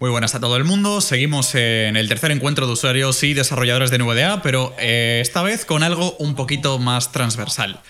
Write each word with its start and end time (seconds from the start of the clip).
Muy 0.00 0.10
buenas 0.10 0.36
a 0.36 0.40
todo 0.40 0.56
el 0.56 0.62
mundo. 0.62 1.00
Seguimos 1.00 1.56
en 1.56 1.96
el 1.96 2.06
tercer 2.06 2.30
encuentro 2.30 2.68
de 2.68 2.72
usuarios 2.72 3.20
y 3.24 3.34
desarrolladores 3.34 3.90
de 3.90 3.98
NVDA, 3.98 4.42
pero 4.42 4.72
eh, 4.78 5.18
esta 5.20 5.42
vez 5.42 5.64
con 5.64 5.82
algo 5.82 6.14
un 6.20 6.36
poquito 6.36 6.78
más 6.78 7.10
transversal. 7.10 7.80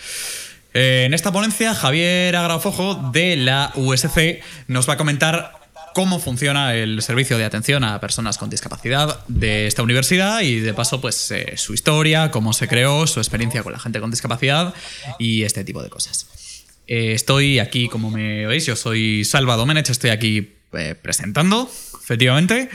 Eh, 0.73 1.03
en 1.05 1.13
esta 1.13 1.33
ponencia, 1.33 1.75
Javier 1.75 2.35
Agrafojo 2.35 2.95
de 3.13 3.37
la 3.37 3.73
USC 3.75 4.41
nos 4.69 4.89
va 4.89 4.95
a 4.95 4.97
comentar 4.97 5.53
cómo 5.95 6.19
funciona 6.19 6.75
el 6.75 7.03
servicio 7.03 7.37
de 7.37 7.45
atención 7.45 7.85
a 7.85 8.01
personas 8.01 8.39
con 8.39 8.49
discapacidad 8.49 9.21
de 9.29 9.67
esta 9.67 9.83
universidad 9.83 10.41
y 10.41 10.61
de 10.61 10.73
paso 10.73 11.03
pues 11.03 11.31
eh, 11.31 11.59
su 11.59 11.75
historia, 11.75 12.31
cómo 12.31 12.55
se 12.55 12.69
creó, 12.69 13.07
su 13.07 13.21
experiencia 13.21 13.63
con 13.63 13.75
la 13.75 13.79
gente 13.79 14.01
con 14.01 14.11
discapacidad 14.11 14.73
y 15.19 15.43
este 15.43 15.63
tipo 15.63 15.83
de 15.83 15.91
cosas. 15.91 16.27
estoy 16.87 17.59
aquí, 17.59 17.91
como 17.91 18.11
me 18.11 18.47
veis, 18.47 18.65
yo 18.65 18.77
soy 18.77 19.27
Salva 19.27 19.57
Domenech, 19.57 19.91
estoy 19.91 20.09
aquí 20.09 20.55
presentando 21.03 21.71
efectivamente. 22.09 22.71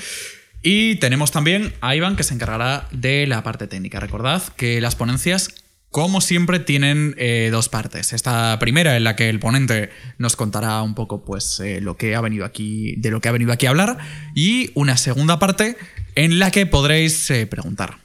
Y 0.61 0.95
tenemos 0.97 1.31
también 1.31 1.73
a 1.82 1.96
Iván 1.96 2.15
que 2.15 2.23
se 2.23 2.36
encargará 2.36 2.87
de 2.92 3.25
la 3.25 3.42
parte 3.42 3.65
técnica. 3.68 4.00
Recordad 4.00 4.43
que 4.56 4.79
las 4.79 4.96
ponencias, 4.96 5.50
como 5.89 6.21
siempre, 6.21 6.59
tienen 6.59 7.15
eh, 7.18 7.50
dos 7.51 7.68
partes. 7.68 8.14
Esta 8.14 8.57
primera 8.59 8.96
en 8.96 9.04
la 9.04 9.15
que 9.15 9.29
el 9.29 9.39
ponente 9.39 9.89
nos 10.19 10.36
contará 10.36 10.83
un 10.83 10.93
poco 10.93 11.25
pues, 11.25 11.59
eh, 11.59 11.82
lo 11.82 11.97
que 11.97 12.15
ha 12.15 12.21
venido 12.21 12.46
aquí, 12.46 12.96
de 12.97 13.09
lo 13.09 13.21
que 13.21 13.28
ha 13.28 13.32
venido 13.32 13.51
aquí 13.51 13.65
a 13.65 13.71
hablar. 13.71 13.97
Y 14.36 14.69
una 14.75 14.97
segunda 14.97 15.39
parte 15.39 15.78
en 16.14 16.37
la 16.37 16.51
que 16.51 16.68
podréis 16.68 17.29
eh, 17.31 17.47
preguntar, 17.47 17.97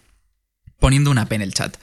poniendo 0.81 1.11
una 1.11 1.29
P 1.29 1.35
en 1.35 1.43
el 1.43 1.53
chat. 1.53 1.77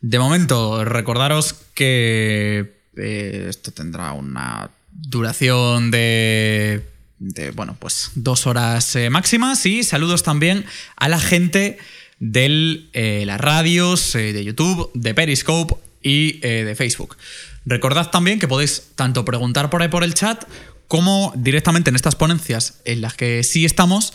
De 0.00 0.18
momento, 0.18 0.84
recordaros 0.84 1.54
que 1.74 2.80
esto 2.96 3.70
tendrá 3.70 4.12
una 4.12 4.70
duración 4.90 5.90
de 5.90 6.89
de, 7.20 7.52
bueno, 7.52 7.76
pues 7.78 8.10
dos 8.16 8.46
horas 8.48 8.96
eh, 8.96 9.10
máximas 9.10 9.64
y 9.66 9.84
saludos 9.84 10.24
también 10.24 10.64
a 10.96 11.08
la 11.08 11.20
gente 11.20 11.78
de 12.18 12.88
eh, 12.92 13.24
las 13.26 13.40
radios, 13.40 14.14
eh, 14.14 14.32
de 14.32 14.44
YouTube, 14.44 14.90
de 14.94 15.14
Periscope 15.14 15.74
y 16.02 16.40
de 16.40 16.74
Facebook. 16.74 17.16
Recordad 17.66 18.10
también 18.10 18.38
que 18.38 18.48
podéis 18.48 18.84
tanto 18.94 19.24
preguntar 19.24 19.68
por 19.68 19.82
ahí 19.82 19.88
por 19.88 20.02
el 20.02 20.14
chat 20.14 20.44
como 20.88 21.32
directamente 21.36 21.90
en 21.90 21.96
estas 21.96 22.16
ponencias 22.16 22.80
en 22.86 23.02
las 23.02 23.14
que 23.14 23.44
sí 23.44 23.66
estamos, 23.66 24.14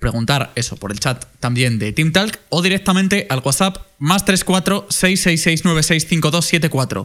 preguntar 0.00 0.50
eso 0.56 0.76
por 0.76 0.90
el 0.90 0.98
chat 0.98 1.24
también 1.38 1.78
de 1.78 1.92
TeamTalk 1.92 2.40
o 2.48 2.62
directamente 2.62 3.28
al 3.30 3.42
WhatsApp 3.44 3.78
más 4.00 4.24
34 4.24 4.88
666 4.90 5.64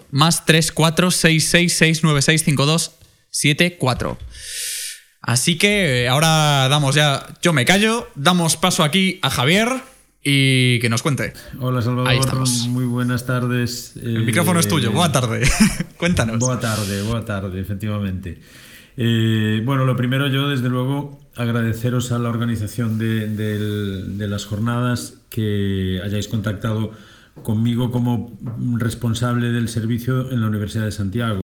más 0.10 0.46
34 0.46 1.12
666 1.12 2.04
Así 5.22 5.58
que 5.58 6.04
eh, 6.04 6.10
ahora 6.10 6.68
damos 6.70 6.96
ya, 6.96 7.26
yo 7.42 7.54
me 7.54 7.66
callo, 7.66 8.08
damos 8.16 8.58
paso 8.58 8.84
aquí 8.84 9.20
a 9.22 9.30
Javier 9.30 9.70
y 10.24 10.80
que 10.80 10.90
nos 10.90 11.02
cuente. 11.02 11.34
Hola 11.60 11.82
Salvador, 11.82 12.48
muy 12.70 12.86
buenas 12.86 13.26
tardes. 13.26 13.96
El 13.98 14.26
micrófono 14.26 14.60
es 14.60 14.68
tuyo, 14.68 14.92
buena 14.92 15.12
tarde, 15.12 15.48
cuéntanos. 15.98 16.40
Buena 16.40 16.60
tarde, 16.60 17.02
buena 17.04 17.26
tarde, 17.26 17.60
efectivamente. 17.60 18.40
Eh, 19.02 19.62
bueno, 19.66 19.86
lo 19.86 19.96
primero 19.96 20.28
yo, 20.28 20.50
desde 20.50 20.68
luego, 20.68 21.20
agradeceros 21.38 22.12
a 22.12 22.20
la 22.20 22.28
organización 22.28 22.98
de, 22.98 24.28
las 24.28 24.46
jornadas 24.46 25.14
que 25.30 26.02
hayáis 26.04 26.28
contactado 26.28 26.92
conmigo 27.42 27.92
como 27.92 28.38
responsable 28.78 29.52
del 29.52 29.70
servicio 29.70 30.32
en 30.32 30.42
la 30.42 30.48
Universidad 30.48 30.84
de 30.84 30.92
Santiago. 30.92 31.40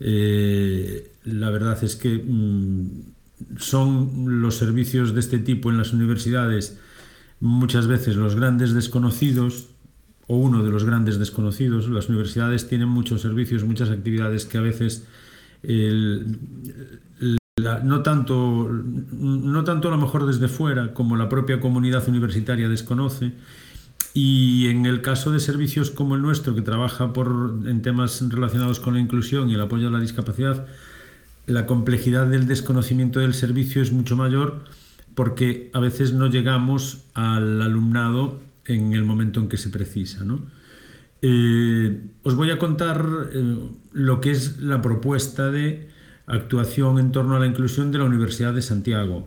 Eh, 0.00 1.12
la 1.24 1.50
verdad 1.50 1.82
es 1.82 1.96
que 1.96 2.22
mm, 2.24 3.58
son 3.58 4.40
los 4.42 4.56
servicios 4.56 5.14
de 5.14 5.20
este 5.20 5.38
tipo 5.38 5.70
en 5.70 5.78
las 5.78 5.92
universidades 5.92 6.78
muchas 7.40 7.86
veces 7.86 8.16
los 8.16 8.36
grandes 8.36 8.72
desconocidos 8.74 9.68
o 10.26 10.36
uno 10.36 10.62
de 10.62 10.70
los 10.70 10.84
grandes 10.84 11.18
desconocidos. 11.18 11.88
Las 11.88 12.08
universidades 12.08 12.68
tienen 12.68 12.88
muchos 12.88 13.20
servicios, 13.20 13.64
muchas 13.64 13.90
actividades 13.90 14.46
que 14.46 14.58
a 14.58 14.62
veces 14.62 15.06
no, 17.82 18.02
tanto, 18.02 18.68
no 18.70 19.64
tanto 19.64 19.88
a 19.88 19.90
lo 19.90 19.98
mejor 19.98 20.26
desde 20.26 20.48
fuera 20.48 20.92
como 20.92 21.16
la 21.16 21.28
propia 21.28 21.60
comunidad 21.60 22.08
universitaria 22.08 22.68
desconoce. 22.68 23.32
Y 24.16 24.68
en 24.68 24.86
el 24.86 25.02
caso 25.02 25.32
de 25.32 25.40
servicios 25.40 25.90
como 25.90 26.14
el 26.14 26.22
nuestro, 26.22 26.54
que 26.54 26.62
trabaja 26.62 27.12
en 27.66 27.82
temas 27.82 28.22
relacionados 28.28 28.78
con 28.78 28.94
la 28.94 29.00
inclusión 29.00 29.50
y 29.50 29.54
el 29.54 29.60
apoyo 29.60 29.88
a 29.88 29.90
la 29.90 29.98
discapacidad, 29.98 30.66
la 31.46 31.66
complejidad 31.66 32.28
del 32.28 32.46
desconocimiento 32.46 33.18
del 33.18 33.34
servicio 33.34 33.82
es 33.82 33.92
mucho 33.92 34.16
mayor 34.16 34.64
porque 35.14 35.70
a 35.74 35.80
veces 35.80 36.12
no 36.12 36.28
llegamos 36.28 37.04
al 37.14 37.60
alumnado 37.60 38.40
en 38.66 38.92
el 38.92 39.04
momento 39.04 39.40
en 39.40 39.48
que 39.48 39.56
se 39.56 39.68
precisa. 39.68 40.24
Eh, 41.22 42.00
os 42.22 42.34
voy 42.34 42.50
a 42.50 42.58
contar 42.58 43.06
eh, 43.32 43.58
lo 43.92 44.20
que 44.20 44.30
es 44.30 44.58
la 44.58 44.80
propuesta 44.80 45.50
de 45.50 45.88
actuación 46.26 46.98
en 46.98 47.12
torno 47.12 47.36
a 47.36 47.40
la 47.40 47.46
inclusión 47.46 47.92
de 47.92 47.98
la 47.98 48.04
Universidad 48.04 48.54
de 48.54 48.62
Santiago. 48.62 49.26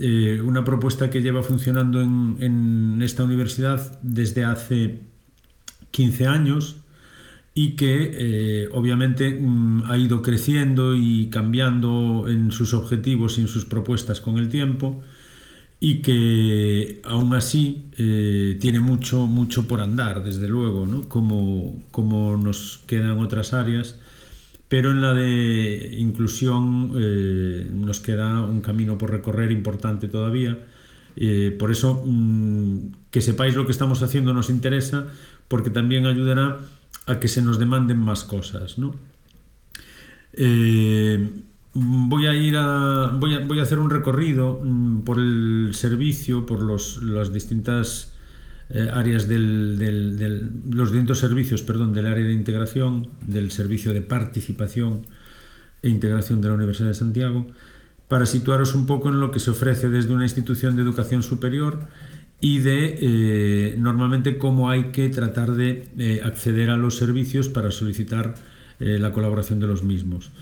Eh, 0.00 0.40
una 0.42 0.64
propuesta 0.64 1.10
que 1.10 1.20
lleva 1.20 1.42
funcionando 1.42 2.00
en, 2.00 3.00
esta 3.02 3.24
universidad 3.24 3.98
desde 4.02 4.44
hace 4.44 5.00
15 5.90 6.26
años 6.26 6.76
y 7.54 7.72
que 7.72 8.10
eh, 8.14 8.68
obviamente 8.72 9.38
mm, 9.38 9.84
ha 9.90 9.98
ido 9.98 10.22
creciendo 10.22 10.96
y 10.96 11.28
cambiando 11.28 12.26
en 12.28 12.52
sus 12.52 12.72
objetivos 12.72 13.36
y 13.36 13.42
en 13.42 13.48
sus 13.48 13.66
propuestas 13.66 14.20
con 14.22 14.38
el 14.38 14.48
tiempo 14.48 15.02
y 15.78 16.00
que 16.00 17.02
aún 17.04 17.34
así 17.34 17.90
eh, 17.98 18.56
tiene 18.60 18.80
mucho, 18.80 19.26
mucho 19.26 19.66
por 19.66 19.80
andar, 19.80 20.22
desde 20.22 20.48
luego, 20.48 20.86
¿no? 20.86 21.08
como, 21.08 21.82
como 21.90 22.36
nos 22.36 22.80
quedan 22.86 23.18
otras 23.18 23.52
áreas, 23.52 23.98
pero 24.72 24.90
en 24.90 25.02
la 25.02 25.12
de 25.12 25.96
inclusión 25.98 26.92
eh, 26.96 27.68
nos 27.70 28.00
queda 28.00 28.40
un 28.40 28.62
camino 28.62 28.96
por 28.96 29.10
recorrer 29.10 29.52
importante 29.52 30.08
todavía. 30.08 30.58
por 31.58 31.70
eso, 31.70 32.02
mm, 32.06 33.10
que 33.10 33.20
sepáis 33.20 33.54
lo 33.54 33.66
que 33.66 33.72
estamos 33.72 34.02
haciendo 34.02 34.32
nos 34.32 34.48
interesa, 34.48 35.08
porque 35.46 35.68
también 35.68 36.06
ayudará 36.06 36.56
a 37.04 37.20
que 37.20 37.28
se 37.28 37.42
nos 37.42 37.58
demanden 37.58 37.98
más 37.98 38.24
cosas. 38.24 38.78
¿no? 38.78 38.94
Eh, 40.32 41.28
voy 41.74 42.26
a 42.26 42.34
ir 42.34 42.56
a 42.56 43.08
voy 43.08 43.58
a, 43.58 43.62
hacer 43.62 43.78
un 43.78 43.90
recorrido 43.90 44.58
mm, 44.64 45.02
por 45.02 45.18
el 45.18 45.72
servicio, 45.74 46.46
por 46.46 46.62
las 47.02 47.30
distintas 47.30 48.11
eh, 48.72 48.88
áreas 48.92 49.28
del, 49.28 49.78
los 50.70 50.90
distintos 50.90 51.18
servicios, 51.18 51.62
perdón, 51.62 51.92
del 51.92 52.06
área 52.06 52.24
de 52.24 52.32
integración, 52.32 53.08
del 53.26 53.50
servicio 53.50 53.92
de 53.92 54.02
participación 54.02 55.06
e 55.82 55.88
integración 55.88 56.40
de 56.40 56.48
la 56.48 56.54
Universidad 56.54 56.88
de 56.88 56.94
Santiago, 56.94 57.46
para 58.08 58.26
situaros 58.26 58.74
un 58.74 58.86
poco 58.86 59.08
en 59.08 59.20
lo 59.20 59.30
que 59.30 59.40
se 59.40 59.50
ofrece 59.50 59.88
desde 59.88 60.12
una 60.12 60.24
institución 60.24 60.76
de 60.76 60.82
educación 60.82 61.22
superior 61.22 61.88
y 62.42 62.58
de 62.58 62.98
eh, 63.00 63.74
normalmente 63.78 64.36
cómo 64.36 64.68
hay 64.68 64.90
que 64.90 65.08
tratar 65.08 65.52
de 65.52 65.88
eh, 65.96 66.20
acceder 66.24 66.70
a 66.70 66.76
los 66.76 66.96
servicios 66.96 67.48
para 67.48 67.70
solicitar 67.70 68.34
eh, 68.80 68.98
la 68.98 69.12
colaboración 69.12 69.60
de 69.60 69.68
los 69.68 69.84
mismos. 69.84 70.32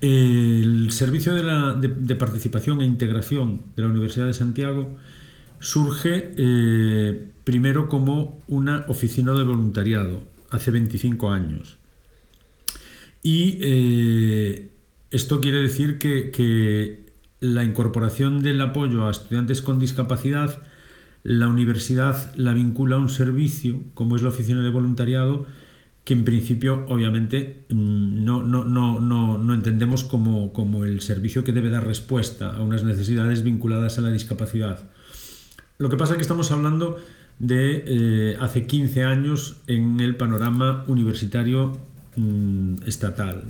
El 0.00 0.92
servicio 0.92 1.34
de, 1.34 2.14
participación 2.14 2.80
e 2.80 2.86
integración 2.86 3.62
de 3.76 3.82
la 3.82 3.88
Universidad 3.88 4.26
de 4.26 4.32
Santiago 4.32 4.96
surge 5.62 7.30
primero 7.44 7.88
como 7.88 8.42
una 8.48 8.84
oficina 8.88 9.32
de 9.32 9.44
voluntariado 9.44 10.22
hace 10.50 10.70
25 10.70 11.30
años. 11.30 11.78
Y 13.22 13.58
esto 15.10 15.40
quiere 15.40 15.62
decir 15.62 15.98
que 15.98 17.06
la 17.40 17.64
incorporación 17.64 18.42
del 18.42 18.60
apoyo 18.60 19.06
a 19.06 19.10
estudiantes 19.10 19.62
con 19.62 19.78
discapacidad 19.78 20.62
la 21.22 21.48
universidad 21.48 22.34
la 22.36 22.52
vincula 22.52 22.96
a 22.96 22.98
un 22.98 23.08
servicio, 23.08 23.80
como 23.94 24.16
es 24.16 24.22
la 24.22 24.30
oficina 24.30 24.62
de 24.62 24.70
voluntariado, 24.70 25.46
que 26.04 26.14
en 26.14 26.24
principio 26.24 26.84
obviamente 26.88 27.64
mm, 27.68 28.24
no, 28.24 28.42
no, 28.42 28.64
no, 28.64 29.38
no 29.38 29.54
entendemos 29.54 30.02
como, 30.02 30.52
como, 30.52 30.84
el 30.84 31.00
servicio 31.00 31.44
que 31.44 31.52
debe 31.52 31.70
dar 31.70 31.86
respuesta 31.86 32.56
a 32.56 32.62
unas 32.62 32.82
necesidades 32.82 33.44
vinculadas 33.44 33.98
a 33.98 34.00
la 34.00 34.10
discapacidad. 34.10 34.90
Lo 35.82 35.88
que 35.88 35.96
pasa 35.96 36.12
es 36.12 36.18
que 36.18 36.22
estamos 36.22 36.52
hablando 36.52 36.98
de 37.40 37.82
eh, 37.88 38.36
hace 38.38 38.68
15 38.68 39.02
años 39.02 39.56
en 39.66 39.98
el 39.98 40.14
panorama 40.14 40.84
universitario 40.86 41.76
mm, 42.14 42.84
estatal. 42.86 43.42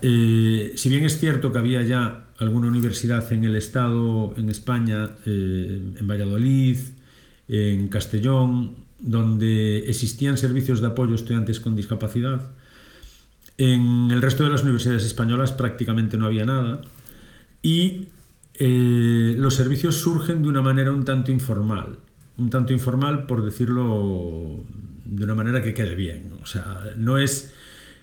Eh, 0.00 0.72
si 0.74 0.88
bien 0.88 1.04
es 1.04 1.18
cierto 1.20 1.52
que 1.52 1.58
había 1.58 1.82
ya 1.82 2.28
alguna 2.38 2.68
universidad 2.68 3.30
en 3.30 3.44
el 3.44 3.56
Estado, 3.56 4.32
en 4.38 4.48
España, 4.48 5.10
eh, 5.26 5.92
en 6.00 6.08
Valladolid, 6.08 6.78
en 7.46 7.88
Castellón, 7.88 8.76
donde 8.98 9.80
existían 9.80 10.38
servicios 10.38 10.80
de 10.80 10.86
apoyo 10.86 11.12
a 11.12 11.16
estudiantes 11.16 11.60
con 11.60 11.76
discapacidad. 11.76 12.40
En 13.58 14.10
el 14.10 14.22
resto 14.22 14.44
de 14.44 14.50
las 14.50 14.62
universidades 14.62 15.04
españolas 15.04 15.52
prácticamente 15.52 16.16
no 16.16 16.24
había 16.24 16.46
nada. 16.46 16.80
Y 17.62 18.08
eh, 18.58 19.34
los 19.38 19.54
servicios 19.54 19.96
surgen 19.96 20.42
de 20.42 20.48
una 20.48 20.62
manera 20.62 20.92
un 20.92 21.04
tanto 21.04 21.30
informal. 21.30 21.98
Un 22.36 22.50
tanto 22.50 22.72
informal, 22.72 23.26
por 23.26 23.44
decirlo 23.44 24.64
de 25.04 25.24
una 25.24 25.34
manera 25.34 25.62
que 25.62 25.74
quede 25.74 25.94
bien. 25.94 26.32
O 26.42 26.46
sea, 26.46 26.82
no 26.96 27.18
es. 27.18 27.54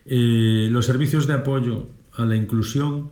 Eh, 0.05 0.67
los 0.71 0.85
servicios 0.85 1.27
de 1.27 1.33
apoyo 1.33 1.87
a 2.13 2.25
la 2.25 2.35
inclusión 2.35 3.11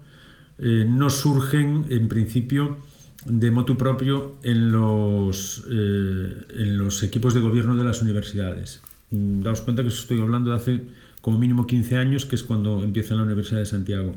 eh, 0.60 0.86
no 0.88 1.10
surgen, 1.10 1.86
en 1.90 2.08
principio, 2.08 2.78
de 3.26 3.52
motu 3.52 3.78
propio 3.78 4.36
en 4.44 4.72
los, 4.72 5.66
en 5.70 6.78
los 6.78 7.04
equipos 7.04 7.34
de 7.34 7.40
gobierno 7.40 7.76
de 7.76 7.84
las 7.84 8.02
universidades. 8.02 8.82
Mm, 9.12 9.42
daos 9.42 9.62
cuenta 9.62 9.82
que 9.82 9.90
estoy 9.90 10.20
hablando 10.20 10.50
de 10.52 10.56
hace 10.58 10.82
como 11.22 11.40
mínimo 11.40 11.66
15 11.66 11.98
años, 11.98 12.26
que 12.26 12.36
es 12.36 12.44
cuando 12.44 12.84
empieza 12.84 13.16
la 13.16 13.24
Universidad 13.24 13.60
de 13.60 13.66
Santiago. 13.66 14.14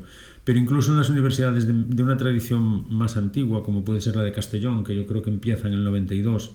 Pero 0.47 0.59
incluso 0.59 0.91
en 0.93 0.97
las 0.97 1.09
universidades 1.09 1.67
de, 1.67 2.01
una 2.01 2.15
tradición 2.15 2.85
más 2.89 3.17
antigua, 3.17 3.65
como 3.65 3.83
puede 3.83 3.99
ser 3.99 4.15
la 4.15 4.23
de 4.23 4.31
Castellón, 4.31 4.85
que 4.85 4.95
yo 4.95 5.05
creo 5.05 5.21
que 5.21 5.29
empieza 5.29 5.67
en 5.67 5.73
el 5.73 5.83
92 5.83 6.51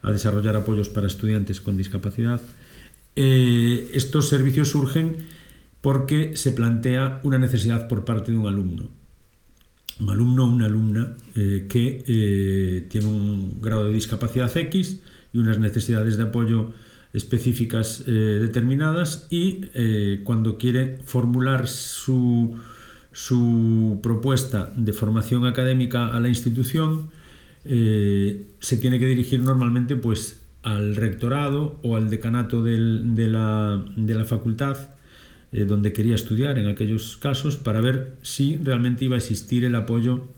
a 0.00 0.10
desarrollar 0.12 0.56
apoyos 0.56 0.88
para 0.88 1.08
estudiantes 1.08 1.60
con 1.60 1.76
discapacidad, 1.76 2.40
eh, 3.16 3.90
estos 3.92 4.30
servicios 4.30 4.70
surgen 4.70 5.26
porque 5.82 6.38
se 6.38 6.52
plantea 6.52 7.20
una 7.22 7.36
necesidad 7.36 7.86
por 7.86 8.06
parte 8.06 8.32
de 8.32 8.38
un 8.38 8.46
alumno. 8.46 8.88
Un 10.00 10.08
alumno 10.08 10.44
o 10.44 10.48
una 10.48 10.64
alumna 10.64 11.14
eh, 11.36 11.66
que 11.68 12.02
eh, 12.08 12.86
tiene 12.88 13.08
un 13.08 13.60
grado 13.60 13.84
de 13.84 13.92
discapacidad 13.92 14.56
X 14.56 15.02
y 15.34 15.38
unas 15.38 15.58
necesidades 15.58 16.16
de 16.16 16.22
apoyo 16.22 16.72
específicas 17.12 18.04
determinadas 18.06 19.26
y 19.30 19.66
cuando 20.24 20.56
quiere 20.56 20.98
formular 21.04 21.66
su, 21.66 22.58
su, 23.18 23.98
propuesta 24.00 24.72
de 24.76 24.92
formación 24.92 25.44
académica 25.44 26.06
a 26.06 26.20
la 26.20 26.28
institución, 26.28 27.10
eh, 27.64 28.46
se 28.60 28.76
tiene 28.76 29.00
que 29.00 29.06
dirigir 29.06 29.40
normalmente 29.40 29.96
pues, 29.96 30.40
al 30.62 30.94
rectorado 30.94 31.80
o 31.82 31.96
al 31.96 32.10
decanato 32.10 32.62
de, 32.62 32.78
la, 32.78 33.84
de, 33.96 34.14
la, 34.14 34.24
facultad 34.24 34.90
donde 35.50 35.92
quería 35.92 36.14
estudiar 36.14 36.58
en 36.58 36.68
aquellos 36.68 37.16
casos 37.16 37.56
para 37.56 37.80
ver 37.80 38.16
si 38.22 38.56
realmente 38.58 39.04
iba 39.06 39.16
a 39.16 39.18
existir 39.18 39.64
el 39.64 39.74
apoyo 39.74 40.28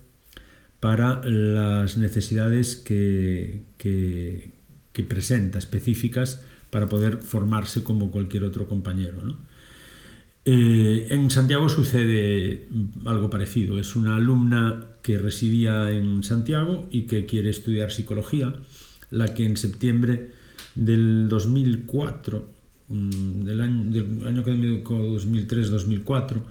para 0.79 1.21
las 1.25 1.99
necesidades 1.99 2.77
que, 2.77 3.65
que, 3.77 4.53
que 4.93 5.03
presenta, 5.03 5.59
específicas 5.59 6.43
para 6.71 6.89
poder 6.89 7.19
formarse 7.19 7.83
como 7.85 8.11
cualquier 8.11 8.45
otro 8.45 8.67
compañero. 8.67 9.21
¿no? 9.23 9.37
Eh, 10.45 11.09
en 11.11 11.31
Santiago 11.31 11.69
sucede 11.69 12.69
algo 13.05 13.29
parecido. 13.29 13.79
Es 13.79 13.95
una 13.97 14.17
alumna 14.17 14.87
que 15.03 15.19
residía 15.19 15.91
en 15.91 16.23
Santiago 16.23 16.89
y 16.91 17.03
que 17.03 17.27
quiere 17.27 17.51
estudiar 17.51 17.91
psicología, 17.93 18.55
la 19.11 19.35
que 19.35 19.45
en 19.45 19.57
septiembre 19.57 20.31
del 20.75 21.29
2004, 21.29 22.49
mm, 22.89 23.45
del 23.45 23.61
año, 23.61 23.91
del 23.91 24.27
año 24.27 24.41
académico 24.41 24.95
2003-2004, 24.95 26.43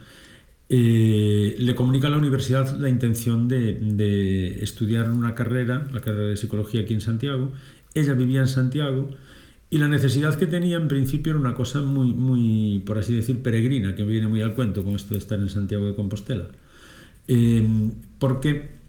eh, 0.72 1.56
le 1.58 1.76
comunica 1.76 2.08
a 2.08 2.12
la 2.12 2.18
universidad 2.18 2.78
la 2.78 2.90
intención 2.90 3.48
de, 3.48 3.74
de, 3.74 4.64
estudiar 4.64 5.10
una 5.10 5.34
carrera, 5.34 5.88
la 5.92 6.02
carrera 6.02 6.30
de 6.30 6.38
psicología 6.38 6.82
aquí 6.82 6.94
en 6.94 7.02
Santiago. 7.02 7.52
Ella 7.96 8.14
vivía 8.14 8.42
en 8.42 8.48
Santiago 8.48 9.10
y 9.72 9.78
la 9.78 9.88
necesidad 9.88 10.36
que 10.36 10.48
tenía 10.48 10.78
en 10.78 10.88
principio 10.88 11.32
era 11.32 11.40
una 11.40 11.54
cosa 11.54 11.82
muy, 11.82 12.14
muy, 12.14 12.82
por 12.86 12.98
así 12.98 13.14
decir, 13.14 13.42
peregrina, 13.44 13.94
que 13.96 14.04
viene 14.04 14.28
muy 14.28 14.42
al 14.42 14.54
cuento 14.56 14.84
con 14.84 14.96
esto 14.96 15.14
de 15.14 15.20
estar 15.20 15.40
en 15.40 15.50
Santiago 15.50 15.86
de 15.86 15.96
Compostela. 15.96 16.46
Eh, 17.28 17.68
porque 18.18 18.80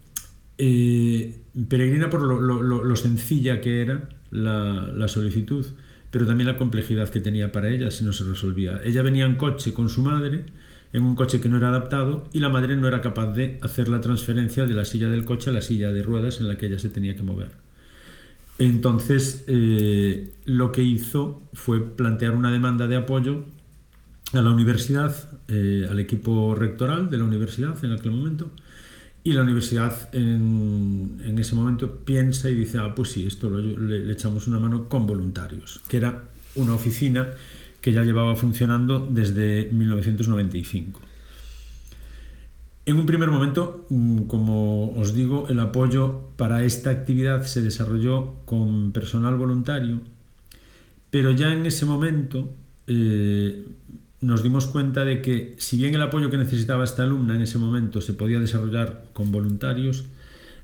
eh, 0.57 1.39
peregrina 1.67 2.09
por 2.09 2.21
lo, 2.21 2.95
sencilla 2.95 3.61
que 3.61 3.81
era 3.81 4.09
la, 4.31 5.07
solicitud, 5.07 5.65
pero 6.09 6.25
también 6.25 6.47
la 6.47 6.57
complejidad 6.57 7.09
que 7.09 7.19
tenía 7.19 7.51
para 7.51 7.69
ella 7.69 7.91
si 7.91 8.03
no 8.03 8.11
se 8.11 8.23
resolvía. 8.23 8.81
Ella 8.83 9.03
venía 9.03 9.25
en 9.25 9.35
coche 9.35 9.73
con 9.73 9.87
su 9.89 10.01
madre, 10.01 10.45
en 10.93 11.03
un 11.03 11.15
coche 11.15 11.39
que 11.39 11.49
no 11.49 11.57
era 11.57 11.69
adaptado, 11.69 12.27
y 12.33 12.39
la 12.39 12.49
madre 12.49 12.75
no 12.75 12.87
era 12.87 13.01
capaz 13.01 13.33
de 13.33 13.59
hacer 13.61 13.87
la 13.87 14.01
transferencia 14.01 14.65
de 14.65 14.73
la 14.73 14.85
silla 14.85 15.09
del 15.09 15.25
coche 15.25 15.51
a 15.51 15.53
la 15.53 15.61
silla 15.61 15.91
de 15.91 16.01
ruedas 16.01 16.39
en 16.39 16.47
la 16.47 16.57
que 16.57 16.65
ella 16.65 16.79
se 16.79 16.89
tenía 16.89 17.15
que 17.15 17.23
mover. 17.23 17.51
Entonces, 18.61 19.43
eh, 19.47 20.35
lo 20.45 20.71
que 20.71 20.83
hizo 20.83 21.41
fue 21.51 21.83
plantear 21.83 22.35
una 22.35 22.51
demanda 22.51 22.85
de 22.85 22.95
apoyo 22.95 23.43
a 24.33 24.41
la 24.41 24.51
universidad, 24.51 25.15
eh, 25.47 25.87
al 25.89 25.99
equipo 25.99 26.53
rectoral 26.53 27.09
de 27.09 27.17
la 27.17 27.23
universidad 27.23 27.83
en 27.83 27.93
aquel 27.93 28.11
momento, 28.11 28.51
y 29.23 29.33
la 29.33 29.41
universidad 29.41 30.13
en, 30.13 31.35
ese 31.39 31.55
momento 31.55 32.05
piensa 32.05 32.51
y 32.51 32.53
dice, 32.53 32.77
ah, 32.77 32.93
pues 32.93 33.09
sí, 33.09 33.25
esto 33.25 33.49
le 33.49 34.11
echamos 34.11 34.45
una 34.45 34.59
mano 34.59 34.87
con 34.87 35.07
voluntarios, 35.07 35.81
que 35.87 35.97
era 35.97 36.25
una 36.53 36.75
oficina 36.75 37.29
que 37.81 37.91
ya 37.93 38.03
llevaba 38.03 38.35
funcionando 38.35 39.07
desde 39.09 39.69
1995. 39.71 41.01
En 42.85 42.97
un 42.97 43.05
primer 43.05 43.29
momento, 43.29 43.85
mm, 43.89 44.23
como 44.23 44.91
os 44.93 45.13
digo, 45.13 45.47
el 45.49 45.59
apoyo 45.59 46.31
para 46.35 46.63
esta 46.63 46.89
actividad 46.89 47.43
se 47.43 47.61
desarrolló 47.61 48.35
con 48.45 48.91
personal 48.91 49.35
voluntario, 49.35 50.01
pero 51.11 51.31
ya 51.31 51.53
en 51.53 51.65
ese 51.65 51.85
momento 51.85 52.53
eh, 52.87 53.67
nos 54.21 54.41
dimos 54.41 54.65
cuenta 54.67 55.05
de 55.05 55.21
que 55.21 55.55
si 55.59 55.77
bien 55.77 55.93
el 55.93 56.01
apoyo 56.01 56.29
que 56.31 56.37
necesitaba 56.37 56.83
esta 56.83 57.03
alumna 57.03 57.35
en 57.35 57.41
ese 57.41 57.57
momento 57.59 58.01
se 58.01 58.13
podía 58.13 58.39
desarrollar 58.39 59.05
con 59.13 59.31
voluntarios, 59.31 60.05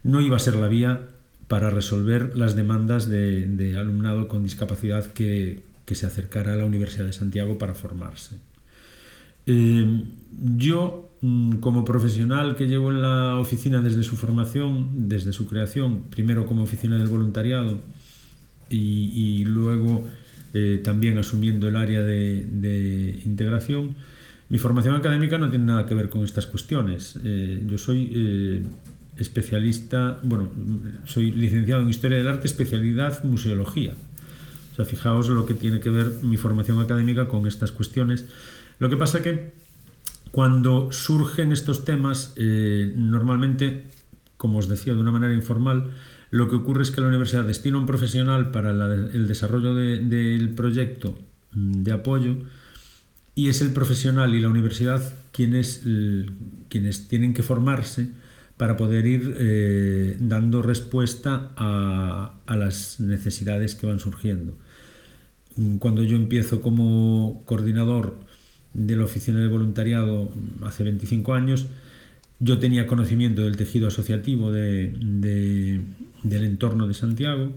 no 0.04 0.22
iba 0.22 0.38
a 0.38 0.40
ser 0.40 0.56
la 0.56 0.68
vía 0.68 1.10
para 1.48 1.70
resolver 1.70 2.36
las 2.36 2.56
demandas 2.56 3.08
de, 3.10 3.76
alumnado 3.78 4.28
con 4.28 4.44
discapacidad 4.44 5.06
que, 5.14 5.66
se 5.86 6.06
acercara 6.06 6.54
a 6.54 6.58
la 6.58 6.66
Universidad 6.66 7.06
de 7.06 7.14
Santiago 7.14 7.58
para 7.58 7.74
formarse. 7.74 8.36
Eh, 9.46 10.04
yo 10.56 11.07
como 11.60 11.84
profesional 11.84 12.56
que 12.56 12.68
llevo 12.68 12.92
en 12.92 13.02
la 13.02 13.38
oficina 13.38 13.82
desde 13.82 14.04
su 14.04 14.16
formación, 14.16 15.10
desde 15.10 15.34
su 15.34 15.48
creación, 15.48 16.04
primero 16.10 16.46
como 16.46 16.64
oficina 16.64 16.98
del 16.98 17.08
voluntariado 17.08 17.80
y, 18.70 19.12
y 19.14 19.46
luego 19.46 20.08
eh, 20.54 20.80
también 20.84 21.18
asumiendo 21.18 21.68
el 21.68 21.76
área 21.76 22.02
de, 22.02 22.46
de, 22.46 23.20
integración, 23.26 23.96
mi 24.50 24.60
formación 24.60 24.96
académica 24.96 25.38
no 25.38 25.50
tiene 25.50 25.66
nada 25.66 25.86
que 25.86 25.96
ver 25.96 26.10
con 26.10 26.24
estas 26.24 26.46
cuestiones. 26.46 27.20
Eh, 27.24 27.64
yo 27.68 27.78
soy 27.78 28.12
eh, 28.16 28.64
especialista, 29.18 30.20
bueno, 30.24 30.52
soy 31.06 31.32
licenciado 31.32 31.82
en 31.82 31.90
Historia 31.90 32.18
del 32.18 32.28
Arte, 32.28 32.48
especialidad 32.48 33.24
Museología. 33.24 33.94
O 34.72 34.76
sea, 34.76 34.86
fijaos 34.86 35.28
lo 35.30 35.46
que 35.46 35.56
tiene 35.56 35.80
que 35.80 35.90
ver 35.90 36.12
mi 36.22 36.38
formación 36.38 36.80
académica 36.80 37.28
con 37.28 37.48
estas 37.48 37.72
cuestiones. 37.72 38.26
Lo 38.80 38.90
que 38.90 38.98
pasa 38.98 39.24
que 39.24 39.67
cuando 40.38 40.92
surgen 40.92 41.52
estos 41.52 41.84
temas, 41.84 42.32
eh, 42.36 42.94
normalmente, 42.96 43.86
como 44.38 44.60
os 44.60 44.70
decía, 44.70 44.94
de 44.94 45.00
una 45.00 45.10
manera 45.10 45.34
informal, 45.34 45.90
lo 46.30 46.48
que 46.48 46.58
ocurre 46.58 46.84
es 46.84 46.92
que 46.92 47.02
la 47.02 47.08
universidad 47.08 47.44
destina 47.44 47.80
un 47.80 47.88
profesional 47.88 48.52
para 48.52 48.70
el 48.70 49.28
desarrollo 49.28 49.74
del 49.74 50.12
de, 50.12 50.54
proyecto 50.56 51.18
mm, 51.54 51.82
de 51.82 51.92
apoyo 51.92 52.38
y 53.34 53.50
es 53.50 53.62
el 53.62 53.74
profesional 53.74 54.36
y 54.36 54.40
la 54.40 54.50
universidad 54.50 55.02
quienes, 55.32 55.82
quienes 56.70 57.08
tienen 57.08 57.34
que 57.34 57.42
formarse 57.42 58.10
para 58.58 58.78
poder 58.78 59.08
ir 59.08 59.36
eh, 59.40 60.18
dando 60.20 60.62
respuesta 60.62 61.50
a, 61.56 62.36
a, 62.46 62.56
las 62.56 63.00
necesidades 63.00 63.74
que 63.74 63.88
van 63.88 64.00
surgiendo. 64.00 64.56
Cuando 65.80 66.04
yo 66.04 66.16
empiezo 66.16 66.62
como 66.62 67.42
coordinador 67.48 68.27
de 68.78 68.96
la 68.96 69.04
oficina 69.06 69.40
de 69.40 69.48
voluntariado 69.48 70.32
hace 70.62 70.84
25 70.84 71.34
años, 71.34 71.66
yo 72.40 72.60
tenía 72.60 72.86
conocimiento 72.86 73.42
del 73.42 73.58
tejido 73.58 73.88
asociativo 73.88 74.52
de, 74.52 74.94
de, 75.00 75.82
del 76.24 76.44
entorno 76.46 76.88
de 76.88 76.94
Santiago 76.94 77.52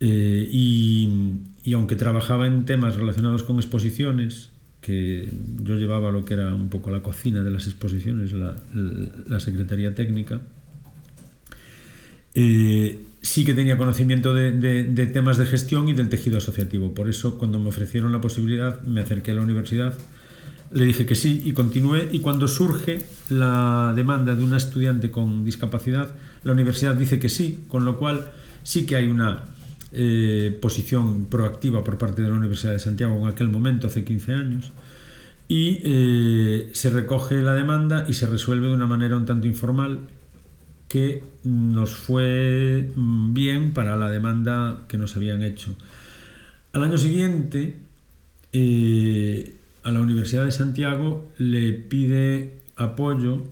eh, 0.00 0.48
y, 0.50 1.40
aunque 1.72 1.94
trabajaba 1.94 2.48
en 2.48 2.64
temas 2.64 2.96
relacionados 2.96 3.44
con 3.44 3.56
exposiciones, 3.56 4.50
que 4.80 5.28
yo 5.62 5.76
llevaba 5.76 6.10
lo 6.10 6.24
que 6.24 6.34
era 6.34 6.52
un 6.52 6.68
poco 6.68 6.90
la 6.90 7.02
cocina 7.02 7.44
de 7.44 7.50
las 7.52 7.66
exposiciones, 7.66 8.32
la, 8.32 8.56
la 8.74 9.38
Secretaría 9.38 9.94
Técnica, 9.94 10.40
eh, 12.34 12.98
sí 13.22 13.44
que 13.44 13.54
tenía 13.54 13.76
conocimiento 13.76 14.34
de, 14.34 14.52
de, 14.52 15.06
temas 15.06 15.38
de 15.38 15.46
gestión 15.46 15.88
y 15.88 15.92
del 15.92 16.08
tejido 16.08 16.38
asociativo. 16.38 16.94
Por 16.94 17.08
eso, 17.08 17.38
cuando 17.38 17.58
me 17.58 17.68
ofrecieron 17.68 18.12
la 18.12 18.20
posibilidad, 18.20 18.80
me 18.82 19.00
acerqué 19.00 19.32
a 19.32 19.34
la 19.34 19.42
universidad, 19.42 19.94
le 20.70 20.84
dije 20.84 21.06
que 21.06 21.14
sí 21.14 21.42
y 21.44 21.52
continué. 21.52 22.08
Y 22.12 22.20
cuando 22.20 22.48
surge 22.48 22.98
la 23.28 23.92
demanda 23.96 24.34
de 24.34 24.44
una 24.44 24.56
estudiante 24.56 25.10
con 25.10 25.44
discapacidad, 25.44 26.10
la 26.44 26.52
universidad 26.52 26.94
dice 26.94 27.18
que 27.18 27.28
sí, 27.28 27.64
con 27.68 27.84
lo 27.84 27.98
cual 27.98 28.30
sí 28.62 28.86
que 28.86 28.96
hay 28.96 29.08
una 29.08 29.44
eh, 29.92 30.56
posición 30.60 31.26
proactiva 31.26 31.82
por 31.82 31.98
parte 31.98 32.22
de 32.22 32.28
la 32.28 32.34
Universidad 32.34 32.72
de 32.72 32.78
Santiago 32.78 33.16
en 33.16 33.26
aquel 33.26 33.48
momento, 33.48 33.86
hace 33.86 34.04
15 34.04 34.32
años. 34.34 34.72
Y 35.48 35.80
eh, 35.82 36.70
se 36.74 36.90
recoge 36.90 37.36
la 37.40 37.54
demanda 37.54 38.04
y 38.06 38.12
se 38.12 38.26
resuelve 38.26 38.68
de 38.68 38.74
una 38.74 38.86
manera 38.86 39.16
un 39.16 39.24
tanto 39.24 39.46
informal 39.46 40.00
que 40.88 41.22
nos 41.44 41.90
fue 41.90 42.90
mm, 42.94 43.34
bien 43.34 43.72
para 43.72 43.96
la 43.96 44.10
demanda 44.10 44.84
que 44.88 44.98
nos 44.98 45.16
habían 45.16 45.42
hecho. 45.42 45.76
Al 46.72 46.82
año 46.84 46.98
siguiente, 46.98 47.76
eh, 48.52 49.54
a 49.82 49.90
la 49.90 50.00
Universidad 50.00 50.44
de 50.44 50.52
Santiago 50.52 51.30
le 51.38 51.72
pide 51.72 52.60
apoyo 52.76 53.44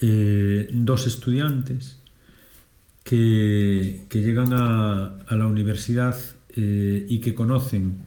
eh, 0.00 0.68
dos 0.72 1.06
estudiantes 1.06 1.98
que, 3.02 4.06
llegan 4.10 4.52
a, 4.52 5.18
la 5.30 5.46
universidad 5.46 6.16
eh, 6.56 7.06
y 7.08 7.20
que 7.20 7.34
conocen 7.34 7.98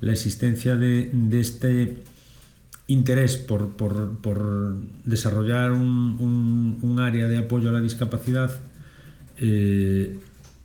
la 0.00 0.12
existencia 0.12 0.76
de, 0.76 1.10
este 1.32 1.98
interés 2.86 3.36
por, 3.36 3.70
desarrollar 5.04 5.72
un, 5.72 6.96
área 7.00 7.28
de 7.28 7.38
apoyo 7.38 7.68
a 7.68 7.72
la 7.72 7.80
discapacidad 7.80 8.50
eh, 9.38 10.18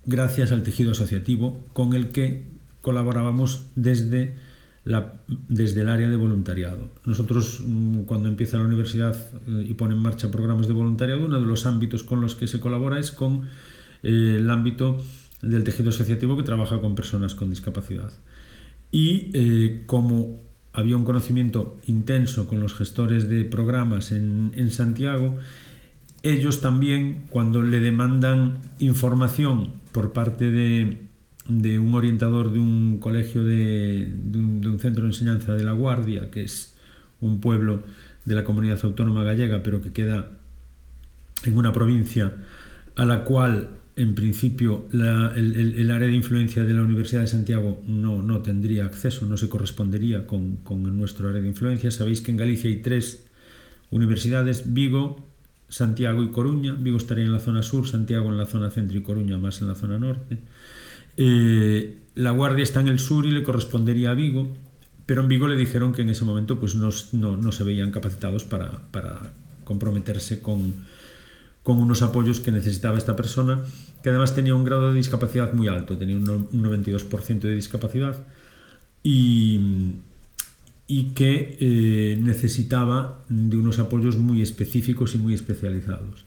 gracias 0.05 0.51
al 0.51 0.63
tejido 0.63 0.91
asociativo 0.91 1.65
con 1.73 1.93
el 1.93 2.09
que 2.09 2.45
colaborábamos 2.81 3.65
desde, 3.75 4.35
el 4.85 5.89
área 5.89 6.09
de 6.09 6.15
voluntariado. 6.15 6.89
Nosotros, 7.05 7.61
mm, 7.65 8.03
cuando 8.03 8.29
empieza 8.29 8.57
la 8.57 8.63
universidad 8.63 9.15
eh, 9.47 9.65
y 9.67 9.73
pone 9.73 9.93
en 9.93 10.01
marcha 10.01 10.31
programas 10.31 10.67
de 10.67 10.73
voluntariado, 10.73 11.25
uno 11.25 11.39
de 11.39 11.45
los 11.45 11.65
ámbitos 11.65 12.03
con 12.03 12.21
los 12.21 12.35
que 12.35 12.47
se 12.47 12.59
colabora 12.59 12.99
es 12.99 13.11
con 13.11 13.47
eh, 14.03 14.37
el 14.37 14.49
ámbito 14.49 15.03
del 15.41 15.63
tejido 15.63 15.89
asociativo 15.89 16.37
que 16.37 16.43
trabaja 16.43 16.79
con 16.79 16.95
personas 16.95 17.35
con 17.35 17.49
discapacidad. 17.49 18.11
Y 18.91 19.85
como 19.85 20.50
había 20.73 20.95
un 20.95 21.03
conocimiento 21.03 21.77
intenso 21.85 22.47
con 22.47 22.59
los 22.59 22.73
gestores 22.73 23.27
de 23.27 23.43
programas 23.43 24.11
en, 24.11 24.71
Santiago, 24.71 25.37
ellos 26.23 26.61
también, 26.61 27.25
cuando 27.29 27.61
le 27.61 27.79
demandan 27.79 28.59
información 28.79 29.73
por 29.91 30.13
parte 30.13 30.51
de, 30.51 30.99
un 31.79 31.93
orientador 31.93 32.53
de 32.53 32.59
un 32.59 32.99
colegio 32.99 33.43
de, 33.43 34.13
un, 34.33 34.79
centro 34.79 35.03
de 35.03 35.09
enseñanza 35.09 35.53
de 35.53 35.63
La 35.63 35.73
Guardia, 35.73 36.29
que 36.31 36.43
es 36.43 36.75
un 37.19 37.41
pueblo 37.41 37.83
de 38.23 38.35
la 38.35 38.43
comunidad 38.43 38.79
autónoma 38.83 39.23
gallega, 39.23 39.63
pero 39.63 39.81
que 39.81 39.91
queda 39.91 40.29
en 41.43 41.57
una 41.57 41.73
provincia 41.73 42.33
a 42.95 43.05
la 43.05 43.23
cual 43.23 43.80
en 44.01 44.15
principio 44.15 44.87
el, 44.91 45.91
área 45.91 46.07
de 46.07 46.15
influencia 46.15 46.63
de 46.63 46.73
la 46.73 46.81
Universidad 46.81 47.21
de 47.21 47.27
Santiago 47.27 47.83
no, 47.85 48.21
no 48.23 48.41
tendría 48.41 48.85
acceso, 48.85 49.25
no 49.25 49.37
se 49.37 49.47
correspondería 49.47 50.25
con, 50.25 50.57
con, 50.57 50.97
nuestro 50.97 51.29
área 51.29 51.41
de 51.41 51.47
influencia. 51.47 51.91
Sabéis 51.91 52.21
que 52.21 52.31
en 52.31 52.37
Galicia 52.37 52.69
hay 52.69 52.77
tres 52.77 53.25
universidades, 53.91 54.73
Vigo, 54.73 55.27
Santiago 55.69 56.23
y 56.23 56.31
Coruña. 56.31 56.73
Vigo 56.73 56.97
estaría 56.97 57.25
en 57.25 57.31
la 57.31 57.39
zona 57.39 57.61
sur, 57.61 57.87
Santiago 57.87 58.29
en 58.29 58.37
la 58.37 58.45
zona 58.45 58.71
centro 58.71 58.97
y 58.97 59.03
Coruña 59.03 59.37
más 59.37 59.61
en 59.61 59.67
la 59.67 59.75
zona 59.75 59.99
norte. 59.99 60.39
Eh, 61.17 61.97
la 62.15 62.31
Guardia 62.31 62.63
está 62.63 62.81
en 62.81 62.87
el 62.87 62.99
sur 62.99 63.25
y 63.25 63.31
le 63.31 63.43
correspondería 63.43 64.11
a 64.11 64.13
Vigo, 64.15 64.55
pero 65.05 65.21
en 65.21 65.27
Vigo 65.27 65.47
le 65.47 65.55
dijeron 65.55 65.93
que 65.93 66.01
en 66.01 66.09
ese 66.09 66.25
momento 66.25 66.59
pues, 66.59 66.73
no, 66.75 66.89
no, 67.11 67.37
no 67.37 67.51
se 67.51 67.63
veían 67.63 67.91
capacitados 67.91 68.45
para, 68.45 68.71
para 68.91 69.33
comprometerse 69.63 70.41
con, 70.41 70.73
con 71.63 71.77
unos 71.77 72.01
apoyos 72.01 72.39
que 72.39 72.51
necesitaba 72.51 72.97
esta 72.97 73.15
persona, 73.15 73.63
que 74.01 74.09
además 74.09 74.33
tenía 74.33 74.55
un 74.55 74.63
grado 74.63 74.89
de 74.89 74.97
discapacidad 74.97 75.53
muy 75.53 75.67
alto, 75.67 75.97
tenía 75.97 76.15
un 76.15 76.49
92% 76.51 77.39
de 77.39 77.55
discapacidad 77.55 78.17
y, 79.03 79.59
y 80.87 81.11
que 81.13 81.57
eh, 81.59 82.17
necesitaba 82.19 83.23
de 83.29 83.57
unos 83.57 83.79
apoyos 83.79 84.17
muy 84.17 84.41
específicos 84.41 85.15
y 85.15 85.19
muy 85.19 85.33
especializados. 85.33 86.25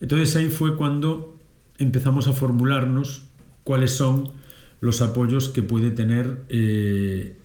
Entonces 0.00 0.34
ahí 0.36 0.48
fue 0.48 0.76
cuando 0.76 1.38
empezamos 1.78 2.26
a 2.28 2.32
formularnos 2.32 3.22
cuáles 3.62 3.92
son 3.92 4.32
los 4.80 5.00
apoyos 5.00 5.48
que 5.48 5.62
puede 5.62 5.90
tener 5.90 6.44
eh, 6.48 7.38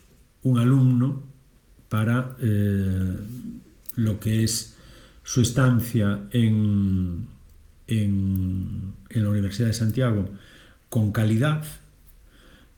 un 0.44 0.60
alumno 0.60 1.24
para 1.90 2.36
eh, 2.42 3.16
lo 3.96 4.20
que 4.20 4.44
es 4.44 4.71
su 5.24 5.42
estancia 5.42 6.22
en, 6.32 7.28
en, 7.88 8.94
la 9.10 9.30
Universidad 9.30 9.68
de 9.68 9.74
Santiago 9.74 10.30
con 10.90 11.12
calidad 11.12 11.64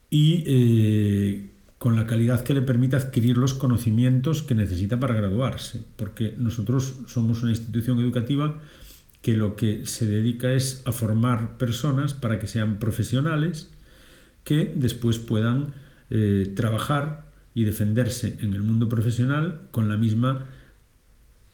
y 0.10 0.44
eh, 0.46 1.50
con 1.78 1.96
la 1.96 2.06
calidad 2.06 2.44
que 2.44 2.54
le 2.54 2.62
permita 2.62 2.98
adquirir 2.98 3.38
los 3.38 3.54
conocimientos 3.54 4.44
que 4.44 4.56
necesita 4.56 5.00
para 5.00 5.16
graduarse, 5.16 5.84
porque 5.96 6.34
nosotros 6.38 6.96
somos 7.08 7.44
una 7.44 7.52
institución 7.52 8.00
educativa 8.00 8.60
que 9.22 9.38
lo 9.38 9.56
que 9.56 9.86
se 9.86 10.06
dedica 10.06 10.52
es 10.52 10.82
a 10.86 10.92
formar 10.92 11.58
personas 11.58 12.14
para 12.14 12.40
que 12.40 12.48
sean 12.48 12.78
profesionales 12.78 13.70
que 14.44 14.72
después 14.76 15.18
puedan 15.20 15.74
eh, 16.10 16.52
trabajar 16.56 17.26
y 17.56 17.64
defenderse 17.64 18.38
en 18.42 18.54
el 18.54 18.62
mundo 18.64 18.90
profesional 18.90 19.62
con 19.72 19.90
la 19.90 19.98
misma 19.98 20.46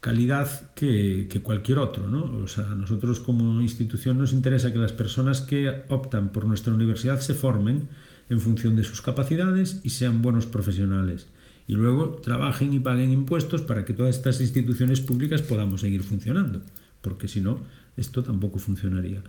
calidad 0.00 0.72
que, 0.74 1.28
cualquier 1.42 1.78
otro. 1.78 2.08
¿no? 2.08 2.24
O 2.42 2.48
sea, 2.48 2.70
a 2.70 2.74
nosotros 2.74 3.20
como 3.20 3.60
institución 3.60 4.18
nos 4.18 4.32
interesa 4.32 4.72
que 4.72 4.78
las 4.78 4.92
personas 4.92 5.42
que 5.42 5.84
optan 5.88 6.30
por 6.30 6.46
nuestra 6.46 6.74
universidad 6.74 7.20
se 7.20 7.34
formen 7.34 7.88
en 8.28 8.40
función 8.40 8.76
de 8.76 8.84
sus 8.84 9.02
capacidades 9.02 9.80
y 9.84 9.90
sean 9.90 10.22
buenos 10.22 10.46
profesionales. 10.46 11.28
Y 11.66 11.74
luego 11.74 12.20
trabajen 12.22 12.72
y 12.72 12.80
paguen 12.80 13.12
impuestos 13.12 13.62
para 13.62 13.84
que 13.84 13.92
todas 13.92 14.16
estas 14.16 14.40
instituciones 14.40 15.00
públicas 15.00 15.42
podamos 15.42 15.82
seguir 15.82 16.02
funcionando, 16.02 16.62
porque 17.00 17.28
si 17.28 17.40
no, 17.40 17.60
esto 17.96 18.22
tampoco 18.24 18.58
funcionaría. 18.58 19.22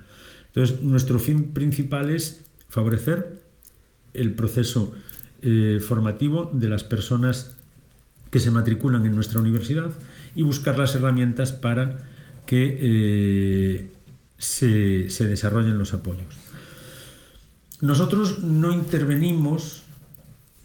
Entonces, 0.48 0.82
nuestro 0.82 1.20
fin 1.20 1.52
principal 1.54 2.10
es 2.10 2.42
favorecer 2.70 3.42
el 4.14 4.34
proceso 4.34 4.94
eh, 5.42 5.80
formativo 5.82 6.50
de 6.54 6.70
las 6.70 6.84
personas 6.84 7.56
que 8.30 8.40
se 8.40 8.52
matriculan 8.52 9.06
en 9.06 9.14
nuestra 9.14 9.40
universidad 9.40 9.92
y 10.36 10.44
buscar 10.44 10.78
las 10.78 10.96
herramientas 10.96 11.52
para 11.52 11.98
que 12.46 12.78
eh, 12.82 13.92
se, 14.38 15.10
se, 15.10 15.28
desarrollen 15.28 15.78
los 15.78 15.94
apoyos. 15.94 16.36
Nosotros 17.82 18.40
no 18.40 18.72
intervenimos 18.74 19.84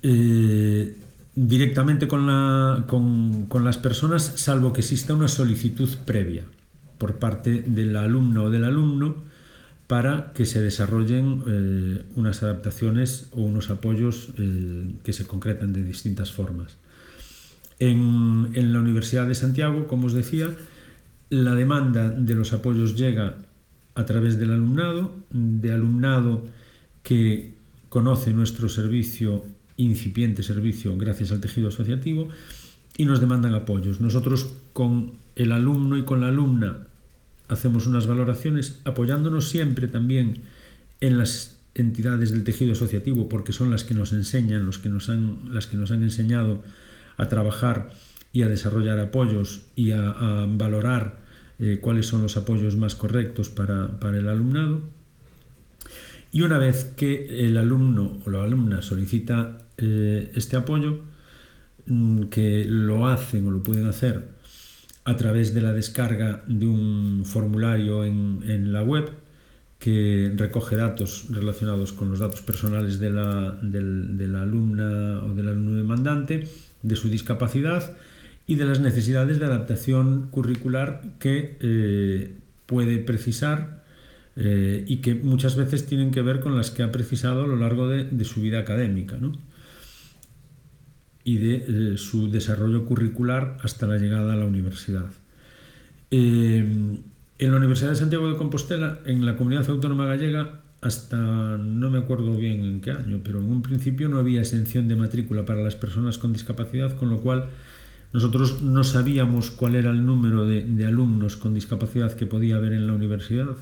eh, 0.03 0.97
directamente 1.35 2.09
con, 2.09 2.27
la, 2.27 2.85
con, 2.87 3.47
con, 3.47 3.65
las 3.65 3.79
personas 3.79 4.33
salvo 4.37 4.73
que 4.73 4.81
exista 4.81 5.15
una 5.15 5.29
solicitud 5.29 5.89
previa 6.05 6.45
por 6.99 7.17
parte 7.17 7.63
del 7.67 7.97
alumno 7.97 8.45
o 8.45 8.51
del 8.51 8.65
alumno 8.65 9.17
para 9.87 10.33
que 10.33 10.47
se 10.47 10.61
desarrollen 10.61 11.43
eh, 11.47 12.03
unas 12.17 12.43
adaptaciones 12.43 13.29
o 13.33 13.43
unos 13.43 13.71
apoyos 13.71 14.31
que 15.05 15.13
se 15.13 15.27
concretan 15.27 15.73
de 15.73 15.85
distintas 15.85 16.33
formas. 16.33 16.77
En, 17.79 18.51
en, 18.55 18.73
la 18.73 18.81
Universidad 18.81 19.27
de 19.27 19.35
Santiago, 19.35 19.87
como 19.87 20.07
os 20.07 20.15
decía, 20.15 20.57
la 21.29 21.55
demanda 21.55 22.09
de 22.09 22.35
los 22.35 22.53
apoyos 22.53 22.97
llega 22.97 23.37
a 23.95 24.05
través 24.07 24.39
del 24.39 24.53
alumnado, 24.53 25.15
de 25.31 25.73
alumnado 25.73 26.45
que 27.03 27.55
conoce 27.89 28.33
nuestro 28.33 28.69
servicio, 28.69 29.45
incipiente 29.77 30.43
servicio, 30.43 30.97
gracias 30.97 31.33
al 31.33 31.41
tejido 31.41 31.69
asociativo, 31.69 32.29
y 32.97 33.05
nos 33.05 33.21
demandan 33.21 33.55
apoyos. 33.55 34.01
Nosotros 34.01 34.55
con 34.73 35.19
el 35.35 35.53
alumno 35.53 35.99
y 35.99 36.05
con 36.05 36.21
la 36.21 36.29
alumna 36.29 36.87
hacemos 37.49 37.87
unas 37.87 38.07
valoraciones 38.07 38.81
apoyándonos 38.85 39.49
siempre 39.49 39.87
también 39.89 40.43
en 41.01 41.19
las 41.19 41.59
entidades 41.75 42.33
del 42.33 42.45
tejido 42.45 42.73
asociativo 42.73 43.29
porque 43.29 43.53
son 43.53 43.71
las 43.71 43.85
que 43.85 43.95
nos 43.95 44.13
enseñan, 44.13 44.67
los 44.67 44.79
que 44.79 44.89
nos 44.89 45.09
han, 45.09 45.55
las 45.55 45.67
que 45.67 45.77
nos 45.77 45.91
han 45.91 46.03
enseñado 46.03 46.63
a 47.17 47.29
trabajar 47.29 47.91
y 48.33 48.43
a 48.43 48.49
desarrollar 48.49 48.99
apoyos 48.99 49.63
y 49.75 49.93
a, 49.93 50.47
valorar 50.49 51.19
eh, 51.59 51.79
cuáles 51.81 52.07
son 52.07 52.23
los 52.23 52.37
apoyos 52.37 52.77
más 52.77 52.95
correctos 52.95 53.49
para, 53.49 53.99
para, 53.99 54.19
el 54.19 54.29
alumnado. 54.29 54.83
Y 56.33 56.43
una 56.43 56.59
vez 56.59 56.93
que 56.97 57.47
el 57.47 57.57
alumno 57.57 58.19
o 58.27 58.31
la 58.31 58.43
alumna 58.43 58.83
solicita 58.83 59.59
eh, 59.79 60.31
este 60.35 60.57
apoyo, 60.57 61.01
mm, 61.87 62.25
que 62.25 62.67
lo 62.69 63.07
hacen 63.07 63.47
o 63.47 63.51
lo 63.51 63.63
pueden 63.63 63.87
hacer 63.87 64.29
a 65.05 65.17
través 65.17 65.55
de 65.55 65.63
la 65.63 65.73
descarga 65.73 66.43
de 66.47 66.67
un 66.67 67.23
formulario 67.25 68.05
en, 68.05 68.43
en 68.47 68.73
la 68.73 68.83
web 68.83 69.11
que 69.79 70.33
recoge 70.35 70.77
datos 70.77 71.27
relacionados 71.31 71.93
con 71.93 72.11
los 72.11 72.19
datos 72.19 72.41
personales 72.41 72.99
de 72.99 73.11
la, 73.11 73.59
del, 73.63 74.17
de 74.17 74.27
la 74.27 74.43
alumna 74.43 75.23
o 75.25 75.35
del 75.35 75.49
alumno 75.49 75.77
demandante, 75.77 76.49
de 76.87 76.97
su 76.97 77.09
discapacidad 77.09 77.97
y 78.47 78.55
de 78.55 78.65
las 78.65 78.81
necesidades 78.81 79.39
de 79.39 79.47
adaptación 79.47 80.29
curricular 80.31 81.03
que 81.19 81.57
eh, 81.61 82.37
puede 82.67 82.99
precisar 82.99 83.85
eh, 84.37 84.85
y 84.87 84.99
que 84.99 85.15
muchas 85.15 85.57
veces 85.57 85.87
tienen 85.87 86.11
que 86.11 86.23
ver 86.23 86.41
con 86.41 86.57
las 86.57 86.71
que 86.71 86.83
ha 86.83 86.93
precisado 86.93 87.45
a 87.45 87.47
lo 87.47 87.57
largo 87.57 87.89
de, 87.89 88.25
su 88.25 88.41
vida 88.41 88.61
académica. 88.61 89.17
¿no? 89.17 89.33
y 91.25 91.39
de 91.39 91.55
eh, 91.95 91.99
su 91.99 92.31
desarrollo 92.31 92.85
curricular 92.85 93.59
hasta 93.65 93.89
la 93.89 93.99
llegada 93.99 94.35
a 94.35 94.37
la 94.37 94.45
universidad. 94.45 95.07
En 96.11 97.03
la 97.51 97.57
Universidad 97.57 97.91
de 97.91 97.97
Santiago 97.97 98.31
de 98.31 98.37
Compostela, 98.37 99.01
en 99.07 99.27
la 99.27 99.37
comunidad 99.37 99.69
autónoma 99.69 100.07
gallega, 100.07 100.61
hasta 100.87 101.17
no 101.17 101.91
me 101.91 101.99
acuerdo 101.99 102.37
bien 102.37 102.65
en 102.65 102.81
qué 102.81 102.93
año, 102.93 103.21
pero 103.23 103.41
en 103.41 103.47
un 103.47 103.63
principio 103.63 104.09
no 104.09 104.19
había 104.19 104.41
exención 104.41 104.89
de 104.89 104.97
matrícula 104.97 105.45
para 105.45 105.63
las 105.63 105.75
personas 105.75 106.19
con 106.19 106.33
discapacidad, 106.33 106.97
con 106.97 107.11
lo 107.11 107.21
cual 107.21 107.49
nosotros 108.13 108.63
no 108.63 108.85
sabíamos 108.85 109.51
cuál 109.51 109.75
era 109.75 109.91
el 109.91 110.07
número 110.07 110.47
de, 110.47 110.87
alumnos 110.87 111.37
con 111.37 111.55
discapacidad 111.55 112.15
que 112.15 112.27
podía 112.27 112.57
haber 112.57 112.73
en 112.73 112.87
la 112.87 112.93
universidad. 112.93 113.57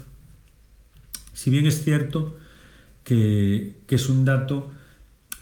Si 1.32 1.50
bien 1.50 1.66
es 1.66 1.82
cierto 1.82 2.36
que, 3.02 3.78
que 3.86 3.94
es 3.96 4.08
un 4.08 4.24
dato 4.24 4.70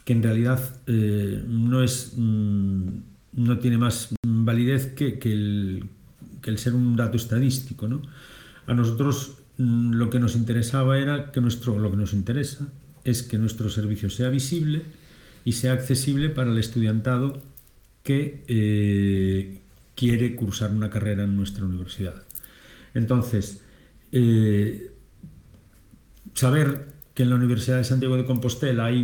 que 0.05 0.12
en 0.12 0.23
realidad 0.23 0.61
eh, 0.87 1.45
no, 1.47 1.83
es, 1.83 2.15
mm, 2.17 2.89
no 3.35 3.59
tiene 3.59 3.79
más 3.79 4.15
validez 4.27 4.95
que, 4.95 5.09
el, 5.09 5.85
que, 6.41 6.51
el, 6.51 6.59
ser 6.59 6.75
un 6.75 6.97
dato 6.97 7.17
estadístico. 7.17 7.89
¿no? 7.89 8.03
A 8.67 8.75
nosotros 8.75 9.42
lo 9.62 10.11
que 10.11 10.19
nos 10.19 10.35
interesaba 10.35 10.99
era 10.99 11.31
que 11.33 11.40
nuestro, 11.40 11.78
lo 11.78 11.90
que 11.90 11.97
nos 11.97 12.12
interesa 12.12 12.69
es 13.04 13.23
que 13.23 13.38
nuestro 13.38 13.69
servicio 13.69 14.11
sea 14.11 14.28
visible 14.28 14.83
y 15.45 15.52
sea 15.52 15.73
accesible 15.73 16.31
para 16.31 16.50
el 16.50 16.59
estudiantado 16.59 17.40
que 18.02 18.45
eh, 18.49 19.61
quiere 19.95 20.35
cursar 20.35 20.71
una 20.71 20.90
carrera 20.90 21.25
en 21.25 21.37
nuestra 21.37 21.64
universidad. 21.64 22.23
Entonces, 22.95 23.62
eh, 24.11 24.90
saber 26.35 26.92
que 27.14 27.25
en 27.25 27.31
la 27.31 27.37
Universidad 27.37 27.76
de 27.76 27.85
Santiago 27.85 28.16
de 28.16 28.25
Compostela 28.25 28.87
hay 28.87 29.00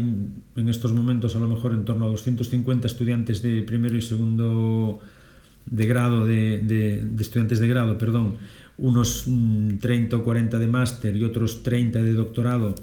en 0.56 0.68
estos 0.68 0.92
momentos 0.92 1.36
a 1.36 1.40
lo 1.40 1.48
mejor 1.48 1.72
en 1.72 1.84
torno 1.84 2.06
a 2.06 2.08
250 2.08 2.86
estudiantes 2.86 3.42
de 3.42 3.62
primero 3.62 3.96
y 3.96 4.02
segundo 4.02 5.00
de 5.66 5.86
grado, 5.86 6.24
de, 6.24 6.58
de 6.58 7.22
estudiantes 7.22 7.58
de 7.58 7.68
grado, 7.68 7.98
perdón, 7.98 8.38
unos 8.78 9.26
30 9.80 10.16
mm, 10.16 10.20
o 10.20 10.24
40 10.24 10.58
de 10.58 10.66
máster 10.66 11.16
y 11.16 11.24
otros 11.24 11.62
30 11.62 12.02
de 12.02 12.12
doctorado 12.12 12.74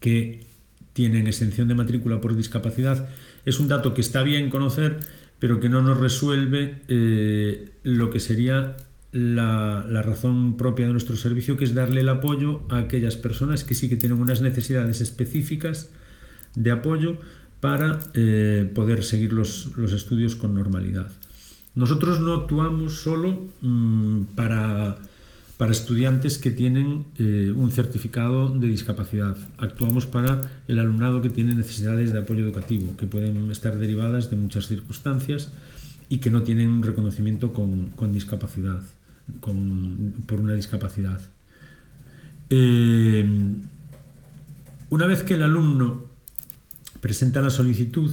que 0.00 0.46
tienen 0.92 1.26
exención 1.26 1.68
de 1.68 1.74
matrícula 1.74 2.20
por 2.20 2.36
discapacidad, 2.36 3.08
es 3.44 3.60
un 3.60 3.68
dato 3.68 3.94
que 3.94 4.00
está 4.00 4.22
bien 4.22 4.50
conocer, 4.50 4.98
pero 5.38 5.60
que 5.60 5.68
no 5.68 5.80
nos 5.80 5.98
resuelve 5.98 6.82
eh, 6.88 7.70
lo 7.84 8.10
que 8.10 8.18
sería 8.18 8.76
la, 9.12 9.82
razón 10.02 10.56
propia 10.56 10.86
de 10.86 10.92
nuestro 10.92 11.16
servicio, 11.16 11.56
que 11.56 11.64
es 11.64 11.74
darle 11.74 12.00
el 12.00 12.08
apoyo 12.08 12.62
a 12.68 12.78
aquellas 12.78 13.16
personas 13.16 13.64
que 13.64 13.74
sí 13.74 13.88
que 13.88 13.96
tienen 13.96 14.20
unas 14.20 14.42
necesidades 14.42 15.00
específicas 15.00 15.90
de 16.54 16.70
apoyo 16.72 17.18
para 17.60 18.00
eh, 18.14 18.70
poder 18.74 19.04
seguir 19.04 19.32
los, 19.32 19.76
los, 19.76 19.92
estudios 19.92 20.36
con 20.36 20.54
normalidad. 20.54 21.10
Nosotros 21.74 22.20
no 22.20 22.34
actuamos 22.34 22.94
solo 22.94 23.48
mmm, 23.60 24.22
para, 24.34 24.98
para, 25.58 25.72
estudiantes 25.72 26.38
que 26.38 26.50
tienen 26.50 27.04
eh, 27.18 27.52
un 27.54 27.70
certificado 27.70 28.48
de 28.48 28.68
discapacidad, 28.68 29.36
actuamos 29.58 30.06
para 30.06 30.40
el 30.68 30.78
alumnado 30.78 31.20
que 31.20 31.30
tiene 31.30 31.54
necesidades 31.54 32.12
de 32.12 32.20
apoyo 32.20 32.44
educativo, 32.44 32.96
que 32.96 33.06
pueden 33.06 33.50
estar 33.50 33.76
derivadas 33.76 34.30
de 34.30 34.36
muchas 34.36 34.68
circunstancias 34.68 35.52
y 36.08 36.18
que 36.18 36.30
no 36.30 36.42
tienen 36.42 36.70
un 36.70 36.82
reconocimiento 36.82 37.52
con, 37.52 37.92
discapacidad 38.12 38.80
con, 39.40 40.14
por 40.26 40.40
una 40.40 40.54
discapacidad. 40.54 41.20
Eh, 42.50 43.28
una 44.90 45.06
vez 45.06 45.22
que 45.22 45.34
el 45.34 45.42
alumno 45.42 46.04
presenta 47.00 47.42
la 47.42 47.50
solicitud, 47.50 48.10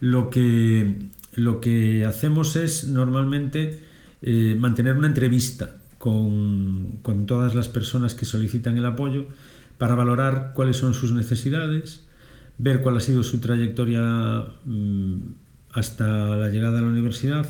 lo 0.00 0.30
que, 0.30 1.10
lo 1.34 1.60
que 1.60 2.04
hacemos 2.06 2.56
es 2.56 2.88
normalmente 2.88 3.80
eh, 4.22 4.56
mantener 4.58 4.96
una 4.96 5.08
entrevista 5.08 5.81
con, 6.02 7.26
todas 7.28 7.54
las 7.54 7.68
personas 7.68 8.16
que 8.16 8.24
solicitan 8.24 8.76
el 8.76 8.86
apoyo 8.86 9.26
para 9.78 9.94
valorar 9.94 10.50
cuáles 10.52 10.76
son 10.76 10.94
sus 10.94 11.12
necesidades, 11.12 12.02
ver 12.58 12.82
cuál 12.82 12.96
ha 12.96 13.00
sido 13.00 13.22
su 13.22 13.38
trayectoria 13.38 14.46
mmm, 14.64 15.18
hasta 15.70 16.34
la 16.34 16.48
llegada 16.48 16.80
a 16.80 16.82
la 16.82 16.88
universidad, 16.88 17.46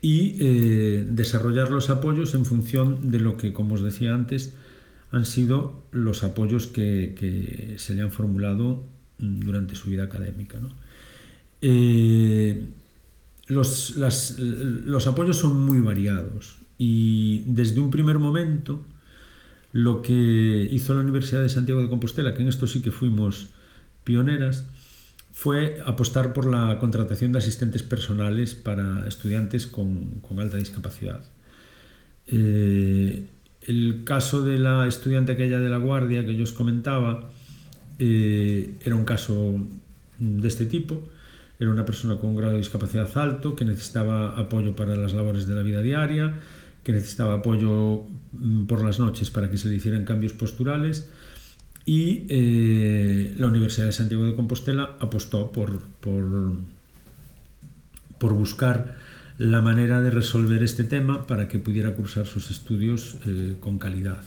y 0.00 0.36
eh, 0.38 1.04
desarrollar 1.10 1.72
los 1.72 1.90
apoyos 1.90 2.36
en 2.36 2.44
función 2.44 3.10
de 3.10 3.18
lo 3.18 3.36
que, 3.36 3.52
como 3.52 3.74
os 3.74 3.82
decía 3.82 4.14
antes, 4.14 4.54
han 5.10 5.26
sido 5.26 5.82
los 5.90 6.22
apoyos 6.22 6.68
que, 6.68 7.74
se 7.78 7.94
le 7.96 8.02
han 8.02 8.12
formulado 8.12 8.86
mm, 9.18 9.40
durante 9.40 9.74
su 9.74 9.90
vida 9.90 10.04
académica. 10.04 10.60
Eh, 11.60 12.68
los 13.48 13.96
apoyos 15.08 15.38
son 15.38 15.60
muy 15.60 15.80
variados 15.80 16.63
y 16.78 17.44
desde 17.46 17.80
un 17.80 17.90
primer 17.90 18.18
momento 18.18 18.84
lo 19.72 20.02
que 20.02 20.68
hizo 20.70 20.94
la 20.94 21.00
Universidad 21.00 21.42
de 21.42 21.48
Santiago 21.48 21.82
de 21.82 21.88
Compostela, 21.88 22.34
que 22.34 22.42
en 22.42 22.48
esto 22.48 22.66
sí 22.66 22.80
que 22.80 22.92
fuimos 22.92 23.48
pioneras, 24.04 24.66
fue 25.32 25.80
apostar 25.84 26.32
por 26.32 26.46
la 26.46 26.78
contratación 26.78 27.32
de 27.32 27.38
asistentes 27.38 27.82
personales 27.82 28.54
para 28.54 29.06
estudiantes 29.08 29.66
con, 29.66 30.22
alta 30.38 30.58
discapacidad. 30.58 31.24
Eh, 32.28 33.26
el 33.62 34.04
caso 34.04 34.42
de 34.42 34.58
la 34.58 34.86
estudiante 34.86 35.32
aquella 35.32 35.58
de 35.58 35.68
la 35.68 35.78
guardia 35.78 36.24
que 36.24 36.36
yo 36.36 36.44
os 36.44 36.52
comentaba 36.52 37.30
eh, 37.98 38.74
era 38.84 38.94
un 38.94 39.04
caso 39.04 39.58
de 40.18 40.48
este 40.48 40.66
tipo. 40.66 41.02
Era 41.58 41.70
una 41.70 41.84
persona 41.84 42.16
con 42.16 42.30
un 42.30 42.36
grado 42.36 42.52
de 42.52 42.58
discapacidad 42.58 43.10
alto 43.16 43.54
que 43.56 43.64
necesitaba 43.64 44.38
apoyo 44.38 44.76
para 44.76 44.96
las 44.96 45.14
labores 45.14 45.46
de 45.46 45.54
la 45.54 45.62
vida 45.62 45.82
diaria, 45.82 46.34
que 46.84 46.92
necesitaba 46.92 47.34
apoyo 47.34 48.04
mm, 48.32 48.66
por 48.66 48.84
las 48.84 49.00
noches 49.00 49.30
para 49.30 49.50
que 49.50 49.56
se 49.56 49.68
le 49.68 49.76
hicieran 49.76 50.04
cambios 50.04 50.32
posturales 50.34 51.08
y 51.86 52.26
eh, 52.28 53.34
la 53.36 53.48
Universidad 53.48 53.86
de 53.86 53.92
Santiago 53.92 54.24
de 54.24 54.34
Compostela 54.34 54.96
apostó 55.00 55.52
por, 55.52 55.80
por, 56.00 56.56
por, 58.18 58.32
buscar 58.32 58.96
la 59.36 59.60
manera 59.60 60.00
de 60.00 60.10
resolver 60.10 60.62
este 60.62 60.84
tema 60.84 61.26
para 61.26 61.46
que 61.46 61.58
pudiera 61.58 61.94
cursar 61.94 62.26
sus 62.26 62.50
estudios 62.50 63.16
eh, 63.26 63.56
con 63.60 63.78
calidad. 63.78 64.22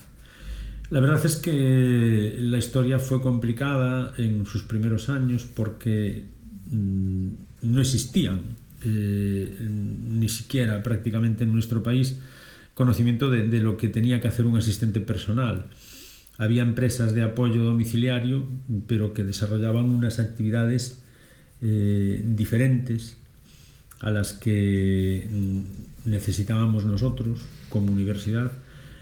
La 0.91 1.00
verdad 1.00 1.26
es 1.26 1.38
que 1.38 2.38
la 2.39 2.60
historia 2.60 3.00
fue 3.00 3.22
complicada 3.22 4.13
en 4.17 4.46
sus 4.46 4.63
primeros 4.63 5.10
años 5.10 5.46
porque 5.52 6.26
mmm, 6.70 7.30
no 7.63 7.82
existían 7.82 8.41
eh, 8.86 9.58
ni 9.60 10.30
siquiera 10.30 10.84
prácticamente 10.84 11.43
en 11.43 11.52
nuestro 11.52 11.82
país 11.82 12.20
conocimiento 12.78 13.32
de, 13.32 13.60
lo 13.60 13.76
que 13.76 13.88
tenía 13.88 14.22
que 14.22 14.28
hacer 14.28 14.46
un 14.46 14.56
asistente 14.56 15.00
personal 15.00 15.66
había 16.38 16.62
empresas 16.62 17.16
de 17.16 17.24
apoyo 17.24 17.63
domiciliario, 17.63 18.48
pero 18.86 19.16
que 19.16 19.24
desarrollaban 19.24 19.86
unas 19.86 20.20
actividades 20.20 21.02
eh, 21.63 22.22
diferentes 22.24 23.18
a 24.00 24.12
las 24.12 24.34
que 24.34 25.28
mm, 25.28 26.10
necesitábamos 26.12 26.86
nosotros 26.86 27.40
como 27.70 27.92
universidad 27.92 28.52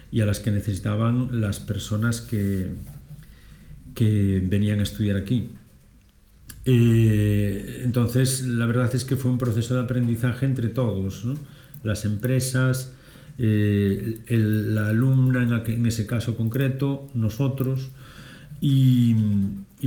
y 0.10 0.22
a 0.22 0.26
las 0.26 0.40
que 0.40 0.52
necesitaban 0.52 1.42
las 1.42 1.60
personas 1.60 2.22
que, 2.22 2.70
que 3.94 4.42
venían 4.42 4.80
a 4.80 4.84
estudiar 4.84 5.18
aquí. 5.18 5.50
Eh, 6.64 7.82
entonces, 7.84 8.44
la 8.44 8.68
verdad 8.68 8.96
es 8.96 9.04
que 9.04 9.18
fue 9.18 9.30
un 9.32 9.38
proceso 9.38 9.74
de 9.74 9.82
aprendizaje 9.82 10.46
entre 10.46 10.70
todos, 10.70 11.26
las 11.84 12.06
empresas, 12.06 12.94
eh, 13.38 14.20
la 14.30 14.90
alumna 14.90 15.44
en, 15.66 15.86
ese 15.86 16.06
caso 16.06 16.36
concreto, 16.36 17.08
nosotros, 17.14 17.90
y, 18.62 19.16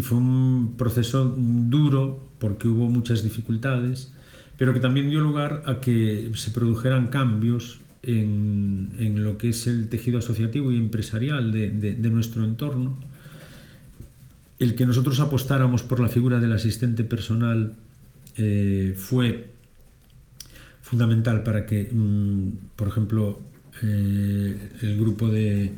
fue 0.02 0.18
un 0.18 0.74
proceso 0.76 1.34
duro 1.36 2.28
porque 2.38 2.68
hubo 2.68 2.88
muchas 2.88 3.24
dificultades, 3.24 4.12
pero 4.56 4.72
que 4.72 4.78
también 4.78 5.10
dio 5.10 5.20
lugar 5.20 5.62
a 5.66 5.80
que 5.80 6.30
se 6.34 6.52
produjeran 6.52 7.08
cambios 7.08 7.80
en, 8.04 9.24
lo 9.24 9.38
que 9.38 9.48
es 9.48 9.66
el 9.66 9.88
tejido 9.88 10.18
asociativo 10.18 10.70
y 10.70 10.76
empresarial 10.76 11.50
de 11.50 12.10
nuestro 12.10 12.44
entorno. 12.44 12.96
El 14.58 14.74
que 14.74 14.86
nosotros 14.86 15.18
apostáramos 15.20 15.82
por 15.82 16.00
la 16.00 16.08
figura 16.08 16.40
del 16.40 16.52
asistente 16.52 17.04
personal 17.04 17.74
eh, 18.36 18.94
fue 18.96 19.50
fundamental 20.88 21.42
para 21.42 21.66
que, 21.66 21.88
mmm, 21.92 22.74
por 22.74 22.88
ejemplo, 22.88 23.40
eh, 23.82 24.56
el 24.82 24.98
grupo 24.98 25.28
de, 25.28 25.72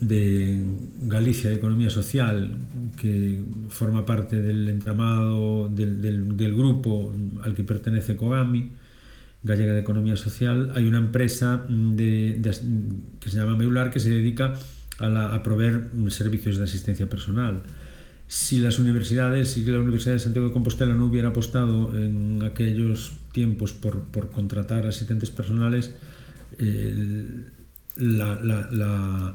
de 0.00 0.64
Galicia 1.02 1.50
de 1.50 1.56
Economía 1.56 1.90
Social, 1.90 2.56
que 2.96 3.42
forma 3.68 4.06
parte 4.06 4.40
del 4.40 4.68
entramado 4.68 5.68
del, 5.68 6.00
del, 6.36 6.54
grupo 6.54 7.12
al 7.42 7.54
que 7.54 7.64
pertenece 7.64 8.16
Cogami, 8.16 8.70
Gallega 9.42 9.72
de 9.72 9.80
Economía 9.80 10.16
Social, 10.16 10.72
hay 10.76 10.86
una 10.86 10.98
empresa 10.98 11.64
de, 11.68 12.40
que 13.18 13.30
se 13.30 13.36
llama 13.36 13.56
Meular 13.56 13.90
que 13.90 13.98
se 13.98 14.10
dedica 14.10 14.54
a, 14.98 15.08
la, 15.08 15.34
a 15.34 15.42
proveer 15.42 15.88
servicios 16.08 16.58
de 16.58 16.64
asistencia 16.64 17.08
personal 17.08 17.62
si 18.30 18.60
las 18.60 18.78
universidades, 18.78 19.50
si 19.50 19.64
la 19.64 19.80
Universidad 19.80 20.12
de 20.12 20.20
Santiago 20.20 20.46
de 20.46 20.52
Compostela 20.52 20.94
no 20.94 21.06
hubiera 21.06 21.30
apostado 21.30 21.98
en 21.98 22.44
aquellos 22.44 23.14
tiempos 23.32 23.72
por, 23.72 24.04
por 24.04 24.30
contratar 24.30 24.86
asistentes 24.86 25.32
personales, 25.32 25.90
las 27.96 29.34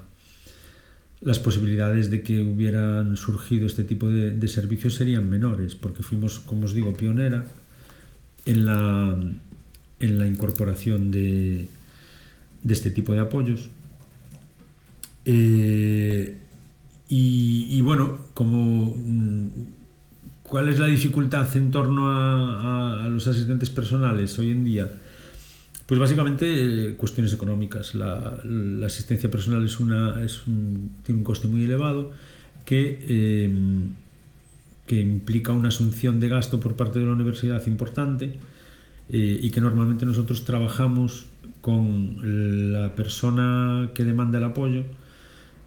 posibilidades 1.40 2.10
de 2.10 2.22
que 2.22 2.40
hubieran 2.40 3.18
surgido 3.18 3.68
este 3.68 3.84
tipo 3.84 4.08
de, 4.08 4.48
servicios 4.48 4.94
serían 4.94 5.30
menores, 5.30 5.76
porque 5.76 6.02
fuimos, 6.02 6.40
como 6.40 6.64
os 6.64 6.74
digo, 6.74 6.94
pionera 6.94 7.44
en 8.46 8.66
la, 8.66 9.14
en 10.00 10.18
la 10.18 10.26
incorporación 10.26 11.12
de, 11.12 11.68
este 12.66 12.92
tipo 12.92 13.12
de 13.12 13.20
apoyos. 13.20 13.70
Eh, 15.26 16.38
y, 17.08 17.82
bueno, 17.82 18.18
como 18.34 18.96
mm, 18.96 19.50
¿cuál 20.44 20.70
es 20.70 20.80
la 20.80 20.88
dificultad 20.88 21.56
en 21.56 21.72
torno 21.72 22.10
a, 22.10 23.08
los 23.10 23.28
asistentes 23.28 23.70
personales 23.70 24.38
hoy 24.40 24.52
en 24.52 24.64
día? 24.64 24.92
Pues 25.86 26.00
básicamente 26.00 26.46
eh, 26.90 26.96
cuestiones 26.96 27.32
económicas. 27.34 27.94
La, 27.94 28.40
asistencia 28.86 29.30
personal 29.30 29.64
es 29.64 29.80
una, 29.80 30.16
tiene 31.04 31.20
un 31.20 31.24
coste 31.24 31.48
muy 31.48 31.64
elevado 31.64 32.12
que, 32.66 33.06
eh, 33.08 33.54
que 34.88 35.00
implica 35.00 35.52
una 35.52 35.68
asunción 35.68 36.20
de 36.20 36.30
gasto 36.30 36.60
por 36.60 36.76
parte 36.76 37.00
de 37.00 37.06
la 37.06 37.12
universidad 37.12 37.66
importante 37.68 38.40
eh, 39.10 39.40
y 39.42 39.52
que 39.52 39.62
normalmente 39.62 40.06
nosotros 40.08 40.46
trabajamos 40.46 41.28
con 41.62 42.72
la 42.74 42.96
persona 42.96 43.92
que 43.94 44.04
demanda 44.04 44.40
el 44.40 44.46
apoyo 44.46 44.84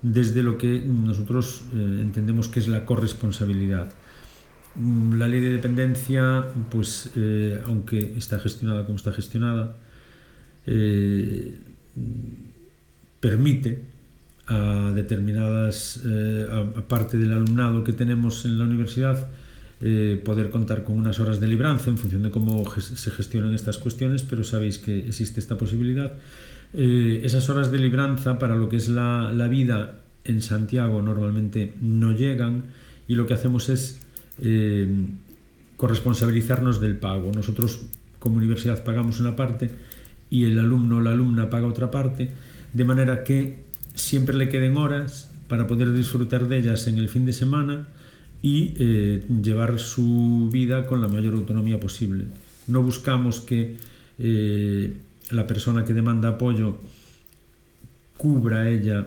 desde 0.03 0.43
lo 0.43 0.59
que 0.59 0.81
nosotros 0.81 1.63
eh, 1.75 1.99
entendemos 2.01 2.49
que 2.49 2.61
es 2.61 2.69
la 2.69 2.85
corresponsabilidad. 2.85 3.91
Mm, 4.75 5.19
la 5.19 5.29
ley 5.29 5.41
de 5.41 5.51
dependencia, 5.51 6.45
pues 6.71 7.11
eh, 7.17 7.61
aunque 7.67 8.15
está 8.17 8.39
gestionada 8.39 8.85
como 8.85 8.97
está 8.97 9.13
gestionada, 9.13 9.77
eh, 10.67 11.59
permite 13.21 13.83
a 14.47 14.93
determinadas, 14.95 16.01
a, 16.51 16.81
parte 16.89 17.19
del 17.19 17.33
alumnado 17.33 17.85
que 17.85 17.93
tenemos 17.93 18.47
en 18.47 18.59
la 18.59 18.65
universidad, 18.65 19.29
poder 20.25 20.51
contar 20.51 20.85
con 20.85 20.97
unas 20.97 21.21
horas 21.21 21.39
de 21.39 21.47
libranza 21.47 21.91
en 21.91 21.99
función 21.99 22.23
de 22.23 22.31
cómo 22.31 22.65
se 22.81 23.11
gestionan 23.11 23.55
estas 23.55 23.77
cuestiones, 23.77 24.23
pero 24.23 24.43
sabéis 24.43 24.79
que 24.79 25.01
existe 25.01 25.39
esta 25.39 25.59
posibilidad 25.59 26.15
eh, 26.75 27.23
esas 27.25 27.49
horas 27.49 27.71
de 27.71 27.79
libranza 27.79 28.39
para 28.39 28.55
lo 28.55 28.69
que 28.69 28.77
es 28.77 28.89
la, 28.89 29.31
vida 29.51 30.01
en 30.25 30.43
Santiago 30.43 31.01
normalmente 31.01 31.75
no 31.81 32.13
llegan 32.13 32.65
y 33.07 33.15
lo 33.15 33.27
que 33.27 33.35
hacemos 33.35 33.71
es 33.71 34.01
eh, 34.43 34.87
corresponsabilizarnos 35.77 36.81
del 36.81 36.97
pago. 36.97 37.33
Nosotros 37.35 37.81
como 38.19 38.37
universidad 38.37 38.85
pagamos 38.85 39.21
una 39.21 39.35
parte 39.37 39.71
y 40.29 40.45
el 40.45 40.59
alumno 40.59 40.99
o 40.99 41.01
la 41.01 41.13
alumna 41.13 41.49
paga 41.49 41.67
otra 41.67 41.91
parte, 41.91 42.31
de 42.75 42.85
manera 42.85 43.25
que 43.25 43.65
siempre 43.95 44.37
le 44.37 44.51
queden 44.51 44.77
horas 44.77 45.31
para 45.49 45.67
poder 45.67 45.93
disfrutar 45.95 46.49
de 46.49 46.59
ellas 46.59 46.87
en 46.87 46.99
el 46.99 47.09
fin 47.09 47.25
de 47.25 47.33
semana 47.33 47.89
y 48.43 48.75
eh, 48.79 49.25
llevar 49.43 49.79
su 49.79 50.51
vida 50.53 50.87
con 50.87 51.01
la 51.01 51.09
mayor 51.09 51.33
autonomía 51.33 51.81
posible. 51.81 52.27
No 52.67 52.83
buscamos 52.83 53.41
que 53.41 53.77
la 55.31 55.47
persona 55.47 55.85
que 55.85 55.95
demanda 55.95 56.31
apoyo 56.31 56.79
cubra 58.17 58.69
ella 58.69 59.07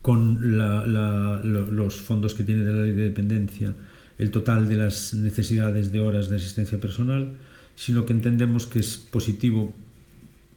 con 0.00 0.38
los 0.42 1.96
fondos 1.96 2.34
que 2.34 2.44
tiene 2.44 2.64
de 2.64 2.72
la 2.72 2.82
ley 2.82 2.92
de 2.92 3.04
dependencia 3.04 3.74
el 4.18 4.30
total 4.30 4.68
de 4.68 4.76
las 4.76 5.14
necesidades 5.14 5.90
de 5.90 6.00
horas 6.00 6.28
de 6.28 6.36
asistencia 6.36 6.78
personal, 6.78 7.32
sino 7.74 8.04
que 8.06 8.12
entendemos 8.12 8.66
que 8.66 8.78
es 8.78 8.96
positivo 8.96 9.72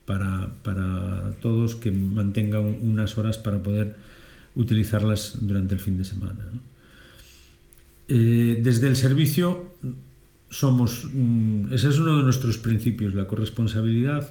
para, 0.05 0.51
todos 1.41 1.75
que 1.75 1.91
mantengan 1.91 2.77
unas 2.81 3.17
horas 3.17 3.38
para 3.38 3.62
poder 3.63 3.95
utilizarlas 4.55 5.38
durante 5.41 5.73
el 5.73 5.79
fin 5.79 5.97
de 5.97 6.05
semana. 6.05 6.45
Eh, 8.08 8.60
desde 8.62 8.88
el 8.88 8.95
servicio 8.95 9.73
somos, 10.55 11.05
mm, 11.11 11.73
ese 11.73 11.89
es 11.89 11.99
uno 11.99 12.17
de 12.17 12.23
nuestros 12.23 12.57
principios, 12.57 13.13
la 13.13 13.27
corresponsabilidad, 13.27 14.29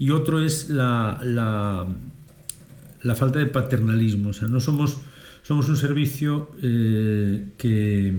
y 0.00 0.10
otro 0.10 0.42
es 0.42 0.68
la, 0.68 1.20
la, 1.22 3.14
falta 3.14 3.38
de 3.38 3.46
paternalismo. 3.46 4.30
O 4.30 4.32
sea, 4.32 4.48
no 4.48 4.58
somos, 4.58 4.98
somos 5.44 5.68
un 5.68 5.76
servicio 5.76 6.50
eh, 6.60 7.52
que, 7.56 8.12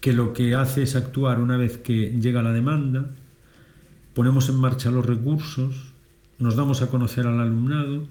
que 0.00 0.12
lo 0.12 0.32
que 0.32 0.56
hace 0.56 0.82
es 0.82 0.96
actuar 0.96 1.40
una 1.40 1.56
vez 1.56 1.78
que 1.78 2.10
llega 2.20 2.42
la 2.42 2.52
demanda, 2.52 3.10
ponemos 4.14 4.48
en 4.48 4.56
marcha 4.56 4.90
los 4.90 5.06
recursos, 5.06 5.76
nos 6.40 6.56
damos 6.56 6.82
a 6.82 6.88
conocer 6.88 7.28
al 7.28 7.38
alumnado 7.38 8.04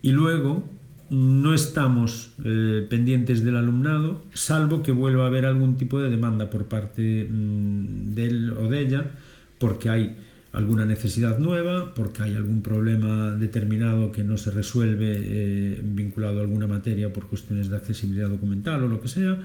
y 0.00 0.12
luego 0.12 0.68
no 1.10 1.54
estamos 1.54 2.32
eh, 2.44 2.86
pendientes 2.88 3.44
del 3.44 3.56
alumnado, 3.56 4.22
salvo 4.32 4.82
que 4.82 4.92
vuelva 4.92 5.24
a 5.24 5.26
haber 5.26 5.46
algún 5.46 5.76
tipo 5.76 6.00
de 6.00 6.10
demanda 6.10 6.50
por 6.50 6.66
parte 6.66 7.28
mm, 7.30 8.14
de 8.14 8.26
él 8.26 8.52
o 8.52 8.68
de 8.68 8.80
ella, 8.80 9.10
porque 9.58 9.90
hay 9.90 10.16
alguna 10.52 10.86
necesidad 10.86 11.38
nueva, 11.38 11.94
porque 11.94 12.22
hay 12.22 12.34
algún 12.34 12.62
problema 12.62 13.32
determinado 13.32 14.12
que 14.12 14.22
no 14.22 14.38
se 14.38 14.50
resuelve 14.50 15.16
eh, 15.18 15.80
vinculado 15.82 16.38
a 16.38 16.42
alguna 16.42 16.66
materia 16.66 17.12
por 17.12 17.26
cuestiones 17.26 17.68
de 17.68 17.76
accesibilidad 17.76 18.28
documental 18.28 18.84
o 18.84 18.88
lo 18.88 19.00
que 19.00 19.08
sea, 19.08 19.36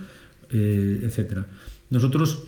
eh, 0.52 1.02
etc. 1.04 1.46
Nosotros 1.90 2.44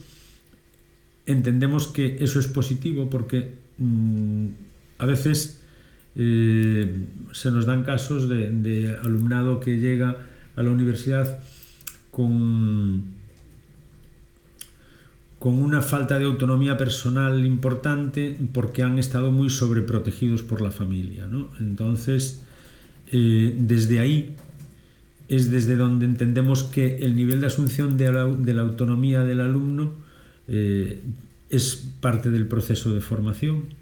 entendemos 1.25 1.87
que 1.87 2.17
eso 2.19 2.39
es 2.39 2.47
positivo 2.47 3.09
porque 3.09 3.55
mm, 3.77 4.47
a 4.99 5.05
veces 5.05 5.60
eh, 6.15 7.05
se 7.31 7.51
nos 7.51 7.65
dan 7.65 7.83
casos 7.83 8.27
de, 8.27 8.97
alumnado 9.03 9.59
que 9.59 9.77
llega 9.77 10.17
a 10.55 10.63
la 10.63 10.69
universidad 10.69 11.39
con, 12.11 13.03
con 15.39 15.61
una 15.61 15.81
falta 15.81 16.19
de 16.19 16.25
autonomía 16.25 16.77
personal 16.77 17.45
importante 17.45 18.37
porque 18.53 18.83
han 18.83 18.99
estado 18.99 19.31
muy 19.31 19.49
sobreprotegidos 19.49 20.43
por 20.43 20.61
la 20.61 20.71
familia. 20.71 21.27
Entonces, 21.59 22.43
eh, 23.11 23.55
desde 23.57 23.99
ahí 23.99 24.35
es 25.29 25.49
desde 25.49 25.77
donde 25.77 26.05
entendemos 26.05 26.63
que 26.63 26.97
el 26.97 27.15
nivel 27.15 27.39
de 27.39 27.47
asunción 27.47 27.95
de 27.95 28.11
la, 28.11 28.61
autonomía 28.61 29.23
del 29.23 29.39
alumno 29.39 29.93
eh, 30.49 31.01
es 31.49 31.87
parte 32.01 32.31
del 32.31 32.47
proceso 32.47 32.93
de 32.93 32.99
formación 32.99 33.80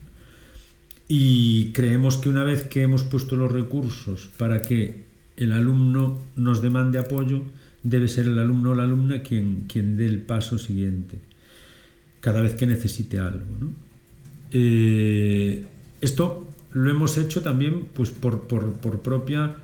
y 1.12 1.72
creemos 1.72 2.18
que 2.18 2.30
una 2.30 2.44
vez 2.44 2.68
que 2.68 2.84
hemos 2.84 3.04
puesto 3.04 3.36
los 3.36 3.52
recursos 3.52 4.30
para 4.38 4.62
que 4.62 5.06
el 5.38 5.52
alumno 5.54 6.20
nos 6.36 6.62
demande 6.62 7.00
apoyo, 7.00 7.42
debe 7.82 8.08
ser 8.08 8.28
el 8.28 8.38
alumno 8.38 8.72
o 8.72 8.76
la 8.76 8.84
alumna 8.84 9.24
quien, 9.24 9.66
quien 9.68 9.98
dé 9.98 10.06
el 10.06 10.22
paso 10.22 10.60
siguiente, 10.60 11.18
cada 12.20 12.42
vez 12.42 12.54
que 12.54 12.68
necesite 12.68 13.18
algo. 13.18 13.44
Eh, 14.52 15.66
esto 16.00 16.48
lo 16.74 16.92
hemos 16.92 17.18
hecho 17.18 17.42
también 17.42 17.88
pues, 17.92 18.12
por, 18.12 18.44
propia, 19.02 19.56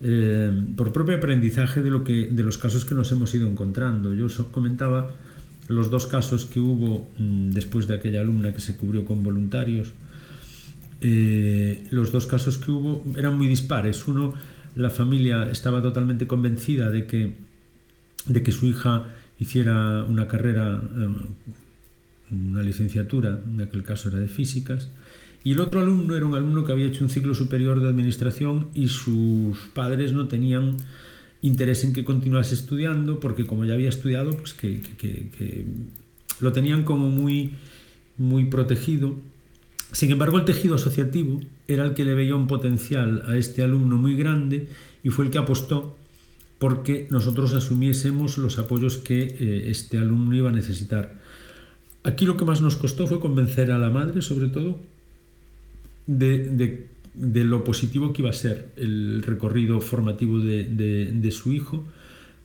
eh, 0.00 0.50
por 0.76 0.94
propio 0.94 1.16
aprendizaje 1.18 1.82
de, 1.82 1.90
lo 1.90 2.04
que, 2.04 2.28
de 2.30 2.42
los 2.42 2.56
casos 2.56 2.86
que 2.86 2.94
nos 2.94 3.12
hemos 3.12 3.34
ido 3.34 3.46
encontrando. 3.46 4.14
Yo 4.14 4.26
os 4.26 4.38
comentaba 4.50 5.10
los 5.68 5.90
dos 5.90 6.06
casos 6.06 6.46
que 6.46 6.58
hubo 6.58 7.06
mm, 7.18 7.50
después 7.50 7.86
de 7.86 7.96
aquella 7.96 8.22
alumna 8.22 8.54
que 8.54 8.62
se 8.62 8.78
cubrió 8.78 9.04
con 9.04 9.22
voluntarios 9.22 9.92
eh, 11.00 11.86
los 11.90 12.12
dos 12.12 12.26
casos 12.26 12.58
que 12.58 12.70
hubo 12.70 13.04
eran 13.16 13.36
muy 13.36 13.48
dispares. 13.48 14.06
Uno, 14.06 14.34
la 14.74 14.90
familia 14.90 15.48
estaba 15.50 15.82
totalmente 15.82 16.26
convencida 16.26 16.90
de 16.90 17.06
que, 17.06 17.34
de 18.26 18.42
que 18.42 18.52
su 18.52 18.66
hija 18.66 19.06
hiciera 19.38 20.04
una 20.04 20.26
carrera, 20.26 20.80
eh, 20.98 21.08
una 22.30 22.62
licenciatura, 22.62 23.40
en 23.46 23.60
aquel 23.60 23.82
caso 23.82 24.08
era 24.08 24.18
de 24.18 24.28
físicas, 24.28 24.88
y 25.44 25.52
el 25.52 25.60
otro 25.60 25.80
alumno 25.80 26.16
era 26.16 26.26
un 26.26 26.34
alumno 26.34 26.64
que 26.64 26.72
había 26.72 26.86
hecho 26.86 27.04
un 27.04 27.10
ciclo 27.10 27.34
superior 27.34 27.80
de 27.80 27.88
administración 27.88 28.68
y 28.74 28.88
sus 28.88 29.58
padres 29.74 30.12
no 30.12 30.26
tenían 30.26 30.76
interés 31.40 31.84
en 31.84 31.92
que 31.92 32.04
continuase 32.04 32.54
estudiando 32.54 33.20
porque 33.20 33.46
como 33.46 33.64
ya 33.64 33.74
había 33.74 33.88
estudiado, 33.88 34.36
pues 34.36 34.54
que, 34.54 34.80
que 34.80 35.64
lo 36.40 36.52
tenían 36.52 36.82
como 36.82 37.10
muy, 37.10 37.52
muy 38.18 38.46
protegido 38.46 39.16
sin 39.92 40.10
embargo, 40.10 40.38
el 40.38 40.44
tejido 40.44 40.74
asociativo 40.74 41.40
era 41.68 41.84
el 41.84 41.94
que 41.94 42.04
le 42.04 42.14
veía 42.14 42.34
un 42.34 42.46
potencial 42.46 43.22
a 43.26 43.36
este 43.36 43.62
alumno 43.62 43.96
muy 43.96 44.16
grande 44.16 44.68
y 45.02 45.10
fue 45.10 45.26
el 45.26 45.30
que 45.30 45.38
apostó 45.38 45.96
porque 46.58 47.06
nosotros 47.10 47.52
asumiésemos 47.54 48.38
los 48.38 48.58
apoyos 48.58 48.96
que 48.96 49.22
eh, 49.22 49.70
este 49.70 49.98
alumno 49.98 50.34
iba 50.34 50.48
a 50.48 50.52
necesitar. 50.52 51.14
Aquí 52.02 52.24
lo 52.24 52.36
que 52.36 52.44
más 52.44 52.60
nos 52.60 52.76
costó 52.76 53.06
fue 53.06 53.20
convencer 53.20 53.70
a 53.70 53.78
la 53.78 53.90
madre, 53.90 54.22
sobre 54.22 54.48
todo, 54.48 54.80
de, 56.06 56.86
lo 57.14 57.64
positivo 57.64 58.12
que 58.12 58.22
iba 58.22 58.30
a 58.30 58.34
ser 58.34 58.68
el 58.76 59.22
recorrido 59.22 59.80
formativo 59.80 60.38
de, 60.38 61.30
su 61.32 61.52
hijo, 61.52 61.84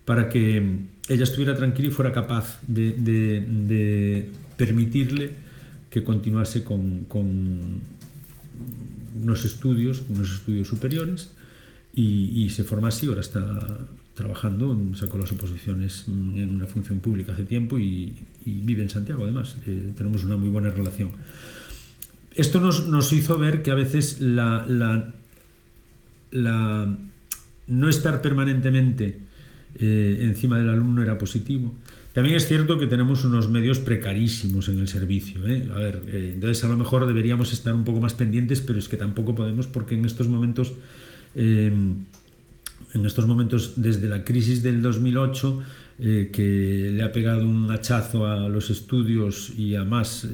para 0.04 0.30
que 0.30 0.80
ella 1.08 1.23
estuviera 1.23 1.56
tranquila 1.56 1.89
y 1.89 1.91
fuera 1.91 2.12
capaz 2.12 2.60
de 2.67 4.30
permitirle 4.58 5.51
que 5.91 6.04
continuase 6.04 6.63
con, 6.63 7.06
unos 9.21 9.45
estudios, 9.45 10.01
unos 10.10 10.32
estudios 10.32 10.67
superiores, 10.67 11.32
y, 11.93 12.49
se 12.49 12.63
forma 12.63 12.88
así, 12.88 13.06
ahora 13.08 13.21
está 13.21 13.43
trabajando, 14.15 14.75
sacó 14.95 15.17
las 15.17 15.32
oposiciones 15.32 16.06
en 16.08 16.56
una 16.56 16.65
función 16.65 16.99
pública 16.99 17.34
hace 17.34 17.43
tiempo 17.43 17.77
y, 17.77 18.15
vive 18.45 18.82
en 18.82 18.89
Santiago 18.89 19.23
además, 19.23 19.58
eh, 19.67 19.91
tenemos 19.95 20.23
una 20.23 20.38
muy 20.38 20.49
buena 20.49 20.71
relación. 20.71 21.12
Esto 22.34 22.60
nos, 22.62 23.13
hizo 23.13 23.38
ver 23.38 23.62
que 23.62 23.71
a 23.71 23.75
veces 23.75 24.21
la 24.21 25.13
no 27.67 27.89
estar 27.89 28.21
permanentemente 28.21 29.19
eh, 29.75 30.17
encima 30.21 30.58
del 30.58 30.69
alumno 30.69 31.01
era 31.01 31.17
positivo. 31.17 31.73
También 32.13 32.36
es 32.36 32.47
cierto 32.47 32.78
que 32.78 32.88
tenemos 32.88 33.24
unos 33.24 33.50
medios 33.50 33.80
precarísimos 33.80 34.67
en 34.67 34.80
el 34.80 34.88
servicio. 34.89 35.47
¿eh? 35.47 35.65
Eh, 36.08 36.32
entonces 36.34 36.63
a 36.63 36.67
lo 36.67 36.76
mejor 36.76 37.08
deberíamos 37.08 37.54
estar 37.54 37.74
un 37.74 37.86
poco 37.86 38.02
más 38.02 38.13
pendientes, 38.13 38.60
pero 38.60 38.80
es 38.80 38.89
que 38.89 38.97
tampoco 38.97 39.34
podemos 39.34 39.67
porque 39.67 39.95
en 39.95 40.04
estos 40.04 40.28
momentos, 40.28 40.74
en 41.36 42.06
estos 42.93 43.26
momentos 43.28 43.74
desde 43.78 44.10
la 44.10 44.26
crisis 44.26 44.62
del 44.62 44.82
2008, 44.82 45.63
que 46.00 46.91
le 46.93 47.04
ha 47.04 47.12
pegado 47.13 47.47
un 47.47 47.71
hachazo 47.71 48.26
a 48.26 48.50
los 48.50 48.69
estudios 48.69 49.52
y 49.58 49.76
a 49.76 49.86
más 49.86 50.28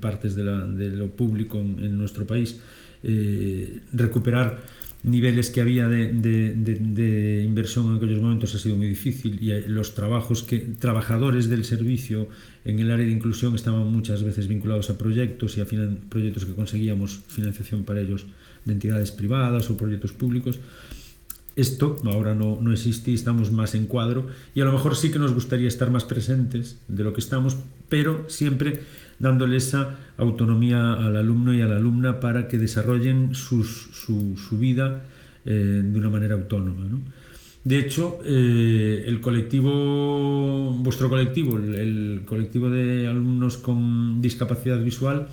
partes 0.00 0.34
de, 0.34 0.44
lo 0.44 1.08
público 1.12 1.58
en 1.58 1.96
nuestro 1.96 2.26
país, 2.26 2.60
recuperar 3.94 4.60
niveles 5.02 5.50
que 5.50 5.60
había 5.60 5.88
de, 5.88 6.08
de, 6.12 7.42
inversión 7.42 7.90
en 7.90 7.96
aquellos 7.96 8.20
momentos 8.20 8.54
ha 8.54 8.58
sido 8.58 8.76
muy 8.76 8.86
difícil 8.86 9.42
y 9.42 9.68
los 9.68 9.94
trabajos 9.94 10.42
que 10.42 10.58
trabajadores 10.58 11.48
del 11.48 11.64
servicio 11.64 12.28
en 12.64 12.80
el 12.80 12.90
área 12.90 13.06
de 13.06 13.12
inclusión 13.12 13.54
estaban 13.54 13.86
muchas 13.90 14.22
veces 14.22 14.46
vinculados 14.46 14.90
a 14.90 14.98
proyectos 14.98 15.56
y 15.56 15.62
a 15.62 15.66
proyectos 16.08 16.44
que 16.44 16.54
conseguíamos 16.54 17.22
financiación 17.28 17.84
para 17.84 18.00
ellos 18.00 18.26
de 18.64 18.72
entidades 18.74 19.10
privadas 19.10 19.70
o 19.70 19.76
proyectos 19.76 20.12
públicos. 20.12 20.60
Esto 21.56 21.96
ahora 22.04 22.34
no, 22.34 22.58
no 22.60 22.72
existe 22.72 23.10
y 23.10 23.14
estamos 23.14 23.50
más 23.50 23.74
en 23.74 23.86
cuadro 23.86 24.28
y 24.54 24.60
a 24.60 24.64
lo 24.64 24.72
mejor 24.72 24.96
sí 24.96 25.10
que 25.10 25.18
nos 25.18 25.32
gustaría 25.32 25.68
estar 25.68 25.90
más 25.90 26.04
presentes 26.04 26.78
de 26.88 27.04
lo 27.04 27.12
que 27.12 27.20
estamos, 27.20 27.56
pero 27.88 28.24
siempre 28.28 28.80
dándole 29.20 29.58
esa 29.58 29.96
autonomía 30.16 30.94
al 30.94 31.14
alumno 31.14 31.54
y 31.54 31.60
a 31.60 31.66
la 31.66 31.76
alumna 31.76 32.18
para 32.18 32.48
que 32.48 32.58
desarrollen 32.58 33.34
su, 33.34 33.62
su, 33.64 34.58
vida 34.58 35.04
eh, 35.44 35.82
de 35.84 35.98
una 35.98 36.08
manera 36.08 36.34
autónoma. 36.34 36.84
De 37.62 37.78
hecho, 37.78 38.18
eh, 38.24 39.04
el 39.06 39.20
colectivo, 39.20 40.72
vuestro 40.78 41.10
colectivo, 41.10 41.58
el, 41.58 42.22
colectivo 42.24 42.70
de 42.70 43.06
alumnos 43.06 43.58
con 43.58 44.22
discapacidad 44.22 44.82
visual, 44.82 45.28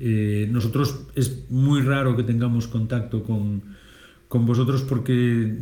eh, 0.00 0.48
nosotros 0.50 1.06
es 1.14 1.44
muy 1.50 1.82
raro 1.82 2.16
que 2.16 2.22
tengamos 2.22 2.66
contacto 2.68 3.22
con, 3.22 3.62
con 4.28 4.46
vosotros 4.46 4.82
porque 4.82 5.54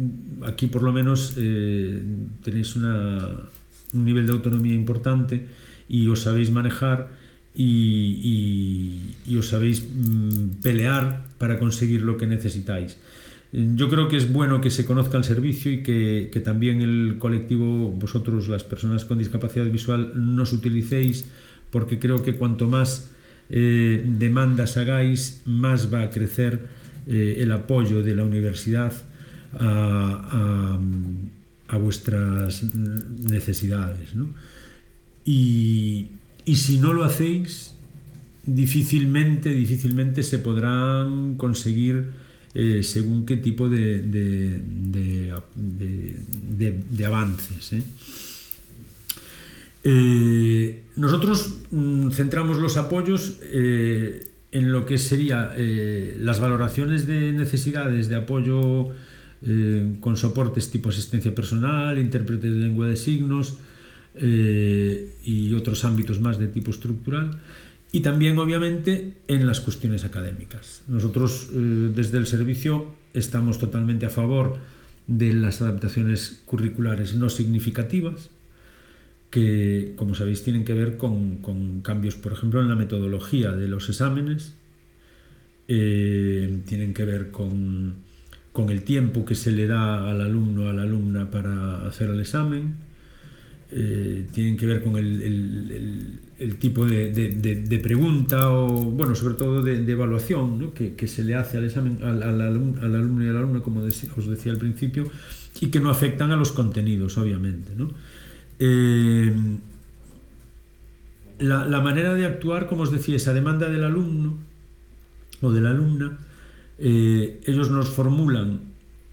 aquí 0.46 0.68
por 0.68 0.82
lo 0.82 0.92
menos 0.92 1.34
tenéis 1.34 2.76
un 2.76 3.50
nivel 3.92 4.26
de 4.26 4.32
autonomía 4.32 4.74
importante 4.74 5.46
y 5.88 6.06
os 6.08 6.22
sabéis 6.22 6.50
manejar 6.50 7.23
y, 7.54 9.36
os 9.38 9.48
sabéis 9.48 9.84
mm, 9.86 10.60
pelear 10.62 11.24
para 11.38 11.58
conseguir 11.58 12.02
lo 12.02 12.16
que 12.16 12.26
necesitáis. 12.26 12.96
Yo 13.52 13.88
creo 13.88 14.08
que 14.08 14.16
es 14.16 14.32
bueno 14.32 14.60
que 14.60 14.70
se 14.70 14.84
conozca 14.84 15.16
el 15.16 15.22
servicio 15.22 15.70
y 15.70 15.82
que, 15.84 16.42
también 16.44 16.82
el 16.82 17.16
colectivo, 17.20 17.92
vosotros, 17.92 18.48
las 18.48 18.64
personas 18.64 19.04
con 19.04 19.18
discapacidad 19.18 19.66
visual, 19.66 20.12
nos 20.16 20.52
utilicéis, 20.52 21.26
porque 21.70 22.00
creo 22.00 22.22
que 22.24 22.34
cuanto 22.34 22.66
más 22.66 23.12
eh, 23.50 24.04
demandas 24.04 24.76
hagáis, 24.76 25.42
más 25.44 25.92
va 25.94 26.02
a 26.02 26.10
crecer 26.10 26.66
eh, 27.06 27.36
el 27.38 27.52
apoyo 27.52 28.02
de 28.02 28.16
la 28.16 28.24
universidad 28.24 28.92
a, 29.52 30.78
a, 31.68 31.76
vuestras 31.76 32.64
necesidades. 32.74 34.16
¿no? 34.16 34.34
Y, 35.24 36.08
y 36.44 36.57
si 36.57 36.78
no 36.78 36.92
lo 36.92 37.04
hacéis, 37.04 37.74
difícilmente, 38.46 39.50
difícilmente 39.50 40.22
se 40.22 40.38
podrán 40.38 41.37
conseguir 41.37 42.11
eh, 42.54 42.83
según 42.85 43.26
qué 43.26 43.37
tipo 43.37 43.68
de, 43.68 45.33
avances. 47.04 47.72
¿eh? 47.72 47.83
Eh, 49.83 50.83
nosotros 50.96 51.54
mm, 51.70 52.11
centramos 52.11 52.59
los 52.59 52.76
apoyos 52.76 53.38
en 53.50 54.72
lo 54.72 54.87
que 54.87 54.98
serían 54.98 55.50
las 56.20 56.38
valoraciones 56.38 57.07
de 57.07 57.33
necesidades 57.33 58.09
de 58.09 58.16
apoyo 58.16 58.90
con 60.00 60.16
soportes 60.16 60.70
tipo 60.70 60.88
asistencia 60.88 61.35
personal, 61.35 61.98
intérprete 61.98 62.48
de 62.48 62.61
lengua 62.61 62.87
de 62.87 62.96
signos, 62.96 63.59
eh, 64.14 65.16
y 65.24 65.53
otros 65.55 65.85
ámbitos 65.85 66.20
más 66.20 66.38
de 66.38 66.48
tipo 66.48 66.70
estructural. 66.70 67.40
Y 67.92 68.00
también, 68.00 68.38
obviamente, 68.38 69.14
en 69.29 69.46
las 69.46 69.61
cuestiones 69.61 70.05
académicas. 70.05 70.83
Nosotros, 70.88 71.48
eh, 71.53 71.90
desde 71.94 72.18
el 72.18 72.27
servicio, 72.27 72.94
estamos 73.12 73.59
totalmente 73.59 74.07
a 74.07 74.11
favor 74.11 74.59
de 75.07 75.33
las 75.33 75.62
adaptaciones 75.62 76.42
curriculares 76.44 77.14
no 77.14 77.29
significativas, 77.29 78.31
que, 79.31 79.94
como 79.96 80.14
sabéis, 80.14 80.42
tienen 80.42 80.64
que 80.64 80.74
ver 80.74 80.96
con, 80.96 81.38
con 81.38 81.83
cambios, 81.83 82.14
por 82.14 82.33
ejemplo, 82.33 82.61
en 82.61 82.68
la 82.68 82.77
metodología 82.77 83.53
de 83.53 83.68
los 83.68 83.88
exámenes, 83.88 84.55
eh, 85.66 86.61
tienen 86.66 86.94
que 86.94 87.05
ver 87.05 87.31
con, 87.31 87.94
con 88.53 88.70
el 88.70 88.83
tiempo 88.83 89.24
que 89.24 89.35
se 89.35 89.50
le 89.50 89.66
da 89.66 90.11
al 90.11 90.20
alumno 90.20 90.66
o 90.66 90.68
a 90.68 90.72
la 90.72 90.83
alumna 90.83 91.31
para 91.31 91.87
hacer 91.87 92.11
el 92.11 92.20
examen, 92.20 92.74
eh, 93.76 94.28
tienen 94.32 94.56
que 94.56 94.66
ver 94.66 94.84
con 94.84 94.96
el, 94.96 96.20
tipo 96.60 96.87
de, 96.87 97.80
pregunta 97.82 98.52
o, 98.52 98.68
bueno, 98.68 99.16
sobre 99.16 99.34
todo 99.34 99.62
de, 99.62 99.90
evaluación 99.90 100.70
que, 100.70 101.08
se 101.08 101.24
le 101.24 101.34
hace 101.34 101.58
al 101.58 101.64
examen 101.64 101.98
al, 102.04 102.40
alumno 102.40 102.80
y 103.24 103.28
a 103.28 103.32
la 103.32 103.40
alumna, 103.40 103.62
como 103.62 103.80
os 103.80 104.28
decía 104.28 104.52
al 104.52 104.58
principio, 104.58 105.10
y 105.60 105.72
que 105.72 105.80
no 105.80 105.90
afectan 105.90 106.30
a 106.30 106.37
los 106.37 106.52
contenidos, 106.52 107.18
obviamente. 107.18 107.72
Eh, 108.60 109.34
la, 111.40 111.80
manera 111.80 112.14
de 112.14 112.26
actuar, 112.26 112.68
como 112.68 112.84
os 112.84 112.92
decía, 112.92 113.16
esa 113.16 113.34
demanda 113.34 113.68
del 113.68 113.82
alumno 113.82 114.38
o 115.40 115.50
de 115.50 115.60
la 115.60 115.70
alumna, 115.70 116.18
eh, 116.78 117.40
ellos 117.44 117.72
nos 117.72 117.88
formulan 117.88 118.60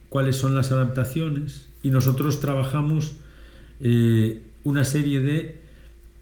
cuáles 0.10 0.36
son 0.36 0.54
las 0.54 0.72
adaptaciones 0.72 1.68
y 1.82 1.90
nosotros 1.90 2.40
trabajamos 2.40 3.16
una 4.64 4.84
serie 4.84 5.20
de 5.20 5.62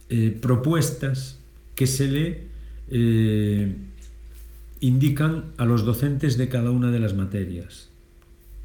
eh, 0.10 0.38
propuestas 0.42 1.40
que 1.76 1.88
se 1.88 2.08
le 2.08 2.44
eh, 2.90 3.76
indican 4.80 5.46
a 5.58 5.66
los 5.66 5.86
docentes 5.86 6.38
de 6.38 6.50
cada 6.50 6.72
una 6.72 6.92
de 6.92 7.00
las 7.00 7.14
materias. 7.14 7.90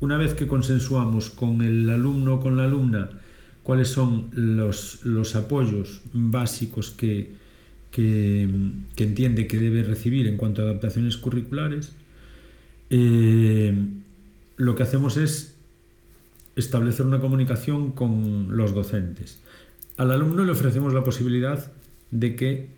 Una 0.00 0.16
vez 0.16 0.34
que 0.34 0.46
consensuamos 0.46 1.30
con 1.30 1.62
el 1.62 1.88
alumno 1.90 2.34
o 2.34 2.40
con 2.40 2.56
la 2.56 2.64
alumna 2.64 3.10
cuáles 3.62 3.88
son 3.88 4.30
los, 4.32 5.04
los 5.04 5.34
apoyos 5.36 6.02
básicos 6.12 6.90
que, 6.90 7.32
que, 7.90 8.48
entiende 8.96 9.46
que 9.46 9.58
debe 9.58 9.82
recibir 9.82 10.26
en 10.26 10.36
cuanto 10.36 10.62
a 10.62 10.66
adaptaciones 10.66 11.16
curriculares, 11.16 11.92
eh, 12.90 13.74
lo 14.56 14.74
que 14.74 14.82
hacemos 14.82 15.16
es 15.16 15.54
establecer 16.56 17.06
una 17.06 17.20
comunicación 17.20 17.92
con 17.92 18.56
los 18.56 18.74
docentes. 18.74 19.40
Al 19.96 20.10
alumno 20.10 20.44
le 20.44 20.52
ofrecemos 20.52 20.92
la 20.92 21.04
posibilidad 21.04 21.72
de 22.10 22.34
que 22.34 22.68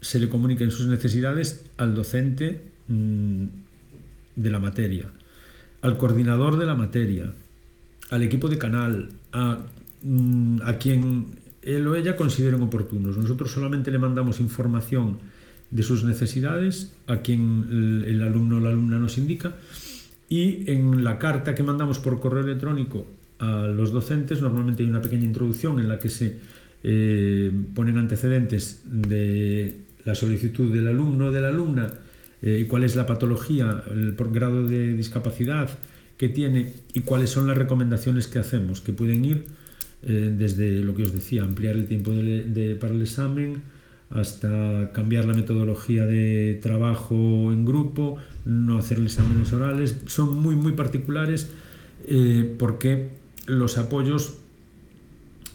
se 0.00 0.18
le 0.18 0.28
comuniquen 0.28 0.70
sus 0.70 0.86
necesidades 0.86 1.64
al 1.76 1.94
docente 1.94 2.62
mm, 2.88 3.44
de 4.36 4.50
la 4.50 4.58
materia, 4.58 5.10
al 5.82 5.96
coordinador 5.98 6.58
de 6.58 6.66
la 6.66 6.74
materia, 6.74 7.32
al 8.10 8.22
equipo 8.22 8.48
de 8.48 8.58
canal, 8.58 9.10
a, 9.32 9.58
mm, 10.02 10.58
quien 10.80 11.26
él 11.62 11.86
o 11.86 11.94
ella 11.94 12.16
consideren 12.16 12.62
oportunos. 12.62 13.16
Nosotros 13.16 13.50
solamente 13.50 13.90
le 13.90 13.98
mandamos 13.98 14.40
información 14.40 15.18
de 15.70 15.82
sus 15.82 16.04
necesidades 16.04 16.92
a 17.08 17.18
quien 17.18 18.04
el 18.06 18.22
alumno 18.22 18.58
o 18.58 18.60
la 18.60 18.68
alumna 18.68 18.98
nos 18.98 19.18
indica 19.18 19.54
y 20.28 20.70
en 20.70 21.02
la 21.02 21.18
carta 21.18 21.54
que 21.54 21.64
mandamos 21.64 21.98
por 21.98 22.20
correo 22.20 22.44
electrónico 22.44 23.06
a 23.38 23.66
los 23.66 23.92
docentes. 23.92 24.40
Normalmente 24.40 24.82
hay 24.82 24.88
una 24.88 25.00
pequeña 25.00 25.24
introducción 25.24 25.78
en 25.78 25.88
la 25.88 25.98
que 25.98 26.08
se 26.08 26.38
eh, 26.82 27.50
ponen 27.74 27.98
antecedentes 27.98 28.82
de 28.84 29.76
la 30.04 30.14
solicitud 30.14 30.72
del 30.72 30.88
alumno 30.88 31.26
o 31.26 31.32
de 31.32 31.40
la 31.40 31.48
alumna 31.48 31.92
eh, 32.42 32.60
y 32.62 32.64
cuál 32.66 32.84
es 32.84 32.96
la 32.96 33.06
patología, 33.06 33.82
el 33.90 34.14
grado 34.14 34.66
de 34.66 34.94
discapacidad 34.94 35.70
que 36.16 36.28
tiene 36.28 36.74
y 36.94 37.00
cuáles 37.00 37.30
son 37.30 37.46
las 37.46 37.58
recomendaciones 37.58 38.28
que 38.28 38.38
hacemos, 38.38 38.80
que 38.80 38.92
pueden 38.92 39.24
ir 39.24 39.44
eh, 40.02 40.32
desde 40.36 40.80
lo 40.80 40.94
que 40.94 41.02
os 41.02 41.12
decía, 41.12 41.42
ampliar 41.42 41.76
el 41.76 41.86
tiempo 41.86 42.12
para 42.80 42.94
el 42.94 43.02
examen, 43.02 43.62
hasta 44.10 44.92
cambiar 44.92 45.24
la 45.24 45.34
metodología 45.34 46.06
de 46.06 46.58
trabajo 46.62 47.52
en 47.52 47.64
grupo, 47.64 48.18
no 48.44 48.78
hacer 48.78 49.00
exámenes 49.00 49.52
orales, 49.52 49.96
son 50.06 50.36
muy, 50.36 50.54
muy 50.54 50.72
particulares 50.72 51.50
eh, 52.06 52.54
porque 52.58 53.08
los 53.46 53.78
apoyos, 53.78 54.38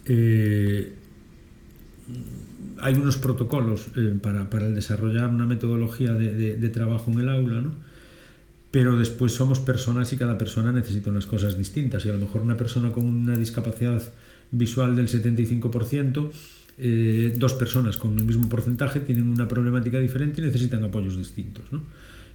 eh, 0.06 0.94
hay 2.80 2.96
unos 2.96 3.18
protocolos 3.18 3.88
eh, 3.96 4.18
para, 4.22 4.50
para, 4.50 4.70
desarrollar 4.70 5.30
una 5.30 5.46
metodología 5.46 6.14
de, 6.14 6.34
de, 6.34 6.56
de 6.56 6.70
trabajo 6.70 7.12
en 7.12 7.20
el 7.20 7.30
aula, 7.30 7.62
¿no? 7.62 7.72
pero 8.72 8.98
después 8.98 9.34
somos 9.34 9.60
personas 9.60 10.12
y 10.14 10.18
cada 10.18 10.38
persona 10.38 10.72
necesita 10.72 11.10
unas 11.10 11.26
cosas 11.26 11.58
distintas 11.58 12.06
y 12.06 12.10
a 12.10 12.14
lo 12.14 12.20
mejor 12.20 12.42
una 12.42 12.56
persona 12.56 12.92
con 12.92 13.06
una 13.06 13.38
discapacidad 13.38 14.02
visual 14.52 14.96
del 14.96 15.10
75%, 15.10 16.32
eh, 16.78 17.34
dos 17.38 17.54
personas 17.54 17.98
con 17.98 18.18
el 18.18 18.26
mismo 18.26 18.48
porcentaje 18.48 19.02
tienen 19.02 19.28
una 19.28 19.48
problemática 19.48 20.00
diferente 20.00 20.42
y 20.42 20.46
necesitan 20.46 20.84
apoyos 20.84 21.18
distintos. 21.18 21.66
¿no? 21.72 21.84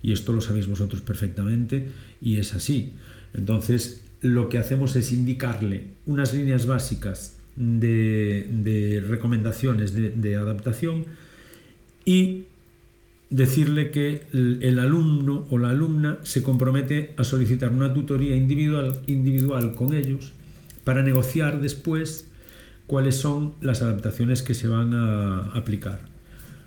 Y 0.02 0.12
esto 0.12 0.32
lo 0.32 0.42
sabéis 0.42 0.66
vosotros 0.66 1.00
perfectamente 1.00 1.88
y 2.20 2.36
es 2.36 2.54
así. 2.54 2.92
Entonces, 3.32 4.02
lo 4.26 4.48
que 4.48 4.58
hacemos 4.58 4.96
es 4.96 5.12
indicarle 5.12 5.84
unas 6.06 6.34
líneas 6.34 6.66
básicas 6.66 7.36
de, 7.56 9.02
recomendaciones 9.08 9.94
de, 9.94 10.10
de 10.10 10.36
adaptación 10.36 11.06
y 12.04 12.44
decirle 13.30 13.90
que 13.90 14.22
el 14.32 14.78
alumno 14.78 15.46
o 15.50 15.58
la 15.58 15.70
alumna 15.70 16.18
se 16.22 16.42
compromete 16.42 17.14
a 17.16 17.24
solicitar 17.24 17.72
una 17.72 17.92
tutoría 17.92 18.36
individual, 18.36 19.00
individual 19.06 19.74
con 19.74 19.94
ellos 19.94 20.32
para 20.84 21.02
negociar 21.02 21.60
después 21.60 22.28
cuáles 22.86 23.16
son 23.16 23.54
las 23.60 23.82
adaptaciones 23.82 24.42
que 24.42 24.54
se 24.54 24.68
van 24.68 24.94
a 24.94 25.50
aplicar. 25.54 26.00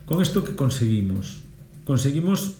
¿Con 0.05 0.21
esto 0.21 0.43
qué 0.43 0.55
conseguimos? 0.55 1.41
Conseguimos 1.85 2.55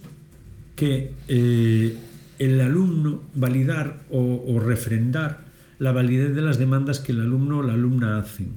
que 0.75 1.11
eh, 1.27 1.97
el 2.39 2.59
alumno 2.61 3.21
validar 3.35 4.01
o, 4.09 4.59
refrendar 4.59 5.45
la 5.77 5.91
validez 5.91 6.33
de 6.33 6.41
las 6.41 6.57
demandas 6.57 6.99
que 6.99 7.11
el 7.11 7.21
alumno 7.21 7.59
o 7.59 7.63
la 7.63 7.73
alumna 7.73 8.17
hacen. 8.17 8.53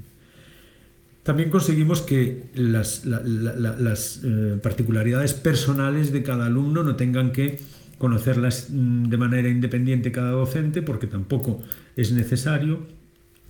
También 1.23 1.51
conseguimos 1.51 2.01
que 2.01 2.51
las, 2.55 3.05
la, 3.05 3.21
la, 3.21 3.77
las 3.77 4.21
eh, 4.25 4.59
particularidades 4.61 5.35
personales 5.35 6.12
de 6.12 6.23
cada 6.23 6.47
alumno 6.47 6.83
no 6.83 6.97
tengan 6.97 7.31
que 7.31 7.61
conocerlas 7.99 8.71
mm, 8.71 9.05
de 9.05 9.16
manera 9.16 9.49
independiente 9.49 10.11
cada 10.11 10.33
docente, 10.33 10.83
porque 10.83 11.07
tampoco 11.07 11.62
es 11.97 12.11
necesario. 12.11 12.81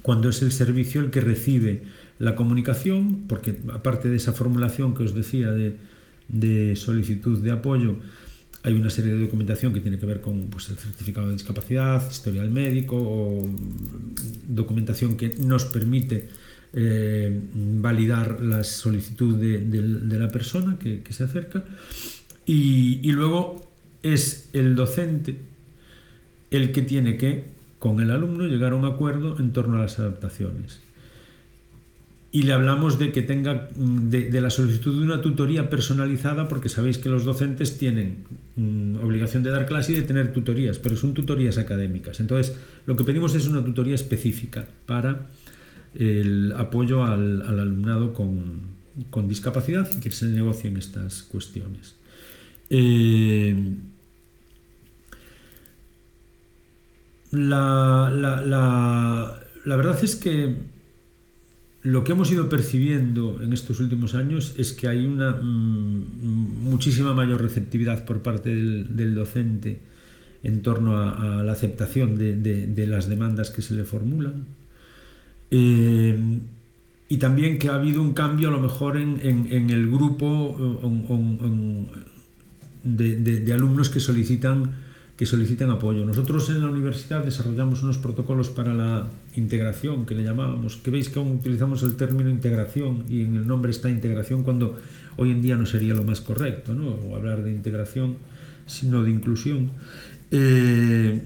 Cuando 0.03 0.29
es 0.29 0.42
el 0.42 0.53
servicio 0.53 1.01
el 1.01 1.11
que 1.11 1.21
recibe 1.23 1.85
la 2.18 2.35
comunicación, 2.35 3.25
porque 3.29 3.59
aparte 3.73 4.11
de 4.11 4.16
esa 4.16 4.33
formulación 4.33 4.95
que 4.95 5.05
os 5.05 5.14
decía 5.14 5.51
de, 5.53 5.77
de 6.29 6.77
solicitud 6.77 7.38
de 7.38 7.53
apoyo, 7.53 7.97
hay 8.62 8.75
una 8.75 8.90
serie 8.90 9.12
de 9.12 9.20
documentación 9.20 9.72
que 9.72 9.81
tiene 9.81 9.98
que 9.98 10.07
ver 10.07 10.20
con 10.20 10.48
pues, 10.48 10.68
el 10.70 10.77
certificado 10.77 11.27
de 11.29 11.35
discapacidad, 11.35 12.09
historial 12.11 12.51
médico 12.51 12.96
o 12.96 13.48
documentación 14.48 15.16
que 15.16 15.35
nos 15.38 15.64
permite 15.64 16.29
eh, 16.72 17.40
validar 17.55 18.40
la 18.40 18.64
solicitud 18.64 19.37
de, 19.37 20.18
la 20.18 20.29
persona 20.29 20.79
que, 20.79 21.03
se 21.11 21.25
acerca 21.25 21.64
y 22.46 23.11
luego 23.12 23.72
es 24.03 24.48
el 24.53 24.75
docente 24.75 25.37
el 26.51 26.72
que 26.72 26.83
tiene 26.83 27.16
que, 27.16 27.44
con 27.79 28.01
el 28.01 28.11
alumno, 28.11 28.44
llegar 28.44 28.72
a 28.72 28.77
un 28.77 28.85
acuerdo 28.85 29.38
en 29.38 29.53
torno 29.53 29.79
a 29.79 29.83
las 29.83 29.98
adaptaciones. 29.98 30.81
Y 32.35 32.45
le 32.45 32.55
hablamos 32.55 32.99
de 32.99 33.12
que 33.12 33.21
tenga 33.21 33.68
de, 33.77 34.31
de, 34.31 34.40
la 34.40 34.49
solicitud 34.49 34.99
de 34.99 35.05
una 35.05 35.21
tutoría 35.21 35.68
personalizada, 35.68 36.49
porque 36.49 36.71
sabéis 36.71 36.97
que 36.97 37.11
los 37.11 37.25
docentes 37.25 37.77
tienen 37.77 38.25
mm, 38.57 39.05
obligación 39.05 39.42
de 39.42 39.51
dar 39.51 39.66
clase 39.66 39.92
y 39.92 39.97
de 39.97 40.03
tener 40.03 40.33
tutorías, 40.33 40.79
pero 40.79 40.97
son 40.97 41.12
tutorías 41.12 41.59
académicas. 41.59 42.21
Entonces, 42.21 42.57
lo 42.87 42.97
que 42.97 43.05
pedimos 43.05 43.35
es 43.35 43.47
una 43.47 43.62
tutoría 43.62 43.95
específica 43.95 44.66
para 44.87 45.29
el 45.95 46.55
apoyo 46.57 47.05
al, 47.05 47.42
al 47.42 47.61
alumnado 47.61 48.14
con, 48.14 48.62
con, 49.11 49.29
discapacidad 49.29 49.88
y 49.95 50.01
que 50.01 50.11
se 50.11 50.27
negocien 50.27 50.77
estas 50.77 51.23
cuestiones. 51.25 51.97
Eh, 52.71 53.75
la, 57.33 58.11
la, 58.14 58.40
la, 58.40 59.40
la, 59.64 59.77
verdad 59.77 60.03
es 60.03 60.16
que 60.16 60.57
lo 61.83 62.05
que 62.05 62.12
hemos 62.12 62.31
ido 62.31 62.49
percibiendo 62.49 63.40
en 63.42 63.53
estos 63.53 63.81
últimos 63.81 64.14
años 64.14 64.55
es 64.57 64.73
que 64.73 64.87
hay 64.87 65.05
una 65.05 65.33
mm, 65.33 66.62
muchísima 66.62 67.12
mayor 67.12 67.42
receptividad 67.42 68.05
por 68.05 68.23
parte 68.23 68.55
del, 68.55 69.14
docente 69.14 69.81
en 70.45 70.62
torno 70.62 70.97
a, 70.97 71.42
la 71.42 71.53
aceptación 71.53 72.16
de, 72.16 72.87
las 72.87 73.09
demandas 73.09 73.51
que 73.51 73.62
se 73.62 73.75
le 73.75 73.85
formulan. 73.85 74.47
Eh, 75.51 76.40
y 77.09 77.16
también 77.18 77.59
que 77.59 77.68
ha 77.68 77.75
habido 77.75 78.01
un 78.01 78.14
cambio 78.14 78.49
a 78.49 78.53
lo 78.53 78.61
mejor 78.61 78.97
en, 78.97 79.21
el 79.71 79.90
grupo 79.90 80.81
de, 82.85 83.53
alumnos 83.53 83.90
que 83.90 84.01
solicitan, 84.01 84.73
que 85.16 85.27
solicitan 85.27 85.70
apoyo. 85.70 86.05
Nosotros 86.05 86.48
en 86.51 86.61
la 86.61 86.68
universidad 86.68 87.25
desarrollamos 87.25 87.83
unos 87.83 87.98
protocolos 87.98 88.48
para 88.48 88.75
la 88.75 89.09
integración, 89.37 90.07
que 90.07 90.14
le 90.14 90.25
llamábamos, 90.25 90.77
que 90.77 90.90
veis 90.90 91.09
que 91.09 91.18
aún 91.18 91.33
utilizamos 91.33 91.83
el 91.83 91.96
término 91.96 92.31
integración 92.31 93.05
y 93.09 93.22
en 93.22 93.37
el 93.37 93.46
nombre 93.46 93.70
está 93.70 93.90
integración 93.90 94.42
cuando 94.42 94.79
hoy 95.16 95.31
en 95.31 95.42
día 95.42 95.57
no 95.57 95.66
sería 95.66 95.94
lo 95.94 96.05
más 96.05 96.20
correcto, 96.20 96.75
¿no? 96.75 96.88
O 96.88 97.16
hablar 97.16 97.42
de 97.42 97.53
integración, 97.53 98.16
sino 98.66 99.03
de 99.03 99.11
inclusión. 99.11 99.70
Eh, 100.31 101.20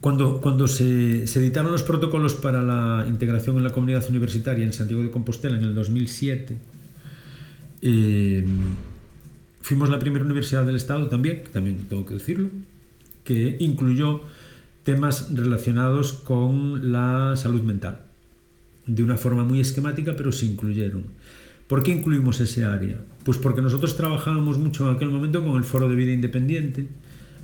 cuando, 0.00 0.40
cuando 0.40 0.66
se, 0.66 1.24
editaron 1.24 1.72
los 1.72 1.82
protocolos 1.82 2.34
para 2.34 2.62
la 2.62 3.04
integración 3.06 3.58
en 3.58 3.64
la 3.64 3.70
comunidad 3.70 4.08
universitaria 4.08 4.64
en 4.64 4.72
Santiago 4.72 5.02
de 5.02 5.10
Compostela 5.10 5.58
en 5.58 5.64
el 5.64 5.74
2007, 5.74 6.56
eh, 7.82 8.46
fuimos 9.60 9.90
la 9.90 9.98
primera 9.98 10.24
universidad 10.24 10.64
del 10.64 10.76
Estado 10.76 11.08
también, 11.08 11.42
también 11.52 11.86
tengo 11.86 12.06
que 12.06 12.14
decirlo, 12.14 12.48
que 13.24 13.56
incluyó 13.60 14.22
temas 14.82 15.34
relacionados 15.34 16.12
con 16.12 16.92
la 16.92 17.34
salud 17.36 17.62
mental, 17.62 18.00
de 18.86 19.02
una 19.02 19.16
forma 19.16 19.44
muy 19.44 19.60
esquemática, 19.60 20.14
pero 20.16 20.32
se 20.32 20.46
incluyeron. 20.46 21.04
¿Por 21.66 21.82
qué 21.82 21.92
incluimos 21.92 22.40
ese 22.40 22.64
área? 22.64 22.96
Pues 23.24 23.38
porque 23.38 23.62
nosotros 23.62 23.96
trabajábamos 23.96 24.58
mucho 24.58 24.88
en 24.88 24.96
aquel 24.96 25.10
momento 25.10 25.44
con 25.44 25.56
el 25.56 25.64
Foro 25.64 25.88
de 25.88 25.94
Vida 25.94 26.12
Independiente, 26.12 26.88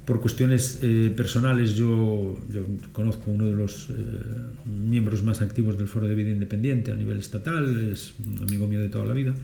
por 0.04 0.20
cuestiones 0.20 0.78
eh, 0.82 1.12
personales, 1.16 1.74
yo, 1.74 2.36
yo, 2.48 2.62
conozco 2.92 3.30
uno 3.30 3.44
de 3.46 3.56
los 3.56 3.90
eh, 3.90 3.92
miembros 4.64 5.24
más 5.24 5.42
activos 5.42 5.76
del 5.76 5.88
Foro 5.88 6.06
de 6.06 6.14
Vida 6.14 6.30
Independiente 6.30 6.92
a 6.92 6.94
nivel 6.94 7.18
estatal, 7.18 7.90
es 7.92 8.14
un 8.24 8.42
amigo 8.42 8.68
mío 8.68 8.80
de 8.80 8.88
toda 8.88 9.04
la 9.04 9.12
vida, 9.12 9.34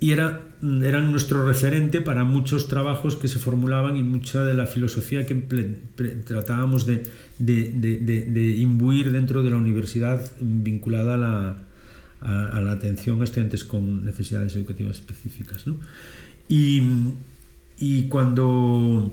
y 0.00 0.12
era, 0.12 0.40
eran 0.62 1.10
nuestro 1.10 1.46
referente 1.46 2.00
para 2.00 2.24
muchos 2.24 2.68
trabajos 2.68 3.16
que 3.16 3.28
se 3.28 3.38
formulaban 3.38 3.96
y 3.96 4.02
mucha 4.02 4.44
de 4.44 4.54
la 4.54 4.66
filosofía 4.66 5.24
que 5.26 5.34
tratábamos 6.24 6.86
de, 6.86 7.04
de, 7.38 7.70
de, 7.70 7.98
de, 7.98 8.56
imbuir 8.56 9.12
dentro 9.12 9.42
de 9.42 9.50
la 9.50 9.56
universidad 9.56 10.30
vinculada 10.40 11.14
a 11.14 11.16
la, 11.16 11.56
a, 12.20 12.60
la 12.60 12.72
atención 12.72 13.20
a 13.20 13.24
estudiantes 13.24 13.64
con 13.64 14.04
necesidades 14.04 14.56
educativas 14.56 14.96
específicas. 14.96 15.66
¿no? 15.66 15.78
Y, 16.48 16.82
y 17.78 18.08
cuando 18.08 19.12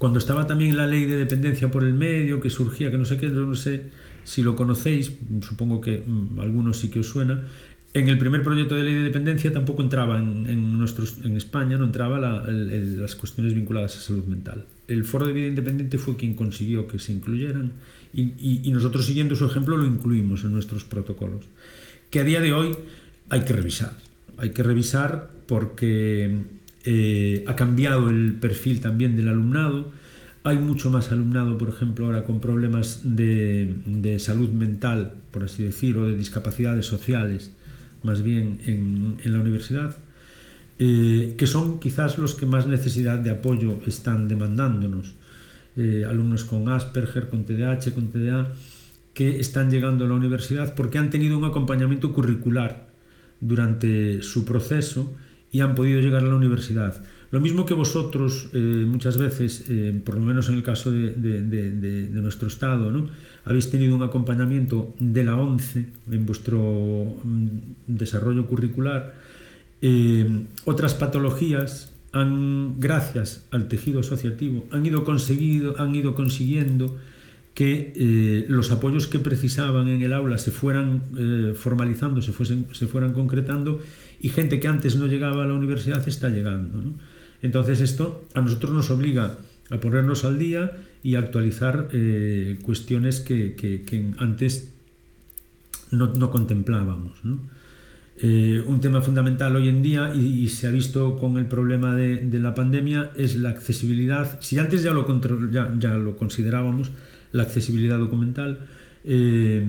cuando 0.00 0.18
estaba 0.18 0.46
también 0.46 0.78
la 0.78 0.86
ley 0.86 1.04
de 1.04 1.18
dependencia 1.18 1.70
por 1.70 1.84
el 1.84 1.92
medio, 1.92 2.40
que 2.40 2.48
surgía, 2.48 2.90
que 2.90 2.96
no 2.96 3.04
sé 3.04 3.18
qué, 3.18 3.28
no 3.28 3.54
sé 3.54 3.90
si 4.24 4.42
lo 4.42 4.56
conocéis, 4.56 5.12
supongo 5.42 5.82
que 5.82 6.02
mmm, 6.06 6.40
algunos 6.40 6.78
sí 6.78 6.88
que 6.88 7.00
os 7.00 7.06
suena, 7.06 7.42
en 7.92 8.08
el 8.08 8.18
primer 8.18 8.42
proyecto 8.42 8.76
de 8.76 8.84
ley 8.84 8.94
de 8.94 9.02
dependencia 9.02 9.52
tampoco 9.52 9.82
entraba 9.82 10.18
en, 10.18 10.78
nuestros, 10.78 11.18
en 11.24 11.36
España, 11.36 11.76
no 11.76 11.84
entraba 11.84 12.18
las 12.20 13.16
cuestiones 13.16 13.54
vinculadas 13.54 13.96
a 13.96 14.00
salud 14.00 14.24
mental. 14.24 14.66
El 14.86 15.04
Foro 15.04 15.26
de 15.26 15.32
Vida 15.32 15.48
Independiente 15.48 15.98
fue 15.98 16.16
quien 16.16 16.34
consiguió 16.34 16.86
que 16.86 16.98
se 16.98 17.12
incluyeran 17.12 17.72
y 18.12 18.70
nosotros 18.72 19.06
siguiendo 19.06 19.36
su 19.36 19.46
ejemplo 19.46 19.76
lo 19.76 19.86
incluimos 19.86 20.44
en 20.44 20.52
nuestros 20.52 20.84
protocolos, 20.84 21.44
que 22.10 22.20
a 22.20 22.24
día 22.24 22.40
de 22.40 22.52
hoy 22.52 22.76
hay 23.28 23.42
que 23.42 23.52
revisar. 23.52 23.92
Hay 24.36 24.50
que 24.50 24.62
revisar 24.62 25.30
porque 25.46 26.38
eh, 26.84 27.44
ha 27.46 27.56
cambiado 27.56 28.10
el 28.10 28.34
perfil 28.34 28.80
también 28.80 29.16
del 29.16 29.28
alumnado. 29.28 29.92
Hay 30.44 30.58
mucho 30.58 30.90
más 30.90 31.12
alumnado, 31.12 31.58
por 31.58 31.68
ejemplo, 31.68 32.06
ahora 32.06 32.24
con 32.24 32.40
problemas 32.40 33.00
de, 33.04 33.74
de 33.84 34.18
salud 34.18 34.48
mental, 34.48 35.12
por 35.30 35.44
así 35.44 35.62
decir, 35.62 35.96
o 35.98 36.06
de 36.06 36.16
discapacidades 36.16 36.86
sociales, 36.86 37.52
más 38.02 38.22
bien 38.22 38.60
en, 38.66 39.16
en 39.22 39.32
la 39.32 39.40
universidad, 39.40 39.96
eh, 40.82 41.34
que 41.36 41.46
son 41.46 41.78
quizás 41.78 42.16
los 42.16 42.34
que 42.34 42.46
más 42.46 42.66
necesidad 42.66 43.18
de 43.18 43.30
apoyo 43.30 43.78
están 43.86 44.28
demandándonos. 44.28 45.14
Eh, 45.76 46.06
alumnos 46.08 46.44
con 46.44 46.68
Asperger, 46.70 47.28
con 47.28 47.44
TDAH, 47.44 47.92
con 47.94 48.10
TDA, 48.10 48.52
que 49.12 49.38
están 49.38 49.70
llegando 49.70 50.06
a 50.06 50.08
la 50.08 50.14
universidad 50.14 50.74
porque 50.74 50.96
han 50.96 51.10
tenido 51.10 51.36
un 51.36 51.44
acompañamiento 51.44 52.14
curricular 52.14 52.88
durante 53.40 54.22
su 54.22 54.46
proceso 54.46 55.14
y 55.52 55.60
han 55.60 55.74
podido 55.74 56.00
llegar 56.00 56.24
a 56.24 56.28
la 56.28 56.36
universidad. 56.36 57.04
Lo 57.30 57.40
mismo 57.40 57.64
que 57.64 57.74
vosotros 57.74 58.48
eh, 58.52 58.58
muchas 58.58 59.16
veces, 59.16 59.64
eh, 59.68 59.98
por 60.04 60.16
lo 60.16 60.22
menos 60.22 60.48
en 60.48 60.56
el 60.56 60.64
caso 60.64 60.90
de, 60.90 62.08
nuestro 62.12 62.48
Estado, 62.48 62.90
¿no? 62.90 63.08
habéis 63.44 63.70
tenido 63.70 63.94
un 63.94 64.02
acompañamiento 64.02 64.94
de 64.98 65.24
la 65.24 65.36
ONCE 65.36 65.86
en 66.10 66.26
vuestro 66.26 66.58
mm, 67.22 67.46
desarrollo 67.86 68.46
curricular. 68.46 69.14
Eh, 69.80 70.44
otras 70.64 70.94
patologías 70.94 71.92
han, 72.12 72.80
gracias 72.80 73.46
al 73.52 73.68
tejido 73.68 74.00
asociativo, 74.00 74.66
han 74.72 74.84
ido, 74.84 75.04
conseguido, 75.04 75.80
han 75.80 75.94
ido 75.94 76.14
consiguiendo 76.16 76.98
que 77.54 78.46
los 78.48 78.70
apoyos 78.70 79.06
que 79.06 79.18
precisaban 79.18 79.88
en 79.88 80.00
el 80.00 80.14
aula 80.14 80.38
se 80.38 80.50
fueran 80.50 81.02
formalizando, 81.56 82.22
se, 82.22 82.32
fuesen, 82.32 82.66
se 82.72 82.86
fueran 82.86 83.12
concretando 83.12 83.80
y 84.20 84.30
gente 84.30 84.60
que 84.60 84.68
antes 84.68 84.96
no 84.96 85.06
llegaba 85.08 85.42
a 85.42 85.46
la 85.46 85.54
universidad 85.54 86.06
está 86.08 86.30
llegando. 86.30 86.80
Entonces 87.42 87.80
esto 87.80 88.24
a 88.34 88.40
nosotros 88.40 88.72
nos 88.72 88.90
obliga 88.90 89.38
a 89.70 89.78
ponernos 89.78 90.24
al 90.24 90.38
día 90.38 90.72
y 91.02 91.14
a 91.14 91.20
actualizar 91.20 91.88
eh, 91.92 92.58
cuestiones 92.62 93.20
que, 93.20 94.12
antes 94.18 94.72
no, 95.90 96.30
contemplábamos. 96.30 97.18
Eh, 98.22 98.62
un 98.66 98.80
tema 98.80 99.00
fundamental 99.00 99.56
hoy 99.56 99.68
en 99.68 99.82
día 99.82 100.14
y, 100.14 100.48
se 100.48 100.66
ha 100.66 100.70
visto 100.70 101.16
con 101.18 101.38
el 101.38 101.46
problema 101.46 101.94
de, 101.94 102.28
la 102.38 102.54
pandemia 102.54 103.12
es 103.16 103.36
la 103.36 103.50
accesibilidad. 103.50 104.38
Si 104.40 104.58
antes 104.58 104.82
ya 104.82 104.92
lo, 104.92 105.06
ya, 105.50 105.72
ya 105.78 105.94
lo 105.94 106.16
considerábamos, 106.16 106.90
la 107.32 107.44
accesibilidad 107.44 107.98
documental, 107.98 108.66
eh, 109.04 109.64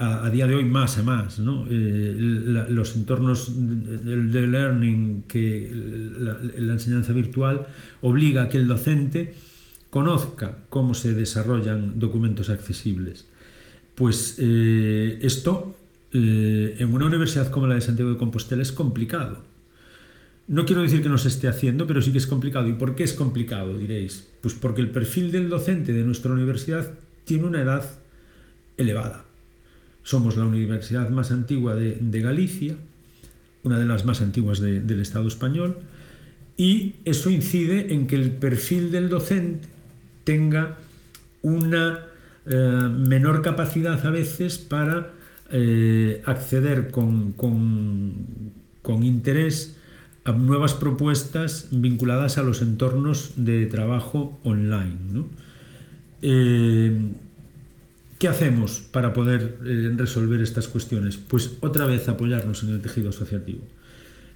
a, 0.00 0.30
día 0.30 0.46
de 0.46 0.54
hoy 0.54 0.64
más 0.64 0.98
y 0.98 1.02
más. 1.02 1.38
¿no? 1.38 1.66
Eh, 1.68 2.14
los 2.70 2.96
entornos 2.96 3.52
de, 3.54 4.46
learning, 4.46 5.24
que 5.28 5.70
la, 6.18 6.72
enseñanza 6.72 7.12
virtual 7.12 7.66
obliga 8.00 8.44
a 8.44 8.48
que 8.48 8.56
el 8.56 8.66
docente 8.66 9.34
conozca 9.90 10.58
cómo 10.70 10.94
se 10.94 11.12
desarrollan 11.12 11.98
documentos 11.98 12.48
accesibles. 12.48 13.26
Pues 13.94 14.36
eh, 14.38 15.18
esto 15.20 15.76
eh, 16.12 16.76
en 16.78 16.94
una 16.94 17.06
universidad 17.06 17.50
como 17.50 17.66
la 17.66 17.74
de 17.74 17.82
Santiago 17.82 18.10
de 18.10 18.16
Compostela 18.16 18.62
es 18.62 18.72
complicado. 18.72 19.44
No 20.48 20.64
quiero 20.64 20.82
decir 20.82 21.02
que 21.02 21.10
no 21.10 21.18
se 21.18 21.28
esté 21.28 21.46
haciendo, 21.46 21.86
pero 21.86 22.00
sí 22.00 22.10
que 22.10 22.18
es 22.18 22.26
complicado. 22.26 22.66
¿Y 22.68 22.72
por 22.72 22.96
qué 22.96 23.04
es 23.04 23.12
complicado, 23.12 23.76
diréis? 23.76 24.28
Pues 24.40 24.54
porque 24.54 24.80
el 24.80 24.90
perfil 24.90 25.30
del 25.30 25.50
docente 25.50 25.92
de 25.92 26.02
nuestra 26.02 26.32
universidad 26.32 26.90
tiene 27.24 27.44
una 27.44 27.60
edad 27.60 27.84
elevada 28.76 29.29
somos 30.02 30.36
la 30.36 30.44
universidad 30.44 31.08
más 31.10 31.30
antigua 31.30 31.74
de, 31.74 32.20
Galicia, 32.20 32.76
una 33.62 33.78
de 33.78 33.86
las 33.86 34.04
más 34.04 34.20
antiguas 34.20 34.60
del 34.60 35.00
Estado 35.00 35.28
español, 35.28 35.78
y 36.56 36.96
eso 37.04 37.30
incide 37.30 37.94
en 37.94 38.06
que 38.06 38.16
el 38.16 38.32
perfil 38.32 38.90
del 38.90 39.08
docente 39.08 39.68
tenga 40.24 40.76
una 41.42 42.06
eh, 42.46 42.54
menor 42.54 43.42
capacidad 43.42 44.04
a 44.04 44.10
veces 44.10 44.58
para 44.58 45.12
eh, 45.50 46.22
acceder 46.26 46.90
con, 46.90 47.34
interés 49.02 49.76
a 50.24 50.32
nuevas 50.32 50.74
propuestas 50.74 51.68
vinculadas 51.70 52.38
a 52.38 52.42
los 52.42 52.62
entornos 52.62 53.32
de 53.36 53.66
trabajo 53.66 54.38
online. 54.44 54.96
¿no? 55.12 55.28
Eh, 56.22 57.12
¿Qué 58.20 58.28
hacemos 58.28 58.82
para 58.92 59.14
poder 59.14 59.56
eh, 59.64 59.94
resolver 59.96 60.42
estas 60.42 60.68
cuestiones? 60.68 61.16
Pues 61.16 61.56
otra 61.60 61.86
vez 61.86 62.06
apoyarnos 62.06 62.62
en 62.62 62.68
el 62.68 62.82
tejido 62.82 63.08
asociativo. 63.08 63.62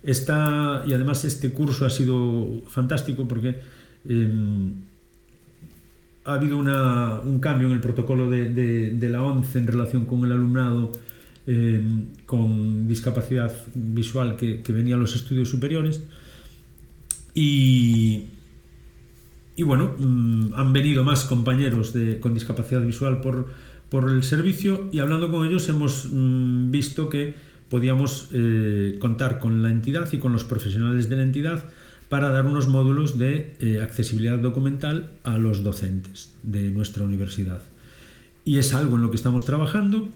Esta, 0.03 0.83
y 0.87 0.95
además 0.95 1.27
este 1.27 1.53
curso 1.53 1.85
ha 1.85 1.91
sido 1.91 2.63
fantástico 2.67 3.29
porque 3.29 3.61
em, 4.09 4.73
ha 6.25 6.33
habido 6.33 6.57
un 6.57 7.39
cambio 7.41 7.69
en 7.69 7.75
el 7.75 7.81
protocolo 7.81 8.31
de, 8.31 8.97
la 9.03 9.23
ONCE 9.23 9.59
en 9.59 9.67
relación 9.67 10.07
con 10.07 10.25
el 10.25 10.33
alumnado 10.33 10.91
em, 11.47 12.07
con 12.25 12.89
discapacidad 12.89 13.53
visual 13.75 14.37
que, 14.37 14.63
venía 14.67 14.95
a 14.95 14.99
los 14.99 15.15
estudios 15.15 15.51
superiores. 15.51 16.03
Y, 17.35 18.29
y 19.57 19.63
bueno, 19.63 19.95
mm, 19.99 20.55
han 20.55 20.73
venido 20.73 21.05
más 21.05 21.27
compañeros 21.27 21.93
con 22.21 22.33
discapacidad 22.33 22.81
visual 22.81 23.21
por, 23.21 23.74
por 23.89 24.11
el 24.11 24.23
servicio 24.23 24.89
y 24.93 24.99
hablando 24.99 25.31
con 25.31 25.47
ellos 25.47 25.69
hemos 25.69 26.09
mm, 26.11 26.71
visto 26.71 27.09
que 27.09 27.35
podíamos 27.69 28.29
eh, 28.33 28.99
contar 29.01 29.39
con 29.39 29.63
la 29.63 29.71
entidad 29.71 30.13
y 30.13 30.19
con 30.19 30.33
los 30.33 30.45
profesionales 30.45 31.09
de 31.09 31.17
la 31.17 31.23
entidad 31.23 31.65
para 32.09 32.31
dar 32.31 32.47
unos 32.47 32.69
módulos 32.69 33.19
de 33.19 33.57
eh, 33.61 33.81
accesibilidad 33.83 34.39
documental 34.39 35.11
a 35.25 35.39
los 35.39 35.65
docentes 35.65 36.33
de 36.43 36.71
nuestra 36.71 37.05
universidad. 37.05 37.63
Y 38.45 38.59
es 38.59 38.75
algo 38.75 38.97
en 38.97 39.03
lo 39.03 39.11
que 39.11 39.17
estamos 39.17 39.45
trabajando. 39.45 40.09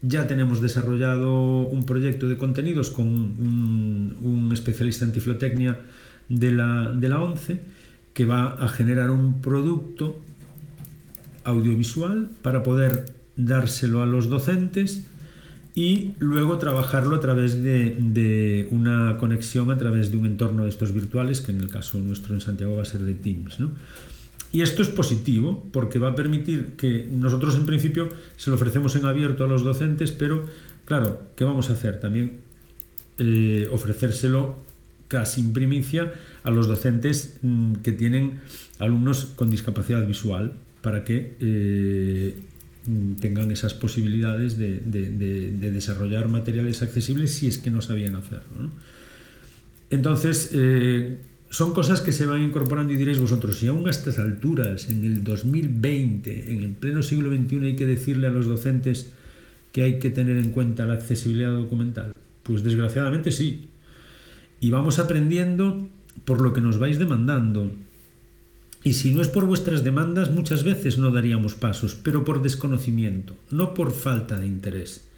Ya 0.00 0.26
tenemos 0.26 0.60
desarrollado 0.60 1.62
un 1.62 1.84
proyecto 1.84 2.28
de 2.28 2.36
contenidos 2.36 2.90
con 2.90 3.06
un, 3.06 4.50
especialista 4.52 5.04
en 5.04 5.12
tiflotecnia 5.12 5.80
de 6.28 6.52
la, 6.52 6.92
de 6.92 7.08
la 7.08 7.20
ONCE 7.20 7.60
que 8.12 8.24
va 8.24 8.54
a 8.54 8.68
generar 8.68 9.10
un 9.10 9.40
producto 9.40 10.20
audiovisual 11.44 12.30
para 12.42 12.62
poder 12.62 13.06
dárselo 13.36 14.02
a 14.02 14.06
los 14.06 14.28
docentes 14.28 15.06
y 15.74 16.12
luego 16.20 16.58
trabajarlo 16.58 17.16
a 17.16 17.20
través 17.20 17.62
de, 17.62 18.68
una 18.70 19.16
conexión 19.18 19.70
a 19.70 19.78
través 19.78 20.10
de 20.10 20.16
un 20.16 20.26
entorno 20.26 20.64
de 20.64 20.70
estos 20.70 20.92
virtuales, 20.92 21.40
que 21.40 21.50
en 21.50 21.60
el 21.60 21.68
caso 21.68 21.98
nuestro 21.98 22.34
en 22.34 22.40
Santiago 22.40 22.76
va 22.76 22.82
a 22.82 22.84
ser 22.86 23.00
de 23.00 23.14
Teams. 23.14 23.58
Y 24.52 24.62
esto 24.62 24.82
es 24.82 24.88
positivo 24.88 25.66
porque 25.72 25.98
va 25.98 26.10
a 26.10 26.14
permitir 26.14 26.76
que 26.76 27.08
nosotros 27.10 27.56
en 27.56 27.66
principio 27.66 28.08
se 28.36 28.50
lo 28.50 28.56
ofrecemos 28.56 28.94
en 28.94 29.04
abierto 29.04 29.44
a 29.44 29.48
los 29.48 29.64
docentes, 29.64 30.12
pero 30.12 30.46
claro, 30.84 31.22
¿qué 31.34 31.42
vamos 31.42 31.70
a 31.70 31.72
hacer? 31.72 31.98
También 31.98 32.38
eh, 33.18 33.68
ofrecérselo 33.72 34.62
casi 35.08 35.40
en 35.40 35.52
primicia 35.52 36.14
a 36.44 36.50
los 36.50 36.68
docentes 36.68 37.36
mm, 37.42 37.74
que 37.76 37.90
tienen 37.90 38.40
alumnos 38.78 39.26
con 39.34 39.50
discapacidad 39.50 40.06
visual 40.06 40.52
para 40.84 41.02
que 41.02 41.36
eh, 41.40 42.34
tengan 43.18 43.50
esas 43.50 43.72
posibilidades 43.72 44.58
de, 44.58 44.80
desarrollar 45.72 46.28
materiales 46.28 46.82
accesibles 46.82 47.32
si 47.32 47.46
es 47.46 47.56
que 47.56 47.70
no 47.70 47.80
sabían 47.80 48.16
hacerlo. 48.16 48.70
Entonces, 49.88 50.50
eh, 50.52 51.16
son 51.48 51.72
cosas 51.72 52.02
que 52.02 52.12
se 52.12 52.26
van 52.26 52.42
incorporando 52.42 52.92
y 52.92 52.96
diréis 52.96 53.18
vosotros, 53.18 53.56
si 53.56 53.66
aún 53.66 53.86
a 53.88 53.90
estas 53.90 54.18
alturas, 54.18 54.90
en 54.90 55.06
el 55.06 55.24
2020, 55.24 56.52
en 56.52 56.62
el 56.62 56.72
pleno 56.72 57.02
siglo 57.02 57.34
XXI, 57.34 57.64
hay 57.64 57.76
que 57.76 57.86
decirle 57.86 58.26
a 58.26 58.30
los 58.30 58.44
docentes 58.44 59.10
que 59.72 59.84
hay 59.84 59.98
que 59.98 60.10
tener 60.10 60.36
en 60.36 60.50
cuenta 60.50 60.84
la 60.84 60.94
accesibilidad 60.94 61.52
documental. 61.52 62.12
Pues 62.42 62.62
desgraciadamente 62.62 63.32
sí. 63.32 63.70
Y 64.60 64.70
vamos 64.70 64.98
aprendiendo 64.98 65.88
por 66.26 66.42
lo 66.42 66.52
que 66.52 66.60
nos 66.60 66.78
vais 66.78 66.98
demandando. 66.98 67.72
Y 68.84 68.92
si 68.92 69.14
no 69.14 69.22
es 69.22 69.28
por 69.28 69.46
vuestras 69.46 69.82
demandas, 69.82 70.30
muchas 70.30 70.62
veces 70.62 70.98
no 70.98 71.10
daríamos 71.10 71.54
pasos, 71.54 71.96
pero 72.00 72.22
por 72.22 72.42
desconocimiento, 72.42 73.34
no 73.50 73.72
por 73.72 73.92
falta 73.92 74.38
de 74.38 74.46
interés. 74.46 75.08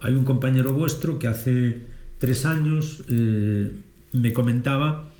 Hay 0.00 0.14
un 0.14 0.24
compañero 0.24 0.72
vuestro 0.72 1.18
que 1.18 1.28
hace 1.28 1.82
tres 2.18 2.46
años 2.46 3.02
eh, 3.10 3.70
me 4.12 4.32
comentaba 4.32 5.10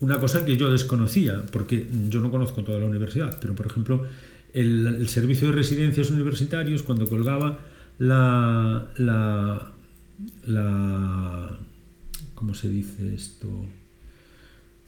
una 0.00 0.18
cosa 0.18 0.46
que 0.46 0.56
yo 0.56 0.72
desconocía, 0.72 1.44
porque 1.52 1.86
yo 2.08 2.20
no 2.22 2.30
conozco 2.30 2.64
toda 2.64 2.78
la 2.78 2.86
universidad, 2.86 3.38
pero 3.40 3.54
por 3.54 3.66
ejemplo, 3.66 4.06
el, 4.54 5.06
servicio 5.08 5.48
de 5.48 5.54
residencias 5.54 6.10
universitarios, 6.10 6.82
cuando 6.82 7.06
colgaba 7.06 7.58
la, 7.98 8.86
la, 8.96 9.70
la 10.46 11.58
¿cómo 12.34 12.54
se 12.54 12.70
dice 12.70 13.14
esto? 13.14 13.48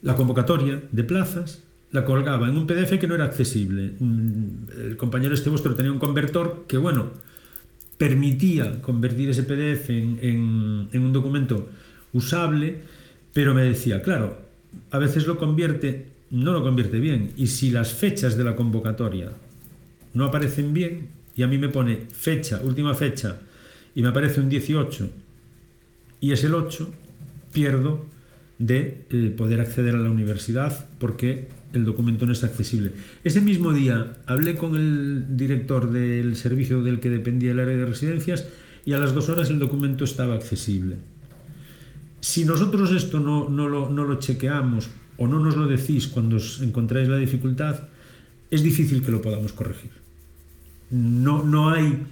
La 0.01 0.15
convocatoria 0.15 0.81
de 0.91 1.03
plazas, 1.03 1.63
la 1.91 2.03
colgaba 2.03 2.47
en 2.49 2.57
un 2.57 2.67
PDF 2.67 2.99
que 2.99 3.07
no 3.07 3.15
era 3.15 3.25
accesible. 3.25 3.93
Mm, 3.99 4.47
el 4.87 4.97
compañero 4.97 5.33
este 5.33 5.49
vuestro 5.49 5.75
tenía 5.75 5.91
un 5.91 5.99
convertor 5.99 6.65
que, 6.67 6.77
bueno, 6.77 7.11
permitía 7.97 8.81
convertir 8.81 9.29
ese 9.29 9.43
PDF 9.43 9.89
en, 9.89 10.89
un 10.93 11.13
documento 11.13 11.69
usable, 12.13 12.81
pero 13.33 13.53
me 13.53 13.63
decía, 13.63 14.01
claro, 14.01 14.39
a 14.91 14.99
veces 14.99 15.25
lo 15.25 15.37
convierte, 15.37 16.07
no 16.29 16.51
lo 16.51 16.61
convierte 16.61 16.99
bien, 16.99 17.31
y 17.37 17.47
si 17.47 17.71
las 17.71 17.93
fechas 17.93 18.37
de 18.37 18.43
la 18.43 18.55
convocatoria 18.55 19.31
no 20.13 20.25
aparecen 20.25 20.73
bien, 20.73 21.09
y 21.35 21.43
a 21.43 21.47
mí 21.47 21.57
me 21.57 21.69
pone 21.69 22.07
fecha, 22.11 22.59
última 22.63 22.93
fecha, 22.93 23.39
y 23.95 24.01
me 24.01 24.09
aparece 24.09 24.41
un 24.41 24.49
18, 24.49 25.09
y 26.19 26.31
es 26.31 26.43
el 26.43 26.53
8, 26.53 26.91
pierdo 27.51 28.05
de 28.59 29.05
eh, 29.09 29.33
poder 29.35 29.61
acceder 29.61 29.95
a 29.95 29.99
la 29.99 30.09
universidad 30.09 30.87
porque 30.99 31.47
el 31.77 31.85
documento 31.85 32.25
no 32.25 32.33
es 32.33 32.43
accesible. 32.43 32.91
Ese 33.23 33.41
mismo 33.41 33.71
día 33.71 34.17
hablé 34.25 34.55
con 34.55 34.75
el 34.75 35.37
director 35.37 35.91
del 35.91 36.35
servicio 36.35 36.83
del 36.83 36.99
que 36.99 37.09
dependía 37.09 37.51
el 37.51 37.59
área 37.59 37.77
de 37.77 37.85
residencias 37.85 38.45
y 38.85 38.93
a 38.93 38.97
las 38.97 39.13
dos 39.13 39.29
horas 39.29 39.49
el 39.49 39.59
documento 39.59 40.03
estaba 40.03 40.35
accesible. 40.35 40.97
Si 42.19 42.45
nosotros 42.45 42.91
esto 42.91 43.19
no, 43.19 43.47
no, 43.49 43.67
lo, 43.69 44.19
chequeamos 44.19 44.89
o 45.17 45.27
no 45.27 45.39
nos 45.39 45.55
lo 45.55 45.67
decís 45.67 46.07
cuando 46.07 46.37
os 46.37 46.61
encontráis 46.61 47.07
la 47.07 47.17
dificultad, 47.17 47.87
es 48.49 48.63
difícil 48.63 49.03
que 49.03 49.11
lo 49.11 49.21
podamos 49.21 49.53
corregir. 49.53 49.91
No, 50.89 51.43
no 51.43 51.69
hay 51.69 52.03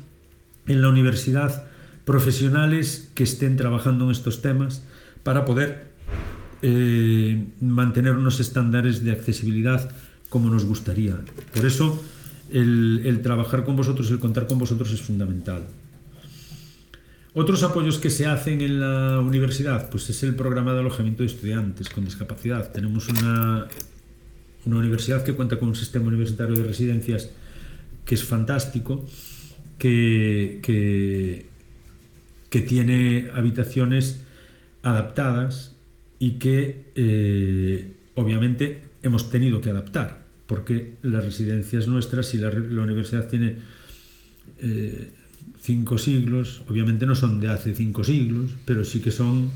en 0.68 0.82
la 0.82 0.89
universidad 0.89 1.66
profesionales 2.05 3.09
que 3.16 3.24
estén 3.24 3.57
trabajando 3.57 4.05
en 4.05 4.11
estos 4.11 4.41
temas 4.41 4.84
para 5.24 5.43
poder 5.43 5.85
eh, 6.68 7.45
mantener 7.61 8.13
unos 8.13 8.39
estándares 8.39 9.03
de 9.03 9.11
accesibilidad 9.11 9.88
como 10.30 10.49
nos 10.49 10.66
gustaría. 10.66 11.16
Por 11.53 11.63
eso 11.63 12.03
el, 12.51 13.20
trabajar 13.22 13.63
con 13.63 13.76
vosotros, 13.76 14.09
el 14.09 14.18
contar 14.18 14.47
con 14.47 14.57
vosotros 14.57 14.91
es 14.91 14.99
fundamental. 14.99 15.61
Otros 17.36 17.61
apoyos 17.61 17.99
que 17.99 18.09
se 18.09 18.26
hacen 18.26 18.61
en 18.61 18.80
la 18.80 19.20
universidad, 19.20 19.91
pues 19.91 20.09
es 20.09 20.24
el 20.24 20.34
programa 20.34 20.74
de 20.74 20.80
alojamiento 20.80 21.22
de 21.22 21.28
estudiantes 21.28 21.88
con 21.88 22.03
discapacidad. 22.03 22.72
Tenemos 22.72 23.09
una, 23.09 23.68
una 24.66 24.78
universidad 24.78 25.24
que 25.24 25.34
cuenta 25.34 25.59
con 25.59 25.68
un 25.68 25.76
sistema 25.76 26.07
universitario 26.07 26.55
de 26.55 26.63
residencias 26.63 27.30
que 28.05 28.16
es 28.16 28.24
fantástico, 28.24 29.05
que, 29.78 31.45
que 32.49 32.61
tiene 32.61 33.30
habitaciones 33.36 34.22
adaptadas 34.82 35.74
y 36.20 36.32
que 36.34 36.91
eh, 36.95 37.93
obviamente 38.16 38.82
hemos 39.03 39.30
tenido 39.30 39.61
que 39.61 39.70
adaptar, 39.70 40.26
porque 40.45 40.95
las 41.01 41.26
residencias 41.26 41.88
nuestras, 41.88 42.28
si 42.28 42.38
la, 42.38 42.49
universidad 42.49 43.28
tiene 43.28 43.57
eh, 44.59 45.11
cinco 45.59 45.97
siglos, 45.97 46.61
obviamente 46.68 47.05
no 47.05 47.16
son 47.16 47.39
de 47.39 47.49
hace 47.49 47.76
cinco 47.76 48.03
siglos, 48.03 48.51
pero 48.66 48.84
sí 48.86 48.99
que 48.99 49.11
son 49.11 49.51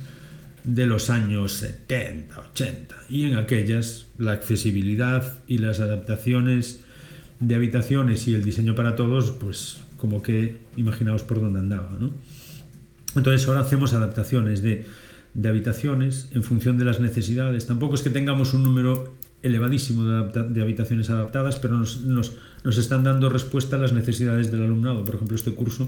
de 0.64 0.86
los 0.86 1.10
años 1.10 1.53
70, 1.53 2.39
80. 2.51 2.95
Y 3.10 3.26
en 3.26 3.38
aquellas 3.38 4.07
la 4.18 4.34
accesibilidad 4.34 5.39
y 5.47 5.60
las 5.60 5.80
adaptaciones 5.80 6.82
de 7.39 7.55
habitaciones 7.55 8.28
y 8.28 8.36
el 8.36 8.43
diseño 8.43 8.76
para 8.76 8.95
todos, 8.95 9.32
pues 9.32 9.78
como 9.97 10.22
que 10.22 10.57
imaginaos 10.76 11.24
por 11.24 11.39
dónde 11.39 11.60
andaba. 11.60 11.95
¿no? 11.99 12.14
Entonces 13.16 13.47
ahora 13.47 13.62
hacemos 13.62 13.93
adaptaciones 13.93 14.62
de, 14.62 14.86
de, 15.34 15.50
habitaciones 15.50 16.30
en 16.32 16.44
función 16.44 16.78
de 16.78 16.86
las 16.86 17.00
necesidades. 17.00 17.66
Tampoco 17.66 17.96
es 17.96 18.02
que 18.02 18.10
tengamos 18.10 18.54
un 18.54 18.64
número 18.64 19.16
elevadísimo 19.42 20.04
de, 20.04 20.62
habitaciones 20.62 21.10
adaptadas, 21.10 21.58
pero 21.58 21.78
nos, 21.78 22.02
nos, 22.02 22.34
nos, 22.64 22.78
están 22.78 23.04
dando 23.04 23.30
respuesta 23.30 23.78
a 23.78 23.80
las 23.80 23.94
necesidades 23.94 24.52
del 24.52 24.64
alumnado. 24.64 25.04
Por 25.06 25.16
ejemplo, 25.16 25.36
este 25.36 25.54
curso 25.54 25.88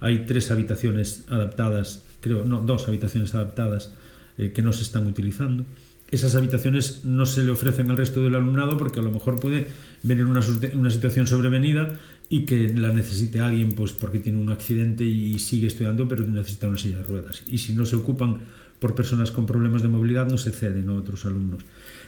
hay 0.00 0.24
tres 0.26 0.50
habitaciones 0.50 1.24
adaptadas, 1.28 2.04
creo, 2.20 2.44
no, 2.44 2.60
dos 2.60 2.88
habitaciones 2.88 3.34
adaptadas 3.34 3.92
eh, 4.38 4.52
que 4.52 4.62
no 4.62 4.72
se 4.72 4.82
están 4.82 5.06
utilizando. 5.06 5.64
Esas 6.10 6.34
habitaciones 6.34 7.04
no 7.04 7.24
se 7.24 7.44
le 7.44 7.52
ofrecen 7.52 7.90
al 7.90 7.96
resto 7.96 8.22
del 8.22 8.34
alumnado 8.34 8.76
porque 8.76 8.98
a 8.98 9.02
lo 9.02 9.12
mejor 9.12 9.38
puede 9.38 9.68
venir 10.02 10.24
una, 10.24 10.40
una 10.74 10.90
situación 10.90 11.26
sobrevenida 11.26 11.98
y 12.28 12.46
que 12.46 12.72
la 12.74 12.92
necesite 12.92 13.40
alguien 13.40 13.72
pues 13.72 13.92
porque 13.92 14.18
tiene 14.18 14.40
un 14.40 14.50
accidente 14.50 15.04
y 15.04 15.38
sigue 15.38 15.66
estudiando 15.68 16.08
pero 16.08 16.26
necesita 16.26 16.68
una 16.68 16.78
silla 16.78 16.98
de 16.98 17.04
ruedas. 17.04 17.42
Y 17.46 17.58
si 17.58 17.74
no 17.74 17.86
se 17.86 17.96
ocupan 17.96 18.40
por 18.80 18.94
personas 18.94 19.30
con 19.30 19.46
problemas 19.46 19.82
de 19.82 19.88
movilidad 19.88 20.26
no 20.26 20.38
se 20.38 20.50
ceden 20.50 20.88
a 20.88 20.94
otros 20.94 21.24
alumnos. 21.26 21.62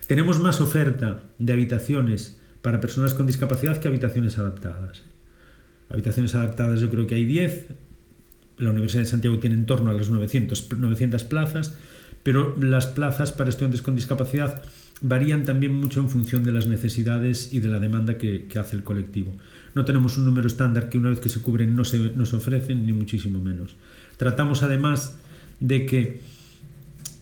Tenemos 0.07 0.41
más 0.41 0.61
oferta 0.61 1.23
de 1.39 1.53
habitaciones 1.53 2.39
para 2.63 2.81
personas 2.81 3.15
con 3.15 3.27
discapacidad 3.27 3.79
que 3.79 3.89
habitaciones 3.89 4.39
adaptadas. 4.39 5.03
Habitaciones 5.91 6.35
adaptadas 6.35 6.81
yo 6.81 6.91
creo 6.91 7.07
que 7.07 7.15
hay 7.15 7.27
10, 7.27 7.67
la 8.59 8.71
Universidad 8.71 9.03
de 9.03 9.09
Santiago 9.09 9.39
tiene 9.39 9.57
en 9.57 9.67
torno 9.67 9.91
a 9.91 9.95
las 9.95 10.11
900, 10.11 10.73
900 10.79 11.25
plazas, 11.25 11.77
pero 12.23 12.57
las 12.59 12.87
plazas 12.87 13.33
para 13.33 13.51
estudiantes 13.51 13.83
con 13.83 13.95
discapacidad 13.95 14.63
varían 15.03 15.45
también 15.45 15.75
mucho 15.75 16.01
en 16.01 16.09
función 16.09 16.45
de 16.45 16.53
las 16.53 16.67
necesidades 16.67 17.53
y 17.53 17.61
de 17.61 17.69
la 17.69 17.81
demanda 17.81 18.17
que, 18.17 18.47
que 18.47 18.59
hace 18.59 18.77
el 18.77 18.85
colectivo. 18.85 19.33
No 19.75 19.85
tenemos 19.85 20.17
un 20.17 20.25
número 20.25 20.47
estándar 20.47 20.89
que 20.89 20.99
una 20.99 21.11
vez 21.11 21.19
que 21.21 21.29
se 21.29 21.41
cubren 21.41 21.75
no 21.75 21.85
se 21.85 21.99
nos 21.99 22.33
ofrecen, 22.35 22.87
ni 22.87 22.93
muchísimo 22.93 23.41
menos. 23.41 23.75
Tratamos 24.17 24.63
además 24.63 25.17
de 25.61 25.87
que, 25.87 26.21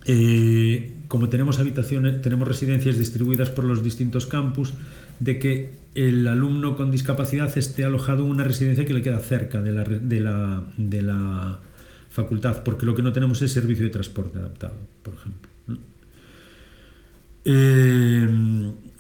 eh, 0.07 0.93
como 1.09 1.29
tenemos 1.29 1.59
habitaciones, 1.59 2.23
tenemos 2.23 2.47
residencias 2.47 2.99
distribuidas 2.99 3.51
por 3.51 3.65
los 3.65 3.83
distintos 3.83 4.27
campus, 4.27 4.75
de 5.19 5.39
que 5.39 5.81
el 5.95 6.27
alumno 6.27 6.77
con 6.77 6.91
discapacidad 6.91 7.57
esté 7.59 7.85
alojado 7.85 8.25
en 8.25 8.31
una 8.31 8.45
residencia 8.45 8.85
que 8.85 8.95
le 8.95 9.03
queda 9.03 9.19
cerca 9.19 9.61
de 9.61 9.73
la, 9.73 9.85
de 9.85 10.21
la, 10.21 10.65
de 10.77 11.03
la 11.03 11.59
facultad, 12.11 12.63
porque 12.63 12.87
lo 12.87 12.95
que 12.95 13.03
no 13.03 13.13
tenemos 13.13 13.43
es 13.43 13.53
servicio 13.53 13.85
de 13.85 13.91
transporte 13.91 14.39
adaptado, 14.39 14.77
por 15.03 15.15
ejemplo. 15.15 15.51
Eh, 17.45 18.29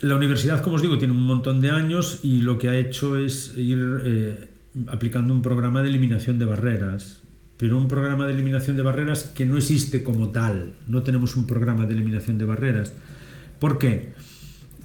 la 0.01 0.17
universidad, 0.17 0.63
como 0.63 0.77
os 0.77 0.83
digo, 0.83 0.99
tiene 0.99 1.13
un 1.13 1.23
montón 1.23 1.61
de 1.61 1.71
años 1.71 2.21
y 2.23 2.41
lo 2.41 2.59
que 2.59 2.69
ha 2.69 2.77
hecho 2.77 3.19
es 3.19 3.55
ir 3.57 3.79
eh, 4.05 4.49
aplicando 4.87 5.35
un 5.35 5.43
programa 5.43 5.83
de 5.83 5.91
eliminación 5.91 6.39
de 6.39 6.47
barreras, 6.47 7.23
pero 7.61 7.77
un 7.77 7.89
programa 7.89 8.27
de 8.27 8.33
eliminación 8.33 8.79
de 8.79 8.83
barreras 8.83 9.25
que 9.35 9.45
no 9.45 9.59
existe 9.59 10.03
como 10.03 10.31
tal. 10.31 10.73
No 10.89 11.03
tenemos 11.03 11.37
un 11.37 11.47
programa 11.47 11.85
de 11.85 11.93
eliminación 11.93 12.39
de 12.39 12.47
barreras. 12.47 12.95
¿Por 13.59 13.77
qué? 13.77 14.15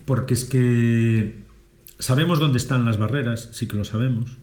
Porque 0.03 0.33
es 0.33 0.43
que 0.43 1.45
sabemos 1.99 2.37
dónde 2.41 2.57
están 2.57 2.83
las 2.83 2.97
barreras, 2.97 3.47
sí 3.53 3.65
que 3.65 3.77
lo 3.77 3.85
sabemos, 3.85 4.39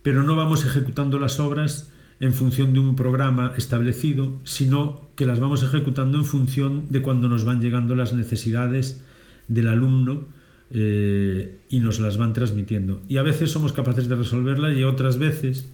pero 0.00 0.22
no 0.22 0.36
vamos 0.36 0.64
ejecutando 0.64 1.18
las 1.18 1.38
obras 1.38 1.92
en 2.18 2.32
función 2.32 2.72
de 2.72 2.80
un 2.80 2.96
programa 2.96 3.52
establecido, 3.58 4.40
sino 4.44 5.10
que 5.14 5.26
las 5.26 5.38
vamos 5.38 5.62
ejecutando 5.62 6.16
en 6.16 6.24
función 6.24 6.86
de 6.88 7.02
cuando 7.02 7.28
nos 7.28 7.44
van 7.44 7.60
llegando 7.60 7.94
las 7.94 8.14
necesidades 8.14 9.04
del 9.48 9.68
alumno 9.68 10.28
eh, 10.70 11.60
y 11.68 11.80
nos 11.80 12.00
las 12.00 12.16
van 12.16 12.32
transmitiendo. 12.32 13.02
Y 13.06 13.18
a 13.18 13.22
veces 13.22 13.50
somos 13.50 13.74
capaces 13.74 14.08
de 14.08 14.16
resolverlas 14.16 14.78
y 14.78 14.84
otras 14.84 15.18
veces 15.18 15.70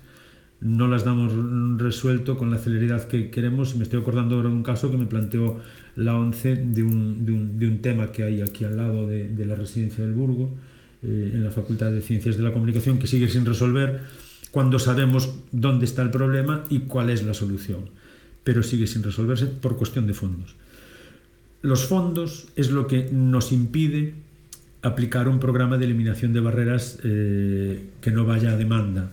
no 0.63 0.89
las 0.89 1.05
damos 1.05 1.33
resuelto 1.79 2.39
con 2.39 2.51
la 2.51 2.59
celeridad 2.59 3.07
que 3.09 3.31
queremos. 3.31 3.77
Me 3.77 3.83
estoy 3.83 4.01
acordando 4.01 4.37
ahora 4.37 4.49
de 4.49 4.55
un 4.55 4.63
caso 4.63 4.91
que 4.91 4.97
me 4.97 5.07
planteó 5.07 5.61
la 5.97 6.17
ONCE 6.17 6.57
de 6.57 6.83
un, 6.83 7.27
de 7.27 7.67
un, 7.67 7.79
tema 7.81 8.13
que 8.13 8.23
hay 8.23 8.41
aquí 8.41 8.65
al 8.65 8.77
lado 8.77 9.07
de, 9.07 9.29
de 9.29 9.45
la 9.45 9.57
residencia 9.57 10.05
del 10.05 10.15
Burgo, 10.15 10.55
eh, 11.03 11.33
en 11.35 11.43
la 11.43 11.51
Facultad 11.51 11.91
de 11.91 12.01
Ciencias 12.01 12.37
de 12.37 12.45
la 12.45 12.53
Comunicación, 12.53 12.99
que 12.99 13.09
sigue 13.09 13.29
sin 13.29 13.45
resolver 13.45 14.03
cuando 14.53 14.79
sabemos 14.79 15.35
dónde 15.51 15.85
está 15.85 16.03
el 16.03 16.11
problema 16.11 16.65
y 16.69 16.81
cuál 16.81 17.11
es 17.11 17.25
la 17.25 17.35
solución, 17.35 17.91
pero 18.45 18.63
sigue 18.63 18.87
sin 18.87 19.03
resolverse 19.03 19.47
por 19.47 19.77
cuestión 19.77 20.07
de 20.07 20.15
fondos. 20.15 20.55
Los 21.61 21.87
fondos 21.87 22.47
es 22.55 22.71
lo 22.71 22.87
que 22.87 23.09
nos 23.11 23.51
impide 23.51 24.15
aplicar 24.83 25.29
un 25.29 25.41
programa 25.41 25.77
de 25.77 25.87
eliminación 25.87 26.33
de 26.33 26.41
barreras 26.41 26.99
eh, 27.03 27.85
que 28.01 28.11
no 28.11 28.25
vaya 28.25 28.53
a 28.53 28.57
demanda, 28.57 29.11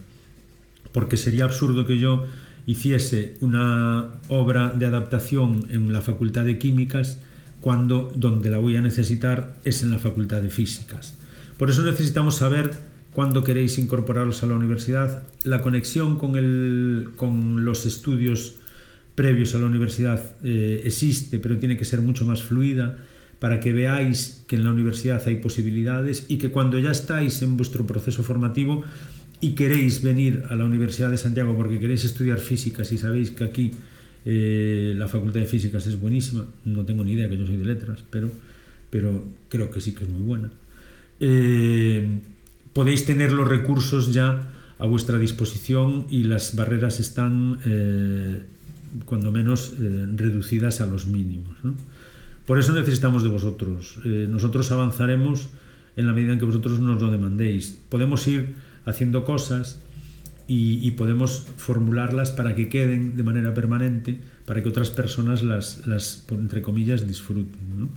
porque 0.92 1.18
sería 1.18 1.46
absurdo 1.46 1.86
que 1.86 1.98
yo 1.98 2.26
hiciese 2.66 3.36
una 3.42 4.10
obra 4.28 4.70
de 4.70 4.86
adaptación 4.86 5.66
en 5.70 5.92
la 5.92 6.02
Facultad 6.02 6.46
de 6.46 6.60
Químicas 6.60 7.20
cuando 7.62 8.12
donde 8.16 8.50
la 8.50 8.58
voy 8.58 8.76
a 8.76 8.82
necesitar 8.82 9.56
es 9.64 9.84
en 9.84 9.92
la 9.92 10.00
Facultad 10.00 10.42
de 10.42 10.50
Físicas. 10.50 11.16
Por 11.58 11.70
eso 11.70 11.84
necesitamos 11.84 12.36
saber 12.36 12.72
cuándo 13.12 13.44
queréis 13.44 13.78
incorporaros 13.80 14.44
a 14.44 14.46
la 14.46 14.56
universidad. 14.56 15.24
La 15.44 15.62
conexión 15.62 16.18
con, 16.18 16.36
el, 16.38 17.10
con 17.16 17.66
los 17.66 17.86
estudios 17.86 18.56
previos 19.16 19.56
a 19.56 19.60
la 19.60 19.66
universidad 19.66 20.24
eh, 20.44 20.82
existe, 20.86 21.40
pero 21.40 21.58
tiene 21.58 21.76
que 21.76 21.86
ser 21.86 22.02
mucho 22.02 22.26
más 22.26 22.42
fluida 22.42 22.98
para 23.40 23.60
que 23.60 23.74
veáis 23.74 24.44
que 24.48 24.56
en 24.58 24.64
la 24.64 24.72
universidad 24.72 25.22
hay 25.26 25.38
posibilidades 25.38 26.26
y 26.28 26.38
que 26.38 26.52
cuando 26.52 26.78
ya 26.78 26.92
estáis 26.92 27.42
en 27.42 27.58
vuestro 27.58 27.86
proceso 27.86 28.22
formativo 28.22 28.84
y 29.42 29.52
queréis 29.52 30.02
venir 30.02 30.44
a 30.50 30.56
la 30.56 30.66
Universidad 30.66 31.10
de 31.10 31.18
Santiago 31.18 31.56
porque 31.56 31.80
queréis 31.80 32.04
estudiar 32.04 32.40
físicas 32.40 32.92
y 32.92 32.98
sabéis 32.98 33.32
que 33.32 33.44
aquí 33.44 33.72
eh, 34.26 34.94
la 34.98 35.08
Facultad 35.08 35.40
de 35.40 35.46
Físicas 35.46 35.88
es 35.88 36.00
buenísima, 36.00 36.46
no 36.66 36.86
tengo 36.86 37.04
ni 37.04 37.14
idea 37.14 37.30
que 37.30 37.38
yo 37.38 37.46
soy 37.46 37.58
de 37.58 37.66
letras, 37.66 38.04
pero, 38.10 38.30
pero 38.90 39.24
creo 39.48 39.72
que 39.72 39.80
sí 39.80 39.94
que 39.94 40.04
es 40.04 40.10
muy 40.10 40.22
buena. 40.22 40.52
Eh, 41.22 42.20
podéis 42.74 43.06
tener 43.06 43.32
los 43.32 43.48
recursos 43.48 44.14
ya 44.14 44.52
a 44.78 44.86
vuestra 44.86 45.18
disposición 45.18 46.06
y 46.10 46.24
las 46.24 46.56
barreras 46.56 47.00
están, 47.00 47.60
eh, 47.66 48.42
cuando 49.06 49.32
menos, 49.32 49.74
reducidas 50.16 50.82
a 50.82 50.86
los 50.86 51.06
mínimos. 51.06 51.56
Por 52.46 52.60
eso 52.60 52.74
necesitamos 52.74 53.24
de 53.24 53.30
vosotros. 53.30 54.00
Nosotros 54.06 54.72
avanzaremos 54.72 55.50
en 55.96 56.08
la 56.08 56.14
medida 56.14 56.34
en 56.34 56.40
que 56.40 56.46
vosotros 56.46 56.80
nos 56.80 57.02
lo 57.02 57.12
demandéis. 57.12 57.78
Podemos 57.90 58.26
ir 58.28 58.56
haciendo 58.86 59.26
cosas 59.26 59.82
y, 60.48 60.92
podemos 60.92 61.46
formularlas 61.58 62.32
para 62.32 62.56
que 62.56 62.70
queden 62.70 63.16
de 63.16 63.22
manera 63.22 63.54
permanente, 63.54 64.20
para 64.46 64.64
que 64.64 64.70
otras 64.70 64.90
personas 64.90 65.44
las, 65.44 65.86
las 65.86 66.26
entre 66.32 66.64
comillas, 66.64 67.08
disfruten. 67.08 67.60
¿no? 67.78 67.90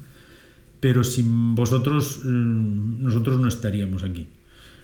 Pero 0.79 1.03
sin 1.03 1.55
vosotros, 1.55 2.25
nosotros 2.25 3.41
no 3.41 3.49
estaríamos 3.49 4.03
aquí. 4.03 4.29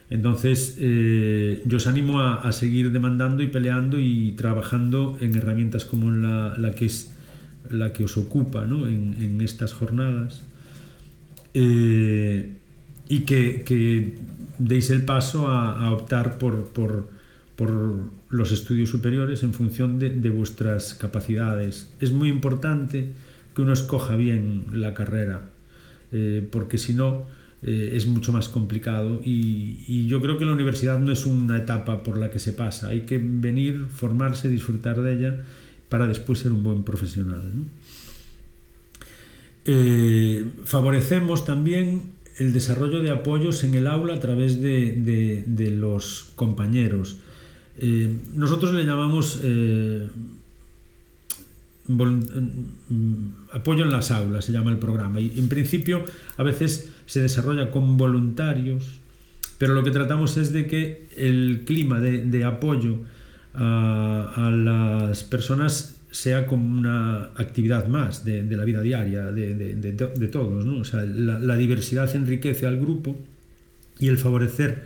Entonces, 0.09 0.77
eh, 0.79 1.63
yo 1.67 1.77
os 1.77 1.87
animo 1.87 2.23
a, 2.23 2.51
seguir 2.53 2.91
demandando 2.91 3.43
y 3.43 3.49
peleando 3.49 4.01
y 4.01 4.33
trabajando 4.33 5.19
en 5.21 5.35
herramientas 5.37 5.85
como 5.85 6.11
la, 6.11 6.57
la 6.57 6.71
que 6.71 6.87
es 6.87 7.13
la 7.71 7.93
que 7.93 8.05
os 8.05 8.17
ocupa 8.17 8.65
en, 8.65 9.41
estas 9.43 9.73
jornadas 9.73 10.43
eh, 11.55 12.58
y 13.09 13.21
que, 13.21 14.15
deis 14.59 14.91
el 14.91 15.05
paso 15.05 15.49
a, 15.49 15.93
optar 15.93 16.39
por, 16.39 16.69
por, 16.69 17.09
los 18.31 18.53
estudios 18.53 18.91
superiores 18.91 19.43
en 19.43 19.53
función 19.53 19.99
de, 19.99 20.31
vuestras 20.31 20.95
capacidades. 20.95 21.89
Es 22.01 22.13
muy 22.13 22.29
importante 22.29 23.13
que 23.55 23.63
uno 23.63 23.73
escoja 23.73 24.15
bien 24.17 24.67
la 24.73 24.95
carrera, 24.95 25.51
eh, 26.13 26.47
porque 26.51 26.79
si 26.79 26.95
no, 26.95 27.27
eh, 27.61 27.91
es 27.95 28.07
mucho 28.07 28.33
más 28.33 28.49
complicado 28.49 29.21
y, 29.25 30.07
yo 30.07 30.21
creo 30.21 30.39
que 30.39 30.45
la 30.45 30.53
universidad 30.53 31.01
no 31.01 31.11
es 31.11 31.27
una 31.27 31.59
etapa 31.59 32.05
por 32.05 32.17
la 32.17 32.31
que 32.31 32.39
se 32.39 32.53
pasa, 32.53 32.89
hay 32.89 33.01
que 33.01 33.19
venir, 33.19 33.87
formarse, 33.93 34.49
disfrutar 34.49 35.03
de 35.03 35.15
ella 35.15 35.45
para 35.89 36.07
después 36.07 36.39
ser 36.39 36.53
un 36.53 36.63
buen 36.63 36.85
profesional. 36.85 37.43
Eh, 39.65 40.47
favorecemos 40.65 41.45
también 41.45 42.13
el 42.39 42.53
desarrollo 42.53 43.01
de 43.01 43.11
apoyos 43.11 43.65
en 43.65 43.75
el 43.75 43.87
aula 43.87 44.15
a 44.15 44.21
través 44.21 44.61
de, 44.61 45.75
los 45.77 46.31
compañeros. 46.35 47.19
Eh, 47.79 48.13
nosotros 48.35 48.75
le 48.75 48.85
llamamos 48.85 49.41
apoyo 53.53 53.85
en 53.85 53.91
las 53.91 54.11
aulas, 54.11 54.45
se 54.45 54.53
llama 54.53 54.71
el 54.71 54.79
programa. 54.79 55.21
Y 55.21 55.39
en 55.39 55.49
principio 55.49 56.05
a 56.37 56.43
veces 56.43 56.91
se 57.07 57.23
desarrolla 57.23 57.71
con 57.71 57.97
voluntarios, 57.97 59.01
pero 59.57 59.75
lo 59.75 59.83
que 59.83 59.91
tratamos 59.91 60.37
es 60.37 60.53
de 60.53 60.67
que 60.67 61.09
el 61.17 61.63
clima 61.65 62.01
de, 62.01 62.45
apoyo 62.45 62.99
a, 63.55 64.51
las 64.53 65.25
personas 65.25 65.98
sea 66.11 66.47
como 66.47 66.79
una 66.79 67.31
actividad 67.37 67.87
más 67.87 68.25
de, 68.25 68.43
la 68.45 68.65
vida 68.65 68.81
diaria 68.81 69.31
de, 69.31 70.29
todos. 70.31 70.65
¿no? 70.65 70.81
O 70.81 70.85
sea, 70.85 71.05
la, 71.05 71.57
diversidad 71.57 72.15
enriquece 72.15 72.67
al 72.67 72.79
grupo 72.79 73.17
y 73.99 74.09
el 74.09 74.19
favorecer 74.19 74.85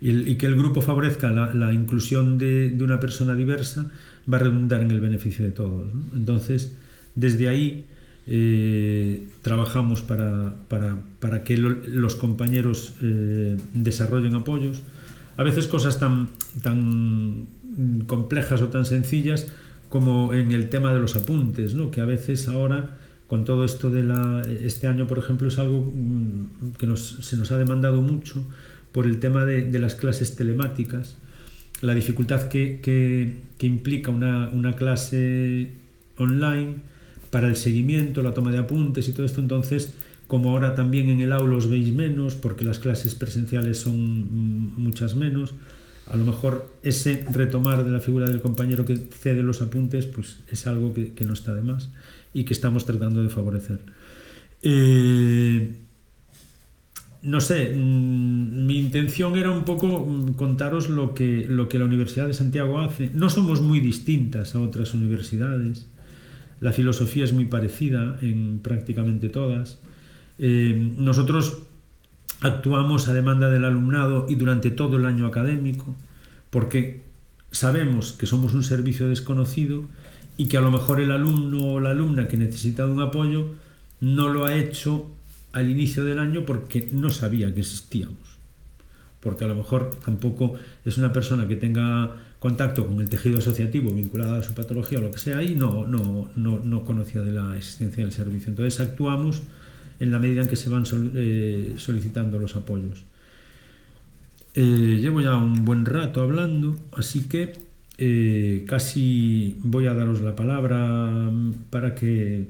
y, 0.00 0.34
que 0.34 0.46
el 0.46 0.56
grupo 0.56 0.82
favorezca 0.82 1.30
la, 1.30 1.72
inclusión 1.72 2.38
de, 2.38 2.76
una 2.80 3.00
persona 3.00 3.34
diversa 3.34 3.90
va 4.30 4.38
a 4.38 4.40
redundar 4.40 4.82
en 4.82 4.90
el 4.90 5.00
beneficio 5.00 5.44
de 5.44 5.52
todos. 5.52 5.88
Entonces, 6.14 6.72
desde 7.14 7.48
ahí 7.48 7.84
eh, 8.26 9.28
trabajamos 9.42 10.02
para, 10.02 10.54
para, 10.68 11.44
que 11.44 11.56
los 11.56 12.16
compañeros 12.16 12.94
eh, 13.02 13.56
desarrollen 13.72 14.34
apoyos. 14.34 14.82
A 15.36 15.44
veces 15.44 15.68
cosas 15.68 16.00
tan, 16.00 16.30
tan 16.62 17.46
complejas 18.06 18.62
o 18.62 18.68
tan 18.68 18.84
sencillas 18.84 19.46
como 19.96 20.34
en 20.34 20.52
el 20.52 20.68
tema 20.68 20.92
de 20.92 21.00
los 21.00 21.16
apuntes, 21.16 21.74
¿no? 21.74 21.90
que 21.90 22.02
a 22.02 22.04
veces 22.04 22.48
ahora 22.48 22.98
con 23.28 23.46
todo 23.46 23.64
esto 23.64 23.88
de 23.88 24.02
la, 24.02 24.42
este 24.60 24.88
año, 24.88 25.06
por 25.06 25.16
ejemplo, 25.16 25.48
es 25.48 25.58
algo 25.58 25.90
mm, 25.90 26.72
que 26.78 26.94
se 26.98 27.38
nos 27.38 27.50
ha 27.50 27.56
demandado 27.56 28.02
mucho 28.02 28.44
por 28.92 29.06
el 29.06 29.20
tema 29.20 29.46
de, 29.46 29.62
de 29.62 29.78
las 29.78 29.94
clases 29.94 30.36
telemáticas, 30.36 31.16
la 31.80 31.94
dificultad 31.94 32.48
que, 32.48 32.80
que, 32.82 33.38
que 33.56 33.66
implica 33.66 34.10
una, 34.10 34.50
una 34.50 34.76
clase 34.76 35.70
online 36.18 36.74
para 37.30 37.48
el 37.48 37.56
seguimiento, 37.56 38.22
la 38.22 38.34
toma 38.34 38.52
de 38.52 38.58
apuntes 38.58 39.08
y 39.08 39.12
todo 39.12 39.24
esto. 39.24 39.40
Entonces, 39.40 39.94
como 40.26 40.50
ahora 40.50 40.74
también 40.74 41.08
en 41.08 41.20
el 41.20 41.32
aula 41.32 41.56
os 41.56 41.70
veis 41.70 41.90
menos, 41.94 42.34
porque 42.34 42.66
las 42.66 42.80
clases 42.80 43.14
presenciales 43.14 43.78
son 43.78 44.74
muchas 44.76 45.16
menos, 45.16 45.54
a 46.10 46.16
lo 46.16 46.24
mejor 46.24 46.72
ese 46.82 47.24
retomar 47.30 47.84
de 47.84 47.90
la 47.90 48.00
figura 48.00 48.26
del 48.26 48.40
compañero 48.40 48.84
que 48.84 48.96
cede 48.96 49.42
los 49.42 49.60
apuntes, 49.60 50.06
pues 50.06 50.38
es 50.48 50.66
algo 50.66 50.94
que, 50.94 51.24
no 51.24 51.32
está 51.32 51.54
de 51.54 51.62
más 51.62 51.90
y 52.32 52.44
que 52.44 52.52
estamos 52.52 52.84
tratando 52.86 53.22
de 53.22 53.28
favorecer. 53.28 53.80
Eh, 54.62 55.74
no 57.22 57.40
sé, 57.40 57.74
mm, 57.74 58.66
mi 58.66 58.78
intención 58.78 59.36
era 59.36 59.50
un 59.50 59.64
poco 59.64 60.06
mm, 60.06 60.34
contaros 60.34 60.88
lo 60.88 61.12
que, 61.12 61.44
lo 61.48 61.68
que 61.68 61.78
la 61.78 61.84
Universidad 61.86 62.28
de 62.28 62.34
Santiago 62.34 62.78
hace. 62.78 63.10
No 63.12 63.28
somos 63.28 63.60
muy 63.60 63.80
distintas 63.80 64.54
a 64.54 64.60
otras 64.60 64.94
universidades. 64.94 65.88
La 66.60 66.72
filosofía 66.72 67.24
es 67.24 67.32
muy 67.32 67.46
parecida 67.46 68.16
en 68.22 68.60
prácticamente 68.60 69.28
todas. 69.28 69.80
Eh, 70.38 70.92
nosotros 70.96 71.62
actuamos 72.40 73.08
a 73.08 73.14
demanda 73.14 73.50
del 73.50 73.64
alumnado 73.64 74.26
y 74.28 74.34
durante 74.34 74.70
todo 74.70 74.96
el 74.96 75.06
año 75.06 75.26
académico, 75.26 75.94
porque 76.50 77.02
sabemos 77.50 78.12
que 78.12 78.26
somos 78.26 78.54
un 78.54 78.62
servicio 78.62 79.08
desconocido 79.08 79.84
y 80.36 80.46
que 80.46 80.56
a 80.56 80.60
lo 80.60 80.70
mejor 80.70 81.00
el 81.00 81.10
alumno 81.10 81.74
o 81.74 81.80
la 81.80 81.90
alumna 81.90 82.28
que 82.28 82.36
necesita 82.36 82.86
un 82.86 83.00
apoyo 83.00 83.54
no 84.00 84.28
lo 84.28 84.44
ha 84.44 84.54
hecho 84.54 85.10
al 85.52 85.70
inicio 85.70 86.04
del 86.04 86.18
año 86.18 86.44
porque 86.44 86.88
no 86.92 87.10
sabía 87.10 87.52
que 87.54 87.60
existíamos. 87.60 88.18
Porque 89.20 89.44
a 89.44 89.48
lo 89.48 89.54
mejor 89.54 89.98
tampoco 90.04 90.54
es 90.84 90.98
una 90.98 91.12
persona 91.12 91.48
que 91.48 91.56
tenga 91.56 92.14
contacto 92.38 92.86
con 92.86 93.00
el 93.00 93.08
tejido 93.08 93.38
asociativo 93.38 93.90
vinculado 93.90 94.36
a 94.36 94.42
su 94.42 94.52
patología 94.52 94.98
o 94.98 95.02
lo 95.02 95.10
que 95.10 95.18
sea 95.18 95.42
y 95.42 95.54
no, 95.54 95.86
no, 95.86 96.30
no, 96.36 96.60
no 96.62 96.84
conocía 96.84 97.22
de 97.22 97.32
la 97.32 97.56
existencia 97.56 98.04
del 98.04 98.12
servicio. 98.12 98.50
Entonces 98.50 98.78
actuamos 98.80 99.42
en 99.98 100.10
la 100.10 100.18
medida 100.18 100.42
en 100.42 100.48
que 100.48 100.56
se 100.56 100.68
van 100.68 100.84
eh, 101.14 101.74
solicitando 101.76 102.38
los 102.38 102.56
apoyos. 102.56 103.04
Eh, 104.54 104.98
llevo 105.00 105.20
ya 105.20 105.36
un 105.36 105.64
buen 105.64 105.84
rato 105.84 106.22
hablando, 106.22 106.78
así 106.92 107.28
que 107.28 107.52
eh, 107.98 108.64
casi 108.66 109.56
voy 109.60 109.86
a 109.86 109.94
daros 109.94 110.20
la 110.20 110.34
palabra 110.34 111.30
para 111.70 111.94
que, 111.94 112.46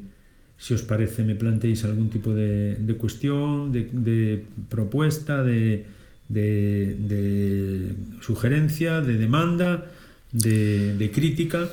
si 0.57 0.75
os 0.75 0.83
parece, 0.83 1.25
me 1.25 1.35
planteéis 1.35 1.85
algún 1.85 2.11
tipo 2.11 2.35
de, 2.35 2.97
cuestión, 2.99 3.73
de, 3.73 4.45
propuesta, 4.69 5.43
de, 5.43 5.87
de, 6.29 7.93
sugerencia, 8.21 9.01
de 9.01 9.19
demanda, 9.19 9.87
de, 10.33 11.11
crítica, 11.13 11.69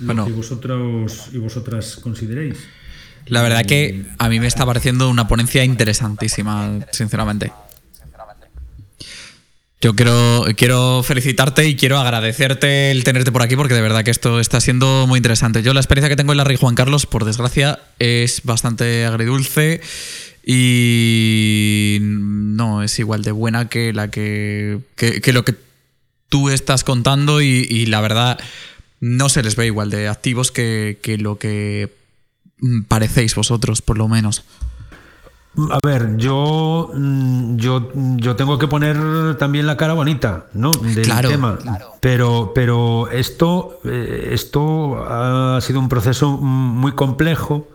lo 0.00 0.24
que 0.24 0.32
vosotros 0.32 1.30
y 1.32 1.38
vosotras 1.38 1.96
consideréis. 1.96 2.58
La 3.28 3.42
verdad 3.42 3.64
que 3.64 4.06
a 4.18 4.28
mí 4.28 4.40
me 4.40 4.46
está 4.46 4.64
pareciendo 4.66 5.08
una 5.08 5.28
ponencia 5.28 5.64
interesantísima, 5.64 6.80
sinceramente. 6.90 7.52
Yo 9.80 9.94
quiero, 9.94 10.44
quiero 10.56 11.04
felicitarte 11.04 11.68
y 11.68 11.76
quiero 11.76 11.98
agradecerte 11.98 12.90
el 12.90 13.04
tenerte 13.04 13.30
por 13.30 13.42
aquí 13.42 13.54
porque 13.54 13.74
de 13.74 13.80
verdad 13.80 14.02
que 14.02 14.10
esto 14.10 14.40
está 14.40 14.60
siendo 14.60 15.06
muy 15.06 15.18
interesante. 15.18 15.62
Yo 15.62 15.72
la 15.72 15.78
experiencia 15.78 16.08
que 16.08 16.16
tengo 16.16 16.32
en 16.32 16.38
la 16.38 16.44
Rey 16.44 16.56
Juan 16.56 16.74
Carlos, 16.74 17.06
por 17.06 17.24
desgracia, 17.24 17.78
es 18.00 18.42
bastante 18.42 19.06
agridulce 19.06 19.80
y 20.44 21.98
no 22.00 22.82
es 22.82 22.98
igual 22.98 23.22
de 23.22 23.30
buena 23.30 23.68
que 23.68 23.92
la 23.92 24.08
que, 24.10 24.80
que, 24.96 25.32
lo 25.32 25.44
que 25.44 25.54
tú 26.28 26.50
estás 26.50 26.82
contando 26.82 27.40
y, 27.40 27.86
la 27.86 28.00
verdad 28.00 28.40
no 28.98 29.28
se 29.28 29.44
les 29.44 29.54
ve 29.54 29.66
igual 29.66 29.90
de 29.90 30.08
activos 30.08 30.50
que, 30.50 30.98
que 31.02 31.18
lo 31.18 31.38
que 31.38 31.97
parecéis 32.88 33.34
vosotros, 33.34 33.82
por 33.82 33.98
lo 33.98 34.08
menos. 34.08 34.44
A 35.70 35.78
ver, 35.84 36.16
yo, 36.18 36.90
mm, 36.94 37.56
yo, 37.56 37.90
yo 38.16 38.36
tengo 38.36 38.58
que 38.58 38.68
poner 38.68 39.36
también 39.38 39.66
la 39.66 39.76
cara 39.76 39.94
bonita, 39.94 40.46
¿no? 40.52 40.70
Del 40.70 41.08
tema. 41.22 41.58
Pero, 42.00 42.52
pero 42.54 43.10
esto, 43.10 43.80
eh, 43.84 44.30
esto 44.32 45.04
ha 45.04 45.60
sido 45.60 45.80
un 45.80 45.88
proceso 45.88 46.36
muy 46.36 46.92
complejo, 46.92 47.66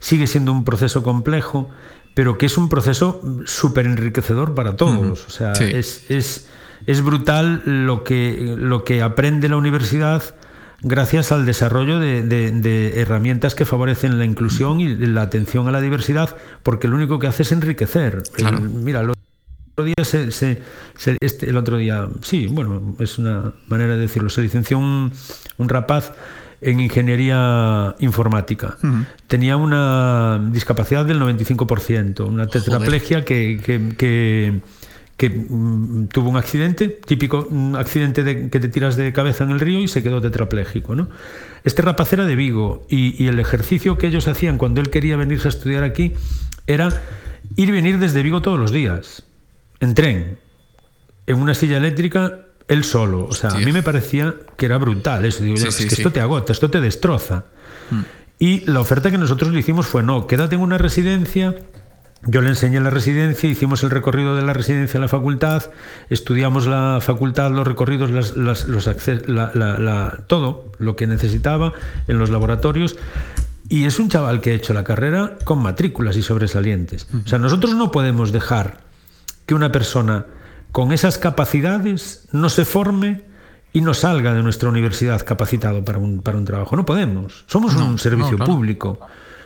sigue 0.00 0.26
siendo 0.26 0.52
un 0.52 0.64
proceso 0.64 1.02
complejo, 1.02 1.70
pero 2.14 2.36
que 2.36 2.46
es 2.46 2.58
un 2.58 2.68
proceso 2.68 3.22
súper 3.46 3.86
enriquecedor 3.86 4.54
para 4.54 4.76
todos. 4.76 5.24
O 5.26 5.30
sea, 5.30 5.52
es, 5.52 6.04
es, 6.10 6.46
es 6.86 7.02
brutal 7.02 7.62
lo 7.64 8.04
que, 8.04 8.54
lo 8.58 8.84
que 8.84 9.00
aprende 9.00 9.48
la 9.48 9.56
universidad 9.56 10.34
gracias 10.82 11.32
al 11.32 11.46
desarrollo 11.46 11.98
de, 11.98 12.92
herramientas 12.96 13.54
que 13.54 13.64
favorecen 13.64 14.18
la 14.18 14.24
inclusión 14.24 14.80
y 14.80 14.94
la 14.94 15.22
atención 15.22 15.68
a 15.68 15.70
la 15.70 15.80
diversidad, 15.80 16.36
porque 16.62 16.88
lo 16.88 16.96
único 16.96 17.18
que 17.18 17.26
hace 17.26 17.42
es 17.42 17.52
enriquecer. 17.52 18.22
mira, 18.60 19.00
el 19.00 19.10
otro 19.10 19.84
día 19.84 20.04
se, 20.04 20.62
este, 21.20 21.48
el 21.48 21.56
otro 21.56 21.76
día, 21.76 22.08
sí, 22.22 22.46
bueno, 22.46 22.96
es 22.98 23.18
una 23.18 23.52
manera 23.68 23.94
de 23.94 24.00
decirlo, 24.00 24.28
se 24.30 24.42
licenció 24.42 24.78
un, 24.78 25.12
rapaz 25.58 26.12
en 26.60 26.80
ingeniería 26.80 27.94
informática. 28.00 28.76
Tenía 29.26 29.56
una 29.56 30.50
discapacidad 30.52 31.04
del 31.04 31.20
95%, 31.20 32.26
una 32.26 32.46
tetraplegia 32.46 33.24
que 33.24 33.60
que 33.96 34.60
mm, 35.28 36.06
tuvo 36.06 36.30
un 36.30 36.36
accidente, 36.36 36.88
típico 36.88 37.46
un 37.50 37.76
accidente 37.76 38.24
de, 38.24 38.48
que 38.48 38.60
te 38.60 38.68
tiras 38.68 38.96
de 38.96 39.12
cabeza 39.12 39.44
en 39.44 39.50
el 39.50 39.60
río 39.60 39.80
y 39.80 39.88
se 39.88 40.02
quedó 40.02 40.20
tetrapléjico. 40.20 40.94
¿no? 40.94 41.08
Este 41.64 41.82
rapaz 41.82 42.12
era 42.12 42.24
de 42.24 42.36
Vigo 42.36 42.86
y, 42.88 43.26
el 43.26 43.38
ejercicio 43.38 43.98
que 43.98 44.06
ellos 44.06 44.28
hacían 44.28 44.56
cuando 44.56 44.80
él 44.80 44.90
quería 44.90 45.16
venirse 45.16 45.48
a 45.48 45.50
estudiar 45.50 45.84
aquí 45.84 46.14
era 46.66 46.88
ir 47.56 47.68
y 47.68 47.72
venir 47.72 47.98
desde 47.98 48.22
Vigo 48.22 48.40
todos 48.40 48.58
los 48.58 48.72
días, 48.72 49.24
en 49.80 49.94
tren. 49.94 50.38
en 51.26 51.36
una 51.36 51.54
silla 51.54 51.76
eléctrica 51.76 52.46
él 52.70 52.84
solo. 52.84 53.26
O 53.26 53.32
sea, 53.32 53.50
a 53.50 53.58
mí 53.58 53.72
me 53.72 53.82
parecía 53.82 54.34
que 54.56 54.66
era 54.66 54.78
brutal 54.78 55.24
eso. 55.24 55.42
Digo, 55.42 55.56
es 55.56 55.76
que 55.76 55.86
esto 55.86 56.12
te 56.12 56.20
agota, 56.20 56.52
esto 56.52 56.70
te 56.70 56.80
destroza. 56.80 57.46
Mm. 57.90 58.00
Y 58.38 58.60
la 58.70 58.80
oferta 58.80 59.10
que 59.10 59.18
nosotros 59.18 59.52
le 59.52 59.60
hicimos 59.60 59.86
fue, 59.86 60.02
no, 60.02 60.26
quédate 60.26 60.54
en 60.54 60.62
una 60.62 60.78
residencia. 60.78 61.56
Yo 62.22 62.42
le 62.42 62.50
enseñé 62.50 62.80
la 62.80 62.90
residencia, 62.90 63.48
hicimos 63.48 63.82
el 63.82 63.90
recorrido 63.90 64.36
de 64.36 64.42
la 64.42 64.52
residencia 64.52 64.98
a 64.98 65.00
la 65.00 65.08
facultad, 65.08 65.70
estudiamos 66.10 66.66
la 66.66 66.98
facultad, 67.00 67.50
los 67.50 67.66
recorridos, 67.66 68.10
las, 68.10 68.36
los 68.36 68.90
todo 70.26 70.72
lo 70.78 70.96
que 70.96 71.06
necesitaba 71.06 71.72
en 72.08 72.18
los 72.18 72.28
laboratorios. 72.28 72.96
Y 73.70 73.84
es 73.84 73.98
un 73.98 74.08
chaval 74.08 74.40
que 74.40 74.50
ha 74.50 74.54
hecho 74.54 74.74
la 74.74 74.84
carrera 74.84 75.38
con 75.44 75.62
matrículas 75.62 76.16
y 76.16 76.22
sobresalientes. 76.22 77.06
O 77.24 77.28
sea, 77.28 77.38
nosotros 77.38 77.74
no 77.74 77.90
podemos 77.90 78.32
dejar 78.32 78.80
que 79.46 79.54
una 79.54 79.72
persona 79.72 80.26
con 80.72 80.92
esas 80.92 81.18
capacidades 81.18 82.28
no 82.32 82.50
se 82.50 82.64
forme 82.64 83.22
y 83.72 83.80
no 83.80 83.94
salga 83.94 84.34
de 84.34 84.42
nuestra 84.42 84.68
universidad 84.68 85.24
capacitado 85.24 85.84
para 85.84 85.98
un, 85.98 86.20
para 86.20 86.36
un 86.36 86.44
trabajo. 86.44 86.76
No 86.76 86.84
podemos. 86.84 87.44
Somos 87.46 87.74
un 87.76 87.98
servicio 87.98 88.36
público. 88.36 88.98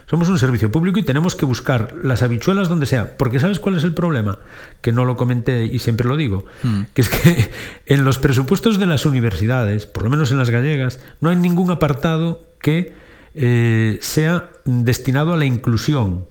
Somos 0.07 0.29
un 0.29 0.39
servicio 0.39 0.71
público 0.71 0.99
y 0.99 1.03
tenemos 1.03 1.35
que 1.35 1.47
buscar 1.47 1.95
las 2.03 2.23
habichuelas 2.23 2.69
donde 2.69 2.87
sea. 2.87 3.17
Porque 3.17 3.41
¿sabes 3.41 3.59
cuál 3.59 3.77
es 3.77 3.85
el 3.85 3.95
problema? 3.95 4.39
Que 4.81 4.93
no 4.93 5.05
lo 5.05 5.17
comenté 5.17 5.65
y 5.65 5.79
siempre 5.79 6.07
lo 6.07 6.17
digo. 6.17 6.45
Mm. 6.63 6.83
Que 6.93 7.03
es 7.03 7.09
que 7.09 7.51
en 7.87 8.05
los 8.05 8.19
presupuestos 8.19 8.79
de 8.79 8.87
las 8.87 9.07
universidades, 9.07 9.87
por 9.87 10.05
lo 10.05 10.11
menos 10.11 10.31
en 10.31 10.39
las 10.39 10.51
gallegas, 10.51 11.01
no 11.21 11.31
hay 11.31 11.37
ningún 11.37 11.71
apartado 11.71 12.47
que 12.61 12.95
eh, 13.35 13.99
sea 14.01 14.51
destinado 14.65 15.33
a 15.33 15.37
la 15.37 15.45
inclusión. 15.45 16.27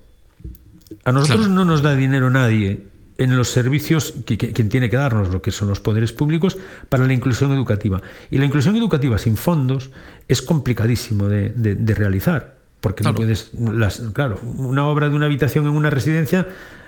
A 1.04 1.12
nosotros 1.12 1.48
no 1.48 1.64
nos 1.64 1.82
da 1.82 1.94
dinero 1.94 2.30
nadie 2.30 2.94
en 3.18 3.36
los 3.36 3.48
servicios 3.48 4.14
que, 4.26 4.36
quien 4.36 4.68
tiene 4.68 4.90
que 4.90 4.96
darnos, 4.96 5.28
lo 5.28 5.40
que 5.40 5.50
son 5.50 5.68
los 5.68 5.80
poderes 5.80 6.12
públicos, 6.12 6.58
para 6.88 7.06
la 7.06 7.12
inclusión 7.12 7.52
educativa. 7.52 8.02
Y 8.30 8.38
la 8.38 8.44
inclusión 8.44 8.76
educativa 8.76 9.18
sin 9.18 9.36
fondos 9.36 9.90
es 10.28 10.42
complicadísimo 10.42 11.28
de, 11.28 11.52
realizar, 11.94 12.53
porque 12.84 13.02
no 13.02 13.14
puedes, 13.14 13.48
las, 13.54 14.02
claro, 14.12 14.38
una 14.42 14.86
obra 14.86 15.08
de 15.08 15.16
una 15.16 15.24
habitación 15.24 15.64
en 15.64 15.70
una 15.70 15.88
residencia, 15.88 16.46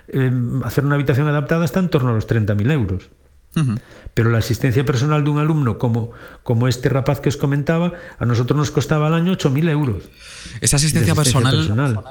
eh, 0.09 0.31
hacer 0.63 0.85
una 0.85 0.95
habitación 0.95 1.27
adaptada 1.27 1.65
está 1.65 1.81
en 1.81 1.89
torno 1.89 2.11
a 2.11 2.13
los 2.13 2.29
30.000 2.29 2.71
euros. 2.71 3.09
Pero 4.13 4.29
la 4.29 4.37
asistencia 4.37 4.85
personal 4.85 5.25
de 5.25 5.31
un 5.31 5.39
alumno 5.39 5.79
como, 5.79 6.11
como 6.43 6.69
este 6.69 6.91
rapaz 6.91 7.21
que 7.21 7.31
os 7.31 7.39
comentaba, 7.39 7.95
a 8.19 8.27
nosotros 8.27 8.59
nos 8.59 8.71
costaba 8.71 9.07
al 9.07 9.15
año 9.15 9.33
8.000 9.33 9.71
euros. 9.71 10.03
Esa 10.61 10.77
asistencia, 10.77 11.15
personal 11.15 12.05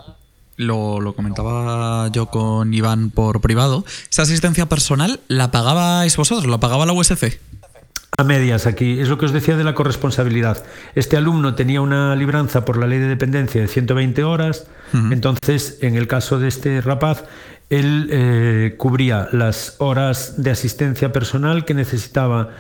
lo, 0.58 1.14
comentaba 1.16 2.08
yo 2.08 2.26
con 2.26 2.74
Iván 2.74 3.12
por 3.12 3.42
privado, 3.42 3.86
esa 4.10 4.24
asistencia 4.24 4.68
personal 4.68 5.20
la 5.28 5.52
pagabais 5.52 6.18
vosotros, 6.18 6.48
la 6.48 6.60
pagaba 6.60 6.88
la 6.88 6.94
USC. 6.94 7.40
A 8.18 8.24
medias 8.24 8.66
aquí, 8.66 9.00
es 9.00 9.10
lo 9.10 9.18
que 9.18 9.26
os 9.26 9.34
decía 9.34 9.58
de 9.58 9.64
la 9.64 9.74
corresponsabilidad. 9.74 10.64
Este 10.96 11.18
alumno 11.18 11.56
tenía 11.56 11.82
una 11.82 12.16
libranza 12.16 12.64
por 12.64 12.78
la 12.78 12.88
ley 12.88 13.00
de 13.00 13.08
dependencia 13.08 13.62
de 13.62 13.68
120 13.68 14.24
horas, 14.24 14.68
entonces 14.94 15.80
en 15.82 15.96
el 15.96 16.08
caso 16.08 16.40
de 16.40 16.48
este 16.48 16.80
rapaz, 16.80 17.26
él 17.70 18.08
eh, 18.12 18.76
cubría 18.78 19.28
las 19.34 19.76
horas 19.80 20.42
de 20.42 20.52
asistencia 20.52 21.12
personal 21.12 21.66
que 21.66 21.74
necesitaba 21.74 22.52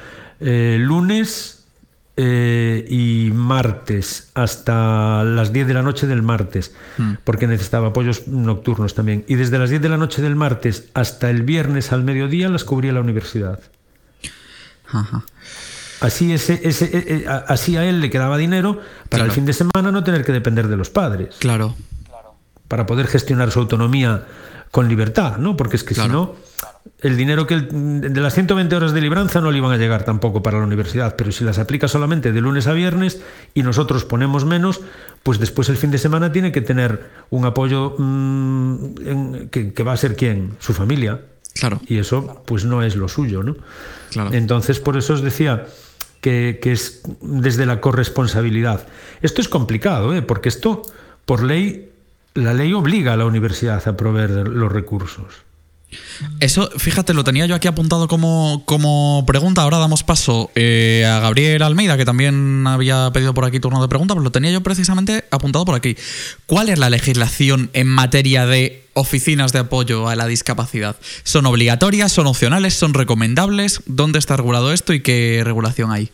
eh, 0.42 0.78
lunes, 0.80 1.56
eh, 2.18 2.86
y 2.88 3.30
martes 3.34 4.32
hasta 4.36 5.26
las 5.26 5.52
10 5.52 5.68
de 5.68 5.74
la 5.74 5.82
noche 5.82 6.08
del 6.08 6.22
martes, 6.22 6.74
hmm. 6.98 7.16
porque 7.26 7.46
necesitaba 7.46 7.90
apoyos 7.90 8.30
nocturnos 8.30 8.96
también. 8.96 9.26
Y 9.28 9.36
desde 9.36 9.60
las 9.60 9.70
10 9.70 9.82
de 9.82 9.90
la 9.90 9.98
noche 9.98 10.22
del 10.22 10.38
martes 10.38 10.90
hasta 10.94 11.30
el 11.30 11.44
viernes 11.44 11.92
al 11.92 12.06
mediodía 12.06 12.48
las 12.48 12.64
cubría 12.64 12.94
la 12.94 13.02
universidad. 13.02 13.60
Así, 16.06 16.34
ese, 16.34 16.62
ese, 16.64 16.86
eh, 16.86 17.04
eh, 17.08 17.26
así 17.48 17.78
a 17.78 17.86
él 17.86 18.00
le 18.00 18.10
quedaba 18.10 18.38
dinero 18.38 18.80
para 19.10 19.26
el 19.26 19.32
fin 19.32 19.46
de 19.46 19.54
semana 19.54 19.92
no 19.92 20.04
tener 20.04 20.24
que 20.24 20.32
depender 20.32 20.68
de 20.68 20.78
los 20.78 20.90
padres. 20.90 21.36
Claro. 21.40 21.76
Para 22.68 22.86
poder 22.86 23.08
gestionar 23.08 23.52
su 23.52 23.60
autonomía 23.60 24.26
con 24.72 24.88
libertad, 24.88 25.38
¿no? 25.38 25.56
Porque 25.56 25.78
es 25.78 25.84
que 25.84 25.96
si 25.96 26.08
no 26.08 26.36
el 27.02 27.18
dinero 27.18 27.48
que 27.48 27.60
de 27.60 28.22
las 28.22 28.34
120 28.34 28.76
horas 28.76 28.94
de 28.94 29.02
libranza 29.02 29.42
no 29.42 29.52
le 29.52 29.58
iban 29.58 29.72
a 29.72 29.78
llegar 29.78 30.04
tampoco 30.06 30.42
para 30.42 30.60
la 30.60 30.66
universidad, 30.66 31.16
pero 31.16 31.32
si 31.32 31.44
las 31.44 31.60
aplica 31.60 31.88
solamente 31.88 32.32
de 32.32 32.42
lunes 32.42 32.68
a 32.68 32.74
viernes 32.74 33.22
y 33.54 33.64
nosotros 33.64 34.06
ponemos 34.06 34.46
menos, 34.46 34.82
pues 35.24 35.40
después 35.40 35.70
el 35.70 35.78
fin 35.78 35.92
de 35.92 35.98
semana 35.98 36.32
tiene 36.32 36.52
que 36.52 36.62
tener 36.62 37.10
un 37.30 37.46
apoyo 37.46 37.96
mm, 37.98 39.48
que, 39.50 39.84
va 39.84 39.94
a 39.94 39.98
ser 39.98 40.16
quién, 40.16 40.54
su 40.60 40.74
familia. 40.74 41.22
Claro. 41.54 41.80
Y 41.88 41.98
eso 41.98 42.44
pues 42.46 42.66
no 42.66 42.84
es 42.84 42.96
lo 42.96 43.08
suyo, 43.08 43.44
¿no? 43.44 43.56
Entonces 44.32 44.80
por 44.80 44.98
eso 44.98 45.14
os 45.14 45.22
decía 45.22 45.66
que, 46.26 46.72
es 46.72 47.02
desde 47.22 47.68
la 47.68 47.80
corresponsabilidad. 47.80 48.88
Esto 49.22 49.42
es 49.42 49.48
complicado, 49.48 50.16
¿eh? 50.16 50.24
porque 50.24 50.50
esto 50.50 50.82
por 51.26 51.44
ley, 51.44 51.92
la 52.34 52.54
ley 52.54 52.74
obliga 52.74 53.14
a 53.14 53.18
la 53.18 53.26
universidad 53.26 53.88
a 53.88 53.96
proveer 53.96 54.48
los 54.48 54.72
recursos. 54.72 55.45
Eso, 56.40 56.70
fíjate, 56.78 57.14
lo 57.14 57.24
tenía 57.24 57.46
yo 57.46 57.56
aquí 57.56 57.68
apuntado 57.68 58.08
como, 58.08 58.64
como 58.66 59.24
pregunta. 59.26 59.62
Ahora 59.62 59.78
damos 59.78 60.04
paso 60.04 60.52
eh, 60.56 61.06
a 61.06 61.20
Gabriel 61.20 61.62
Almeida, 61.62 61.98
que 61.98 62.06
también 62.06 62.66
había 62.68 63.12
pedido 63.12 63.34
por 63.34 63.46
aquí 63.46 63.60
turno 63.60 63.82
de 63.82 63.88
pregunta, 63.88 64.14
pero 64.14 64.24
lo 64.24 64.32
tenía 64.32 64.52
yo 64.52 64.62
precisamente 64.62 65.26
apuntado 65.32 65.66
por 65.66 65.76
aquí. 65.76 65.96
¿Cuál 66.46 66.70
es 66.70 66.80
la 66.80 66.90
legislación 66.90 67.70
en 67.74 67.88
materia 67.88 68.46
de 68.46 68.84
oficinas 68.94 69.54
de 69.54 69.60
apoyo 69.60 70.08
a 70.08 70.16
la 70.16 70.28
discapacidad? 70.28 70.96
¿Son 71.24 71.46
obligatorias? 71.46 72.12
¿Son 72.12 72.28
opcionales? 72.28 72.74
¿Son 72.74 72.94
recomendables? 72.94 73.82
¿Dónde 73.86 74.20
está 74.20 74.38
regulado 74.38 74.72
esto 74.72 74.94
y 74.94 75.02
qué 75.02 75.42
regulación 75.44 75.92
hay? 75.92 76.12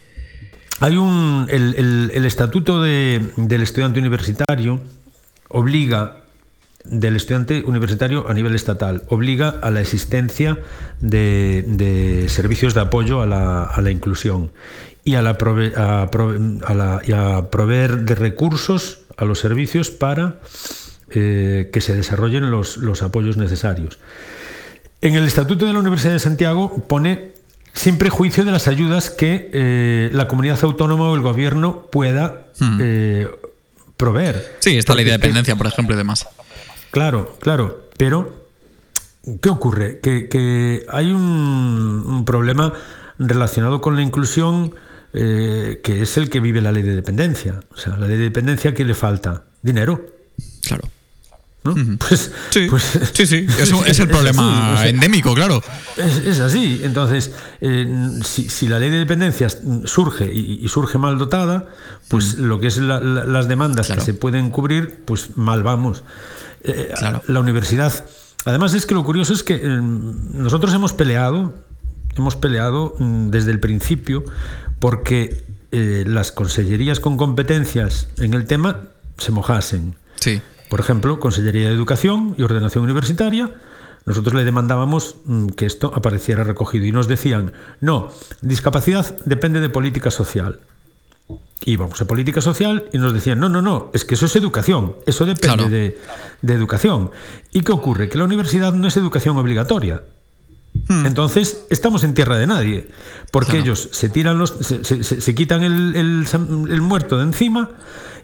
Hay 0.80 0.98
un. 0.98 1.48
El, 1.50 2.26
estatuto 2.26 2.82
del 2.82 3.62
estudiante 3.62 4.00
universitario 4.00 4.82
obliga 5.48 6.21
del 6.86 7.16
estudiante 7.16 7.64
universitario 7.66 8.30
a 8.30 8.34
nivel 8.34 8.56
estatal. 8.56 9.04
Obliga 9.08 9.56
a 9.62 9.72
la 9.72 9.82
existencia 9.82 10.60
de, 11.00 12.26
servicios 12.30 12.74
de 12.74 12.82
apoyo 12.82 13.22
a 13.22 13.26
la, 13.26 13.92
inclusión 13.92 14.52
y 15.04 15.16
a, 15.16 15.22
la 15.22 15.32
a, 15.32 17.48
proveer 17.52 17.98
de 18.00 18.16
recursos 18.16 19.00
a 19.18 19.26
los 19.26 19.40
servicios 19.40 19.92
para 19.92 20.40
eh, 21.10 21.70
que 21.72 21.82
se 21.82 21.96
desarrollen 21.96 22.52
los, 22.52 23.02
apoyos 23.02 23.38
necesarios. 23.38 24.00
En 25.02 25.16
el 25.16 25.26
Estatuto 25.26 25.66
de 25.66 25.74
la 25.74 25.80
Universidad 25.80 26.14
de 26.14 26.20
Santiago 26.20 26.84
pone 26.88 27.32
siempre 27.74 28.10
juicio 28.10 28.46
de 28.46 28.52
las 28.52 28.68
ayudas 28.68 29.10
que 29.10 29.50
eh, 29.54 30.10
la 30.14 30.28
comunidad 30.28 30.60
autónoma 30.64 31.10
o 31.10 31.16
el 31.16 31.22
gobierno 31.22 31.88
pueda 31.92 32.48
hmm. 32.60 32.80
eh, 32.82 33.28
proveer. 33.98 34.58
Sí, 34.60 34.78
esta 34.78 34.94
ley 34.94 35.06
de 35.06 35.12
dependencia, 35.12 35.56
por 35.56 35.68
ejemplo, 35.68 35.96
y 35.96 35.98
demás. 35.98 36.28
Claro, 36.92 37.38
claro, 37.40 37.90
pero 37.98 38.48
¿qué 39.42 39.50
ocurre? 39.50 40.00
Que, 40.00 40.86
hay 40.90 41.12
un, 41.12 42.24
problema 42.26 42.74
relacionado 43.18 43.82
con 43.82 43.96
la 43.96 44.02
inclusión 44.02 44.76
eh, 45.14 45.80
que 45.84 46.02
es 46.02 46.18
el 46.18 46.30
que 46.30 46.40
vive 46.40 46.62
la 46.62 46.72
ley 46.72 46.84
de 46.84 46.96
dependencia. 46.96 47.62
O 47.74 47.78
sea, 47.78 47.98
la 47.98 48.08
ley 48.08 48.18
de 48.18 48.24
dependencia, 48.26 48.74
¿qué 48.74 48.86
le 48.86 48.94
falta? 48.94 49.44
Dinero. 49.62 50.06
Claro. 50.62 50.84
Pues, 51.64 52.32
sí, 52.50 52.66
pues, 52.68 52.84
sí, 53.14 53.28
sí, 53.28 53.46
es 53.86 54.00
el 54.00 54.08
problema 54.08 54.84
endémico, 54.84 55.36
claro. 55.36 55.62
Es, 56.26 56.40
así. 56.40 56.82
Entonces, 56.84 57.32
eh, 57.62 58.20
si, 58.24 58.68
la 58.68 58.80
ley 58.80 58.90
de 58.90 58.98
dependencia 58.98 59.48
surge 59.86 60.34
y, 60.34 60.68
surge 60.70 60.98
mal 60.98 61.20
dotada, 61.20 61.68
pues 62.08 62.40
lo 62.40 62.60
que 62.60 62.68
es 62.68 62.78
las 62.78 63.48
demandas 63.48 63.90
que 63.90 64.02
se 64.02 64.16
pueden 64.16 64.50
cubrir, 64.50 65.04
pues 65.06 65.38
mal 65.38 65.62
vamos. 65.62 66.04
Eh, 66.64 66.94
la 67.28 67.40
universidad. 67.40 68.06
Además 68.46 68.74
es 68.74 68.86
que 68.86 68.96
lo 68.96 69.04
curioso 69.04 69.34
es 69.34 69.44
que 69.44 69.56
eh, 69.56 69.62
nosotros 69.64 70.74
hemos 70.74 70.94
peleado, 70.94 71.54
hemos 72.18 72.36
peleado 72.36 72.96
mm, 72.98 73.30
desde 73.30 73.52
el 73.52 73.60
principio 73.60 74.24
porque 74.80 75.44
eh, 75.72 76.04
las 76.08 76.32
consellerías 76.32 77.00
con 77.00 77.18
competencias 77.18 78.08
en 78.18 78.34
el 78.34 78.46
tema 78.46 78.90
se 79.18 79.32
mojasen. 79.32 79.96
Sí. 80.16 80.42
Por 80.70 80.80
ejemplo, 80.80 81.20
Consellería 81.20 81.68
de 81.68 81.76
Educación 81.76 82.36
y 82.38 82.44
Ordenación 82.44 82.84
Universitaria. 82.84 83.52
Nosotros 84.06 84.34
le 84.34 84.44
demandábamos 84.44 85.18
mm, 85.26 85.50
que 85.50 85.68
esto 85.68 85.92
apareciera 85.96 86.44
recogido 86.44 86.86
y 86.86 86.92
nos 86.92 87.08
decían, 87.08 87.54
no, 87.80 88.10
discapacidad 88.42 89.16
depende 89.26 89.60
de 89.62 89.70
política 89.70 90.10
social 90.10 90.60
íbamos 91.66 92.02
a 92.02 92.06
política 92.06 92.42
social 92.42 92.86
y 92.92 92.98
nos 92.98 93.14
decían, 93.14 93.40
no, 93.40 93.50
no, 93.50 93.62
no, 93.62 93.92
es 93.94 94.06
que 94.06 94.16
eso 94.16 94.26
es 94.26 94.36
educación, 94.36 94.96
eso 95.06 95.26
depende 95.26 95.98
de, 96.42 96.54
educación. 96.54 97.12
¿Y 97.52 97.62
qué 97.62 97.72
ocurre? 97.72 98.10
Que 98.10 98.18
la 98.18 98.24
universidad 98.24 98.74
no 98.74 98.88
es 98.88 98.98
educación 98.98 99.38
obligatoria. 99.38 100.04
Hmm. 100.88 101.06
Entonces, 101.06 101.66
estamos 101.70 102.04
en 102.04 102.14
tierra 102.14 102.38
de 102.38 102.48
nadie, 102.48 102.88
porque 103.32 103.60
ellos 103.60 103.90
se 103.92 104.10
tiran 104.10 104.40
los, 104.40 104.52
se, 104.52 105.36
quitan 105.36 105.64
el, 105.64 106.26
el, 106.36 106.82
muerto 106.82 107.18
de 107.18 107.24
encima 107.24 107.70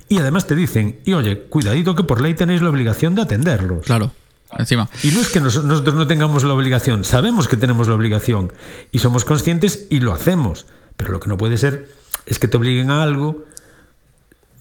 y 0.09 0.17
además 0.17 0.47
te 0.47 0.55
dicen, 0.55 0.99
y 1.05 1.13
oye, 1.13 1.41
cuidadito 1.41 1.95
que 1.95 2.03
por 2.03 2.21
ley 2.21 2.33
tenéis 2.33 2.61
la 2.61 2.69
obligación 2.69 3.15
de 3.15 3.21
atenderlos. 3.21 3.85
Claro. 3.85 4.11
encima. 4.57 4.89
Y 5.03 5.11
no 5.11 5.19
es 5.19 5.29
que 5.29 5.41
nosotros 5.41 5.93
no 5.93 6.07
tengamos 6.07 6.43
la 6.43 6.53
obligación, 6.53 7.03
sabemos 7.03 7.47
que 7.47 7.57
tenemos 7.57 7.87
la 7.87 7.95
obligación 7.95 8.53
y 8.91 8.99
somos 8.99 9.25
conscientes 9.25 9.85
y 9.89 9.99
lo 9.99 10.13
hacemos, 10.13 10.65
pero 10.95 11.11
lo 11.11 11.19
que 11.19 11.27
no 11.27 11.37
puede 11.37 11.57
ser 11.57 11.96
es 12.27 12.39
que 12.39 12.47
te 12.47 12.57
obliguen 12.57 12.91
a 12.91 13.03
algo 13.03 13.45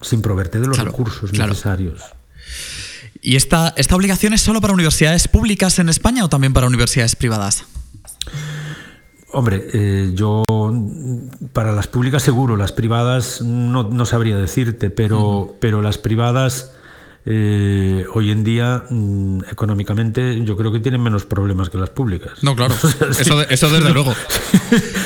sin 0.01 0.21
proveerte 0.21 0.59
de 0.59 0.67
los 0.67 0.77
recursos 0.79 1.31
necesarios. 1.33 2.01
¿Y 3.21 3.35
esta, 3.35 3.73
esta 3.77 3.95
obligación 3.95 4.33
es 4.33 4.41
solo 4.41 4.61
para 4.61 4.73
universidades 4.73 5.27
públicas 5.27 5.79
en 5.79 5.89
España 5.89 6.23
o 6.23 6.29
también 6.29 6.53
para 6.53 6.67
universidades 6.67 7.15
privadas? 7.15 7.65
Hombre, 9.31 9.67
eh, 9.73 10.11
yo 10.13 10.43
para 11.51 11.73
las 11.73 11.87
públicas 11.87 12.23
seguro, 12.23 12.55
las 12.55 12.71
privadas 12.71 13.41
no, 13.41 14.05
sabría 14.05 14.37
decirte, 14.37 14.89
pero, 14.89 15.55
pero 15.59 15.81
las 15.81 15.97
privadas 15.97 16.71
eh, 17.29 18.05
hoy 18.13 18.31
en 18.31 18.45
día 18.45 18.85
mm, 18.89 19.41
económicamente 19.51 20.41
yo 20.45 20.55
creo 20.55 20.71
que 20.71 20.79
tienen 20.79 21.03
menos 21.03 21.25
problemas 21.25 21.69
que 21.69 21.77
las 21.77 21.89
públicas. 21.89 22.41
No, 22.41 22.55
claro. 22.55 22.73
eso, 23.49 23.69
desde 23.69 23.89
luego. 23.93 24.13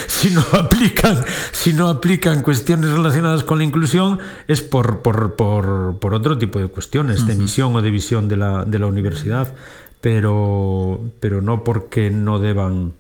Si 0.07 0.30
no 0.30 0.41
aplican, 0.53 1.26
si 1.51 1.74
no 1.74 1.89
aplican 1.89 2.43
cuestiones 2.43 2.91
relacionadas 2.91 3.43
con 3.43 3.57
la 3.57 3.63
inclusión 3.63 4.19
es 4.47 4.61
por, 4.61 5.01
por, 5.01 5.34
por, 5.34 6.13
otro 6.13 6.38
tipo 6.38 6.59
de 6.59 6.67
cuestiones, 6.67 7.26
de 7.26 7.34
misión 7.34 7.76
o 7.76 7.82
de 7.82 7.89
visión 7.89 8.28
de 8.28 8.38
la, 8.38 8.63
de 8.63 8.78
la 8.78 8.86
universidad, 8.86 9.51
pero, 9.99 11.01
pero 11.19 11.41
no 11.41 11.63
porque 11.63 12.11
no 12.11 12.38
deban, 12.38 12.93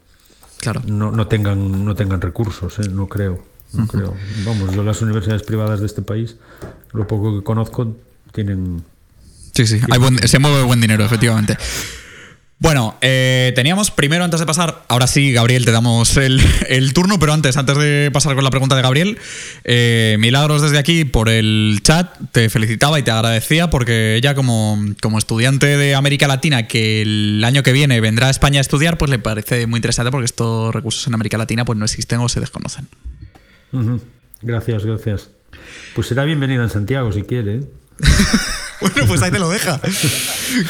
claro. 0.61 0.81
no, 0.87 1.11
no 1.11 1.27
tengan, 1.27 1.85
no 1.85 1.93
tengan 1.93 2.21
recursos, 2.21 2.79
¿eh? 2.79 2.89
no 2.89 3.07
creo. 3.07 3.43
No 3.73 3.85
creo. 3.85 4.15
Vamos, 4.43 4.73
yo 4.73 4.81
las 4.81 5.03
universidades 5.03 5.43
privadas 5.43 5.79
de 5.79 5.85
este 5.85 6.01
país, 6.01 6.37
lo 6.91 7.05
poco 7.05 7.37
que 7.37 7.43
conozco, 7.43 7.95
tienen 8.31 8.83
Sí, 9.53 9.67
sí, 9.67 9.79
se 10.25 10.39
mueve 10.39 10.63
buen 10.63 10.81
dinero, 10.81 11.03
efectivamente. 11.03 11.57
Bueno, 12.61 12.95
eh, 13.01 13.53
teníamos 13.55 13.89
primero, 13.89 14.23
antes 14.23 14.39
de 14.39 14.45
pasar, 14.45 14.83
ahora 14.87 15.07
sí, 15.07 15.31
Gabriel, 15.31 15.65
te 15.65 15.71
damos 15.71 16.15
el, 16.17 16.39
turno, 16.93 17.17
pero 17.17 17.33
antes, 17.33 17.57
antes 17.57 17.75
de 17.75 18.11
pasar 18.13 18.35
con 18.35 18.43
la 18.43 18.51
pregunta 18.51 18.75
de 18.75 18.83
Gabriel, 18.83 19.17
eh, 19.63 20.15
Milagros 20.19 20.61
desde 20.61 20.77
aquí 20.77 21.03
por 21.03 21.27
el 21.27 21.79
chat 21.81 22.15
te 22.31 22.51
felicitaba 22.51 22.99
y 22.99 23.03
te 23.03 23.09
agradecía 23.09 23.71
porque 23.71 24.15
ella 24.15 24.35
como, 24.35 24.77
como 25.01 25.17
estudiante 25.17 25.75
de 25.75 25.95
América 25.95 26.27
Latina 26.27 26.67
que 26.67 27.01
el 27.01 27.43
año 27.43 27.63
que 27.63 27.73
viene 27.73 27.99
vendrá 27.99 28.27
a 28.27 28.29
España 28.29 28.59
a 28.59 28.61
estudiar, 28.61 28.99
pues 28.99 29.09
le 29.09 29.17
parece 29.17 29.65
muy 29.65 29.79
interesante 29.79 30.11
porque 30.11 30.25
estos 30.25 30.71
recursos 30.71 31.07
en 31.07 31.15
América 31.15 31.39
Latina 31.39 31.65
pues 31.65 31.79
no 31.79 31.85
existen 31.85 32.19
o 32.19 32.29
se 32.29 32.41
desconocen. 32.41 32.87
Gracias, 34.43 34.85
gracias. 34.85 35.31
Pues 35.95 36.05
será 36.05 36.25
bienvenida 36.25 36.61
en 36.61 36.69
Santiago 36.69 37.11
si 37.11 37.23
quiere. 37.23 37.61
Bueno, 38.81 39.05
pues 39.07 39.21
ahí 39.21 39.31
te 39.31 39.39
lo 39.39 39.49
deja. 39.49 39.79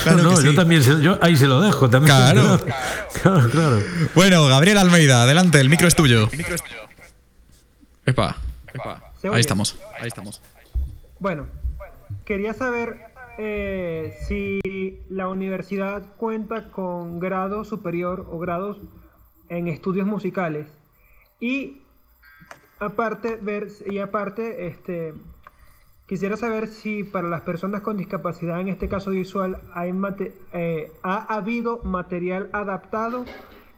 Claro 0.03 0.22
no, 0.22 0.41
yo 0.41 0.53
también 0.53 0.84
yo 1.01 1.18
ahí 1.22 1.36
se 1.36 1.47
lo 1.47 1.59
dejo 1.59 1.89
también. 1.89 2.16
Claro. 2.16 2.59
claro, 3.22 3.49
claro. 3.49 3.84
Bueno, 4.14 4.45
Gabriel 4.47 4.78
Almeida, 4.78 5.24
adelante, 5.24 5.59
el 5.59 5.70
micro 5.70 5.88
es 5.88 5.95
tuyo. 5.95 6.30
El 6.32 6.38
micro 6.38 6.53
es 6.53 6.62
tuyo. 6.62 6.78
Epa, 8.05 8.38
epa. 8.74 9.12
Ahí 9.24 9.39
estamos, 9.39 9.78
ahí 9.99 10.07
estamos. 10.07 10.41
Bueno, 11.20 11.47
quería 12.26 12.53
saber 12.53 13.12
eh, 13.38 14.18
si 14.28 14.99
la 15.09 15.28
universidad 15.28 16.03
cuenta 16.18 16.70
con 16.70 17.20
grado 17.20 17.64
superior 17.64 18.28
o 18.30 18.39
grados 18.39 18.78
en 19.49 19.68
estudios 19.68 20.05
musicales 20.05 20.68
y 21.39 21.82
aparte 22.80 23.38
ver 23.41 23.68
y 23.89 23.99
aparte 23.99 24.68
este 24.68 25.14
Quisiera 26.12 26.36
saber 26.36 26.68
si 26.68 27.05
para 27.05 27.30
las 27.30 27.39
personas 27.43 27.80
con 27.80 27.95
discapacidad, 27.95 28.59
en 28.59 28.68
este 28.68 28.89
caso 28.89 29.12
visual, 29.12 29.62
hay 29.74 29.93
eh, 30.51 30.91
ha 31.03 31.34
habido 31.34 31.80
material 31.86 32.49
adaptado 32.51 33.24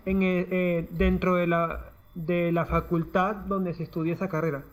en, 0.08 0.24
eh, 0.24 0.48
eh, 0.50 0.88
dentro 0.90 1.36
de 1.36 1.46
la, 1.46 1.92
de 2.16 2.52
la 2.52 2.66
facultad 2.66 3.36
donde 3.36 3.76
se 3.76 3.84
estudia 3.84 4.16
esa 4.16 4.30
carrera, 4.30 4.64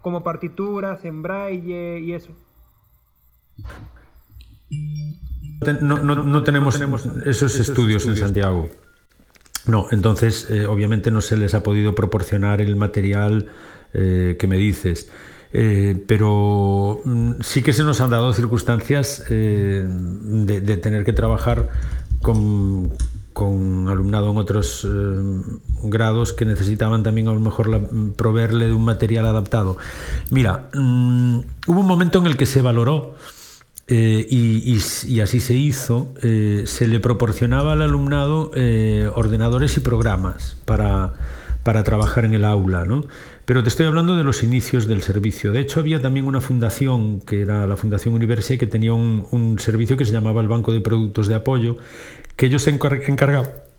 como 0.00 0.24
partituras, 0.24 1.04
en 1.04 1.20
braille 1.20 2.00
y 2.00 2.14
eso. 2.14 2.32
No, 5.82 6.42
tenemos, 6.42 6.80
esos 7.26 7.60
estudios, 7.60 8.06
en 8.06 8.16
Santiago. 8.16 8.70
No, 9.66 9.88
entonces 9.90 10.48
obviamente 10.66 11.10
no 11.10 11.20
se 11.20 11.36
les 11.36 11.52
ha 11.52 11.62
podido 11.62 11.94
proporcionar 11.94 12.62
el 12.62 12.76
material 12.76 13.50
que 13.92 14.46
me 14.48 14.56
dices. 14.56 15.12
Eh, 15.52 16.02
pero 16.06 17.00
mm, 17.04 17.32
sí 17.40 17.62
que 17.62 17.72
se 17.72 17.82
nos 17.82 18.00
han 18.00 18.10
dado 18.10 18.32
circunstancias 18.32 19.24
eh, 19.30 19.84
de, 19.84 20.76
tener 20.76 21.04
que 21.04 21.12
trabajar 21.12 21.68
con, 22.22 22.92
alumnado 23.88 24.30
en 24.30 24.36
otros 24.36 24.86
eh, 24.88 25.42
grados 25.84 26.34
que 26.34 26.44
necesitaban 26.44 27.02
también 27.02 27.26
a 27.28 27.32
lo 27.32 27.40
mejor 27.40 27.88
proveerle 28.14 28.66
de 28.66 28.74
un 28.74 28.84
material 28.84 29.26
adaptado. 29.26 29.78
Mira, 30.30 30.68
mm, 30.74 31.38
hubo 31.66 31.80
un 31.80 31.86
momento 31.86 32.18
en 32.18 32.26
el 32.26 32.36
que 32.36 32.46
se 32.46 32.62
valoró 32.62 33.14
y, 33.88 34.78
así 35.20 35.40
se 35.40 35.54
hizo, 35.54 36.14
se 36.20 36.86
le 36.86 37.00
proporcionaba 37.00 37.72
al 37.72 37.82
alumnado 37.82 38.52
ordenadores 39.16 39.76
y 39.78 39.80
programas 39.80 40.56
para, 40.64 41.14
para 41.62 41.82
trabajar 41.84 42.24
en 42.24 42.34
el 42.34 42.44
aula, 42.44 42.84
¿no? 42.84 43.04
Pero 43.44 43.62
te 43.62 43.68
estoy 43.68 43.86
hablando 43.86 44.16
de 44.16 44.24
los 44.24 44.42
inicios 44.42 44.86
del 44.86 45.02
servicio. 45.02 45.52
De 45.52 45.60
hecho, 45.60 45.80
había 45.80 46.00
también 46.00 46.26
una 46.26 46.40
fundación, 46.40 47.20
que 47.20 47.40
era 47.42 47.66
la 47.66 47.76
Fundación 47.76 48.14
Universie, 48.14 48.58
que 48.58 48.66
tenía 48.66 48.94
un, 48.94 49.56
servicio 49.58 49.96
que 49.96 50.04
se 50.04 50.12
llamaba 50.12 50.40
el 50.40 50.48
Banco 50.48 50.72
de 50.72 50.80
Productos 50.80 51.26
de 51.28 51.34
Apoyo, 51.34 51.76
que 52.36 52.46
ellos 52.46 52.62
se 52.62 52.70
encargaban 52.70 53.69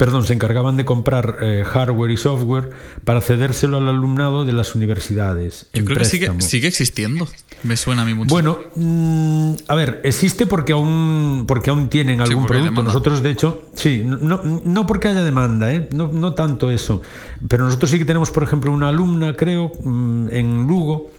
perdón, 0.00 0.24
se 0.24 0.32
encargaban 0.32 0.78
de 0.78 0.86
comprar 0.86 1.36
eh, 1.42 1.62
hardware 1.62 2.10
y 2.10 2.16
software 2.16 2.70
para 3.04 3.20
cedérselo 3.20 3.76
al 3.76 3.86
alumnado 3.86 4.46
de 4.46 4.54
las 4.54 4.74
universidades. 4.74 5.66
Yo 5.74 5.84
creo 5.84 5.98
que 5.98 6.06
sigue, 6.40 6.66
existiendo. 6.68 7.28
Me 7.64 7.76
suena 7.76 8.00
a 8.00 8.04
mí 8.06 8.14
mucho. 8.14 8.30
Bueno, 8.30 8.60
mm, 8.76 9.56
a 9.68 9.74
ver, 9.74 10.00
existe 10.02 10.46
porque 10.46 10.72
aún, 10.72 11.44
porque 11.46 11.68
aún 11.68 11.90
tienen 11.90 12.22
algún 12.22 12.46
producto. 12.46 12.82
Nosotros, 12.82 13.22
de 13.22 13.28
hecho, 13.28 13.68
sí, 13.74 14.02
no, 14.02 14.40
no 14.42 14.86
porque 14.86 15.08
haya 15.08 15.22
demanda, 15.22 15.70
¿eh? 15.70 15.86
no, 15.92 16.08
no 16.10 16.32
tanto 16.32 16.70
eso. 16.70 17.02
Pero 17.46 17.66
nosotros 17.66 17.90
sí 17.90 17.98
que 17.98 18.06
tenemos, 18.06 18.30
por 18.30 18.42
ejemplo, 18.42 18.72
una 18.72 18.88
alumna, 18.88 19.36
creo, 19.36 19.70
mm, 19.84 20.28
en 20.30 20.66
Lugo, 20.66 21.10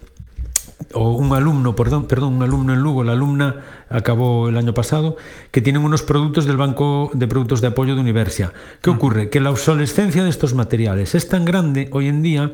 o 0.94 1.12
un 1.12 1.34
alumno, 1.34 1.76
perdón, 1.76 2.08
perdón, 2.08 2.36
un 2.36 2.44
alumno 2.44 2.74
en 2.74 2.80
Lugo, 2.80 3.04
la 3.04 3.14
alumna 3.14 3.62
acabó 3.90 4.50
el 4.50 4.58
año 4.58 4.74
pasado, 4.74 5.18
que 5.52 5.62
tienen 5.62 5.84
unos 5.84 6.04
productos 6.04 6.46
del 6.46 6.58
Banco 6.58 7.12
de 7.14 7.28
Productos 7.28 7.62
de 7.62 7.68
Apoyo 7.68 7.96
de 7.96 8.02
Universia. 8.02 8.54
¿Qué 8.82 8.90
mm. 8.90 8.94
ocurre? 8.94 9.30
Que 9.30 9.40
la 9.40 9.52
obsolescencia 9.52 10.24
de 10.24 10.30
estos 10.30 10.54
materiales 10.54 11.16
es 11.16 11.28
tan 11.28 11.46
grande 11.46 11.90
hoy 11.92 12.08
en 12.08 12.22
día 12.22 12.52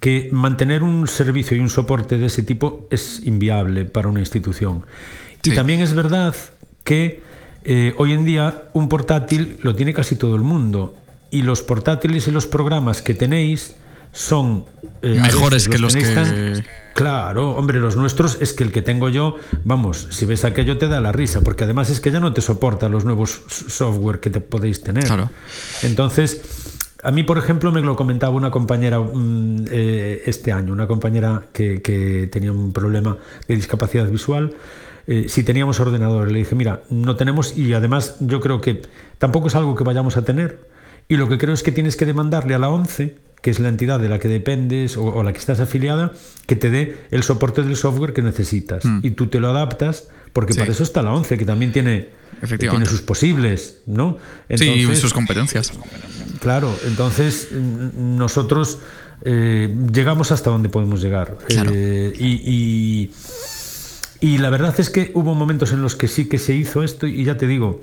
que 0.00 0.28
mantener 0.32 0.82
un 0.82 1.08
servicio 1.08 1.56
y 1.56 1.60
un 1.60 1.70
soporte 1.70 2.18
de 2.18 2.26
ese 2.26 2.42
tipo 2.42 2.86
es 2.90 3.20
inviable 3.24 3.84
para 3.84 4.08
una 4.08 4.20
institución. 4.20 4.84
Y 5.42 5.54
también 5.54 5.80
es 5.80 5.94
verdad 5.94 6.34
que 6.84 7.22
eh, 7.64 7.94
hoy 7.98 8.12
en 8.12 8.24
día 8.24 8.64
un 8.72 8.88
portátil 8.88 9.58
lo 9.62 9.74
tiene 9.74 9.92
casi 9.92 10.16
todo 10.16 10.36
el 10.36 10.42
mundo 10.42 10.94
y 11.30 11.42
los 11.42 11.62
portátiles 11.62 12.28
y 12.28 12.30
los 12.30 12.46
programas 12.46 13.02
que 13.02 13.14
tenéis 13.14 13.76
son 14.12 14.64
eh, 15.02 15.18
mejores 15.20 15.68
que 15.68 15.78
los 15.78 15.94
que 15.94 16.62
Claro, 16.98 17.52
hombre, 17.52 17.78
los 17.78 17.94
nuestros 17.94 18.38
es 18.40 18.52
que 18.52 18.64
el 18.64 18.72
que 18.72 18.82
tengo 18.82 19.08
yo, 19.08 19.36
vamos, 19.62 20.08
si 20.10 20.26
ves 20.26 20.44
aquello 20.44 20.78
te 20.78 20.88
da 20.88 21.00
la 21.00 21.12
risa, 21.12 21.42
porque 21.42 21.62
además 21.62 21.90
es 21.90 22.00
que 22.00 22.10
ya 22.10 22.18
no 22.18 22.32
te 22.32 22.40
soporta 22.40 22.88
los 22.88 23.04
nuevos 23.04 23.42
software 23.46 24.18
que 24.18 24.30
te 24.30 24.40
podéis 24.40 24.82
tener. 24.82 25.04
Claro. 25.04 25.30
Entonces, 25.82 26.42
a 27.04 27.12
mí, 27.12 27.22
por 27.22 27.38
ejemplo, 27.38 27.70
me 27.70 27.80
lo 27.82 27.94
comentaba 27.94 28.34
una 28.34 28.50
compañera 28.50 28.98
mm, 28.98 29.66
eh, 29.70 30.22
este 30.26 30.50
año, 30.50 30.72
una 30.72 30.88
compañera 30.88 31.44
que, 31.52 32.28
tenía 32.32 32.50
un 32.50 32.72
problema 32.72 33.16
de 33.46 33.54
discapacidad 33.54 34.08
visual. 34.08 34.54
Eh, 35.06 35.26
si 35.28 35.44
teníamos 35.44 35.78
ordenador, 35.78 36.32
le 36.32 36.40
dije, 36.40 36.56
mira, 36.56 36.82
no 36.90 37.14
tenemos 37.14 37.56
y 37.56 37.74
además 37.74 38.16
yo 38.18 38.40
creo 38.40 38.60
que 38.60 38.82
tampoco 39.18 39.46
es 39.46 39.54
algo 39.54 39.76
que 39.76 39.84
vayamos 39.84 40.16
a 40.16 40.22
tener. 40.22 40.66
Y 41.06 41.16
lo 41.16 41.28
que 41.28 41.38
creo 41.38 41.54
es 41.54 41.62
que 41.62 41.70
tienes 41.70 41.94
que 41.94 42.06
demandarle 42.06 42.56
a 42.56 42.58
la 42.58 42.68
ONCE 42.70 43.16
que 43.42 43.50
es 43.50 43.60
la 43.60 43.68
entidad 43.68 44.00
de 44.00 44.08
la 44.08 44.18
que 44.18 44.28
dependes 44.28 44.96
o, 44.96 45.22
la 45.22 45.32
que 45.32 45.38
estás 45.38 45.60
afiliada, 45.60 46.12
que 46.46 46.56
te 46.56 46.70
dé 46.70 46.98
el 47.10 47.22
soporte 47.22 47.62
del 47.62 47.76
software 47.76 48.12
que 48.12 48.22
necesitas. 48.22 48.84
Mm. 48.84 49.00
Y 49.02 49.10
tú 49.12 49.28
te 49.28 49.40
lo 49.40 49.48
adaptas, 49.48 50.08
porque 50.32 50.54
para 50.54 50.72
eso 50.72 50.82
está 50.82 51.02
la 51.02 51.12
ONCE, 51.12 51.38
que 51.38 51.44
también 51.44 51.72
tiene, 51.72 52.08
tiene 52.58 52.86
sus 52.86 53.02
posibles, 53.02 53.82
¿no? 53.86 54.18
sí, 54.54 54.96
sus 54.96 55.12
competencias. 55.12 55.72
Claro, 56.40 56.76
entonces 56.86 57.48
nosotros 57.52 58.78
eh, 59.24 59.74
llegamos 59.92 60.32
hasta 60.32 60.50
donde 60.50 60.68
podemos 60.68 61.00
llegar. 61.00 61.38
Eh, 61.48 62.12
y, 62.18 63.10
y 64.20 64.38
la 64.38 64.50
verdad 64.50 64.74
es 64.78 64.90
que 64.90 65.12
hubo 65.14 65.34
momentos 65.34 65.72
en 65.72 65.82
los 65.82 65.94
que 65.94 66.08
sí 66.08 66.28
que 66.28 66.38
se 66.38 66.54
hizo 66.54 66.82
esto, 66.82 67.06
y 67.06 67.24
ya 67.24 67.36
te 67.36 67.46
digo, 67.46 67.82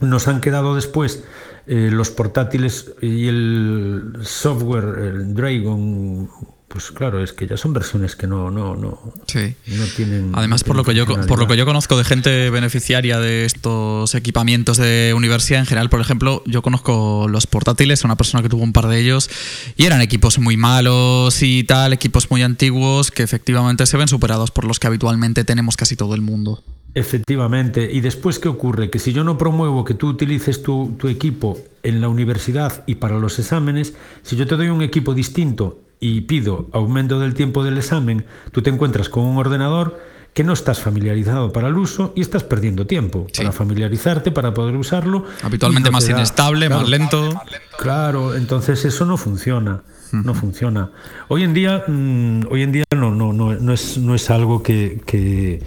nos 0.00 0.28
han 0.28 0.40
quedado 0.40 0.74
después 0.74 1.24
eh, 1.66 1.90
los 1.92 2.10
portátiles 2.10 2.92
y 3.02 3.28
el 3.28 4.14
software, 4.22 4.98
el 4.98 5.34
Dragon 5.34 6.28
pues 6.68 6.90
claro, 6.90 7.24
es 7.24 7.32
que 7.32 7.46
ya 7.46 7.56
son 7.56 7.72
versiones 7.72 8.14
que 8.14 8.26
no, 8.26 8.50
no, 8.50 8.76
no, 8.76 9.14
Sí. 9.26 9.54
no 9.68 9.84
tienen. 9.96 10.32
Además, 10.34 10.64
por 10.64 10.76
lo, 10.76 10.84
que 10.84 10.94
yo, 10.94 11.06
por 11.06 11.38
lo 11.38 11.46
que 11.46 11.56
yo 11.56 11.64
conozco 11.64 11.96
de 11.96 12.04
gente 12.04 12.50
beneficiaria 12.50 13.18
de 13.18 13.46
estos 13.46 14.14
equipamientos 14.14 14.76
de 14.76 15.14
universidad 15.16 15.60
en 15.60 15.66
general, 15.66 15.88
por 15.88 16.00
ejemplo, 16.00 16.42
yo 16.44 16.60
conozco 16.60 17.26
los 17.26 17.46
portátiles, 17.46 18.04
una 18.04 18.16
persona 18.16 18.42
que 18.42 18.50
tuvo 18.50 18.62
un 18.62 18.74
par 18.74 18.86
de 18.88 19.00
ellos, 19.00 19.30
y 19.78 19.86
eran 19.86 20.02
equipos 20.02 20.38
muy 20.38 20.58
malos 20.58 21.42
y 21.42 21.64
tal, 21.64 21.94
equipos 21.94 22.30
muy 22.30 22.42
antiguos 22.42 23.10
que 23.10 23.22
efectivamente 23.22 23.86
se 23.86 23.96
ven 23.96 24.08
superados 24.08 24.50
por 24.50 24.66
los 24.66 24.78
que 24.78 24.88
habitualmente 24.88 25.44
tenemos 25.44 25.76
casi 25.78 25.96
todo 25.96 26.14
el 26.14 26.20
mundo. 26.20 26.62
Efectivamente. 26.98 27.88
¿Y 27.92 28.00
después 28.00 28.38
qué 28.38 28.48
ocurre? 28.48 28.90
Que 28.90 28.98
si 28.98 29.12
yo 29.12 29.24
no 29.24 29.38
promuevo 29.38 29.84
que 29.84 29.94
tú 29.94 30.08
utilices 30.08 30.62
tu, 30.62 30.94
tu 30.98 31.08
equipo 31.08 31.58
en 31.82 32.00
la 32.00 32.08
universidad 32.08 32.82
y 32.86 32.96
para 32.96 33.18
los 33.18 33.38
exámenes, 33.38 33.94
si 34.22 34.36
yo 34.36 34.46
te 34.46 34.56
doy 34.56 34.68
un 34.68 34.82
equipo 34.82 35.14
distinto 35.14 35.78
y 36.00 36.22
pido 36.22 36.66
aumento 36.72 37.18
del 37.20 37.34
tiempo 37.34 37.64
del 37.64 37.78
examen, 37.78 38.24
tú 38.52 38.62
te 38.62 38.70
encuentras 38.70 39.08
con 39.08 39.24
un 39.24 39.36
ordenador 39.38 39.98
que 40.34 40.44
no 40.44 40.52
estás 40.52 40.78
familiarizado 40.80 41.52
para 41.52 41.68
el 41.68 41.76
uso 41.76 42.12
y 42.14 42.20
estás 42.20 42.44
perdiendo 42.44 42.86
tiempo 42.86 43.26
Sí. 43.32 43.38
para 43.42 43.52
familiarizarte, 43.52 44.30
para 44.30 44.54
poder 44.54 44.76
usarlo. 44.76 45.24
Habitualmente 45.42 45.88
no 45.88 45.92
más 45.94 46.08
inestable, 46.08 46.66
Claro. 46.66 46.80
más 46.82 46.90
lento. 46.90 47.42
Claro, 47.78 48.34
entonces 48.36 48.84
eso 48.84 49.04
no 49.06 49.16
funciona, 49.16 49.82
no 50.12 50.34
funciona. 50.34 50.90
Hoy 51.28 51.42
en 51.42 51.54
día, 51.54 51.82
mm, 51.88 52.42
hoy 52.50 52.62
en 52.62 52.72
día 52.72 52.84
no, 52.94 53.10
no, 53.14 53.32
no, 53.32 53.54
no 53.54 53.72
es, 53.72 53.98
no 53.98 54.14
es 54.14 54.30
algo 54.30 54.62
que, 54.62 55.00
que, 55.06 55.60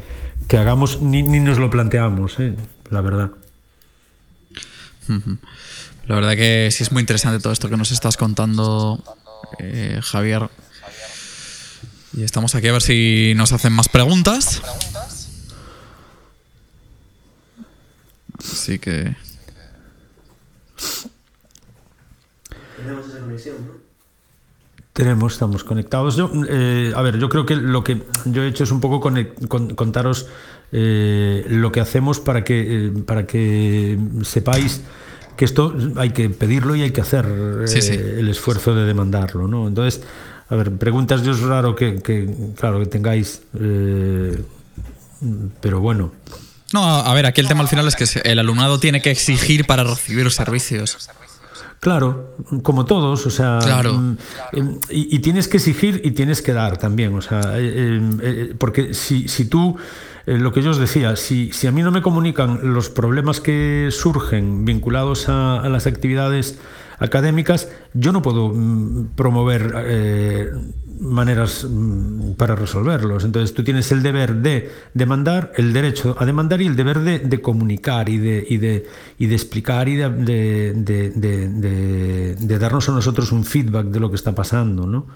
que 0.47 0.57
hagamos 0.57 1.01
ni, 1.01 1.23
ni 1.23 1.39
nos 1.39 1.57
lo 1.57 1.69
planteamos, 1.69 2.39
¿eh? 2.39 2.55
la 2.89 3.01
verdad. 3.01 3.31
La 6.07 6.15
verdad 6.15 6.35
que 6.35 6.69
sí 6.71 6.83
es 6.83 6.91
muy 6.91 7.01
interesante 7.01 7.41
todo 7.41 7.53
esto 7.53 7.69
que 7.69 7.77
nos 7.77 7.91
estás 7.91 8.17
contando, 8.17 9.03
eh, 9.59 9.99
Javier. 10.01 10.49
Y 12.13 12.23
estamos 12.23 12.55
aquí 12.55 12.67
a 12.67 12.73
ver 12.73 12.81
si 12.81 13.33
nos 13.35 13.51
hacen 13.53 13.73
más 13.73 13.87
preguntas. 13.87 14.61
Así 18.37 18.79
que... 18.79 19.15
Tenemos, 22.75 23.05
estamos 25.05 25.63
conectados. 25.63 26.15
Yo, 26.15 26.31
eh, 26.49 26.93
a 26.95 27.01
ver, 27.01 27.17
yo 27.17 27.29
creo 27.29 27.45
que 27.45 27.55
lo 27.55 27.83
que 27.83 28.01
yo 28.25 28.43
he 28.43 28.47
hecho 28.47 28.63
es 28.63 28.71
un 28.71 28.79
poco 28.79 28.99
con- 28.99 29.75
contaros 29.75 30.27
eh, 30.71 31.45
lo 31.49 31.71
que 31.71 31.79
hacemos 31.81 32.19
para 32.19 32.43
que, 32.43 32.87
eh, 32.87 32.91
para 33.05 33.25
que 33.25 33.97
sepáis 34.23 34.81
que 35.35 35.45
esto 35.45 35.75
hay 35.95 36.11
que 36.11 36.29
pedirlo 36.29 36.75
y 36.75 36.83
hay 36.83 36.91
que 36.91 37.01
hacer 37.01 37.25
eh, 37.27 37.67
Sí, 37.67 37.81
sí. 37.81 37.93
el 37.93 38.29
esfuerzo 38.29 38.75
de 38.75 38.85
demandarlo, 38.85 39.47
¿no? 39.47 39.67
Entonces, 39.67 40.01
a 40.49 40.55
ver, 40.55 40.71
preguntas 40.73 41.23
yo 41.23 41.31
es 41.31 41.39
raro 41.41 41.75
que, 41.75 41.95
que, 42.01 42.29
claro, 42.55 42.79
que 42.79 42.85
tengáis, 42.85 43.41
pero 45.61 45.79
bueno. 45.79 46.11
No, 46.73 46.83
a 46.85 47.13
ver, 47.13 47.25
aquí 47.25 47.41
el 47.41 47.47
tema 47.47 47.61
al 47.61 47.67
final 47.67 47.87
es 47.87 47.95
que 47.95 48.05
el 48.23 48.39
alumnado 48.39 48.79
tiene 48.79 49.01
que 49.01 49.11
exigir 49.11 49.65
para 49.65 49.83
recibir 49.83 50.29
servicios. 50.31 51.09
Claro, 51.81 52.35
como 52.61 52.85
todos, 52.85 53.25
o 53.25 53.31
sea, 53.31 53.57
Claro. 53.59 53.93
mm, 53.95 54.17
em, 54.53 54.79
y, 54.91 55.15
y 55.15 55.19
tienes 55.19 55.47
que 55.47 55.57
exigir 55.57 55.99
y 56.03 56.11
tienes 56.11 56.43
que 56.43 56.53
dar 56.53 56.77
también, 56.77 57.15
o 57.15 57.21
sea, 57.21 57.57
eh, 57.57 57.95
em, 57.97 58.19
eh, 58.21 58.53
porque 58.55 58.93
si, 58.93 59.27
si 59.27 59.45
tú, 59.45 59.77
eh, 60.27 60.37
lo 60.37 60.53
que 60.53 60.61
yo 60.61 60.69
os 60.69 60.77
decía, 60.77 61.15
si, 61.15 61.51
si 61.51 61.65
a 61.65 61.71
mí 61.71 61.81
no 61.81 61.89
me 61.89 62.03
comunican 62.03 62.59
los 62.75 62.91
problemas 62.91 63.41
que 63.41 63.87
surgen 63.89 64.63
vinculados 64.63 65.27
a, 65.27 65.59
a 65.59 65.69
las 65.69 65.87
actividades 65.87 66.59
académicas, 67.01 67.67
yo 67.93 68.11
no 68.13 68.21
puedo 68.21 68.49
mm, 68.49 69.07
promover 69.15 69.73
eh, 69.85 70.49
maneras 71.01 71.65
mm, 71.69 72.33
para 72.33 72.55
resolverlos. 72.55 73.25
Entonces 73.25 73.53
tú 73.53 73.63
tienes 73.63 73.91
el 73.91 74.03
deber 74.03 74.35
de 74.35 74.69
demandar, 74.93 75.51
el 75.57 75.73
derecho 75.73 76.15
a 76.19 76.25
demandar 76.25 76.61
y 76.61 76.67
el 76.67 76.75
deber 76.75 76.99
de, 76.99 77.19
de 77.19 77.41
comunicar 77.41 78.07
y 78.07 78.17
de, 78.19 78.45
y, 78.47 78.57
de, 78.57 78.85
y 79.17 79.25
de 79.25 79.35
explicar 79.35 79.89
y 79.89 79.95
de, 79.97 80.09
de- 80.09 80.73
de- 80.75 81.09
de- 81.09 81.47
de- 81.49 82.35
de 82.35 82.59
darnos 82.59 82.87
a 82.87 82.91
nosotros 82.93 83.31
un 83.31 83.43
feedback 83.43 83.87
de 83.87 83.99
lo 83.99 84.09
que 84.09 84.15
está 84.15 84.33
pasando, 84.35 84.85
¿no? 84.85 85.07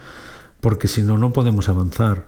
Porque 0.60 0.88
si 0.88 1.04
no, 1.04 1.18
no 1.18 1.32
podemos 1.32 1.70
avanzar. 1.70 2.28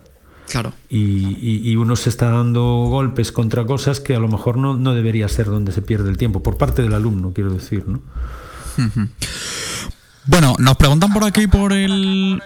Claro. 0.50 0.72
Y, 0.88 1.00
y- 1.42 1.70
y 1.72 1.76
uno 1.76 1.96
se 1.98 2.10
está 2.10 2.30
dando 2.30 2.62
golpes 2.88 3.32
contra 3.34 3.66
cosas 3.66 4.00
que 4.00 4.16
a 4.16 4.20
lo 4.20 4.28
mejor 4.30 4.58
no, 4.58 4.78
no 4.78 4.94
debería 4.94 5.28
ser 5.28 5.48
donde 5.48 5.72
se 5.74 5.82
pierde 5.82 6.10
el 6.10 6.16
tiempo, 6.18 6.42
por 6.44 6.58
parte 6.58 6.84
del 6.84 6.94
alumno, 6.94 7.34
quiero 7.34 7.52
decir, 7.52 7.84
¿no? 7.88 8.02
Bueno, 10.26 10.56
nos 10.60 10.76
preguntan 10.78 11.14
por 11.14 11.24
aquí 11.24 11.48
por 11.48 11.74
el 11.74 12.42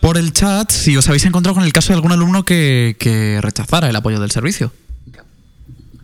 por 0.00 0.16
el 0.18 0.32
chat 0.32 0.70
si 0.70 0.96
os 0.96 1.08
habéis 1.08 1.24
encontrado 1.24 1.54
con 1.54 1.64
el 1.64 1.72
caso 1.72 1.88
de 1.88 1.94
algún 1.96 2.12
alumno 2.12 2.44
que, 2.44 2.96
que 2.98 3.40
rechazara 3.42 3.88
el 3.90 3.96
apoyo 3.96 4.20
del 4.20 4.30
servicio. 4.30 4.72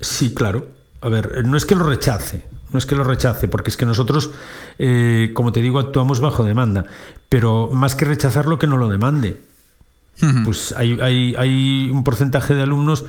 Sí, 0.01 0.35
claro. 0.35 0.69
A 1.01 1.09
ver, 1.09 1.45
no 1.47 1.57
es 1.57 1.65
que 1.67 1.75
lo 1.75 1.85
rechace, 1.85 2.45
no 2.73 2.79
es 2.79 2.87
que 2.87 2.95
lo 2.97 3.05
rechace, 3.05 3.49
porque 3.49 3.71
es 3.71 3.77
que 3.77 3.87
nosotros, 3.87 4.31
eh, 4.79 5.31
como 5.35 5.53
te 5.53 5.61
digo, 5.63 5.79
actuamos 5.79 6.21
bajo 6.21 6.45
demanda, 6.45 6.85
pero 7.29 7.71
más 7.73 7.95
que 7.95 8.05
rechazarlo, 8.05 8.59
que 8.59 8.67
no 8.67 8.77
lo 8.77 8.89
demande. 8.89 9.41
Pues 10.45 10.73
hay, 10.77 10.99
hay- 11.01 11.35
hay 11.37 11.91
un 11.91 12.05
porcentaje 12.05 12.55
de 12.55 12.63
alumnos. 12.63 13.05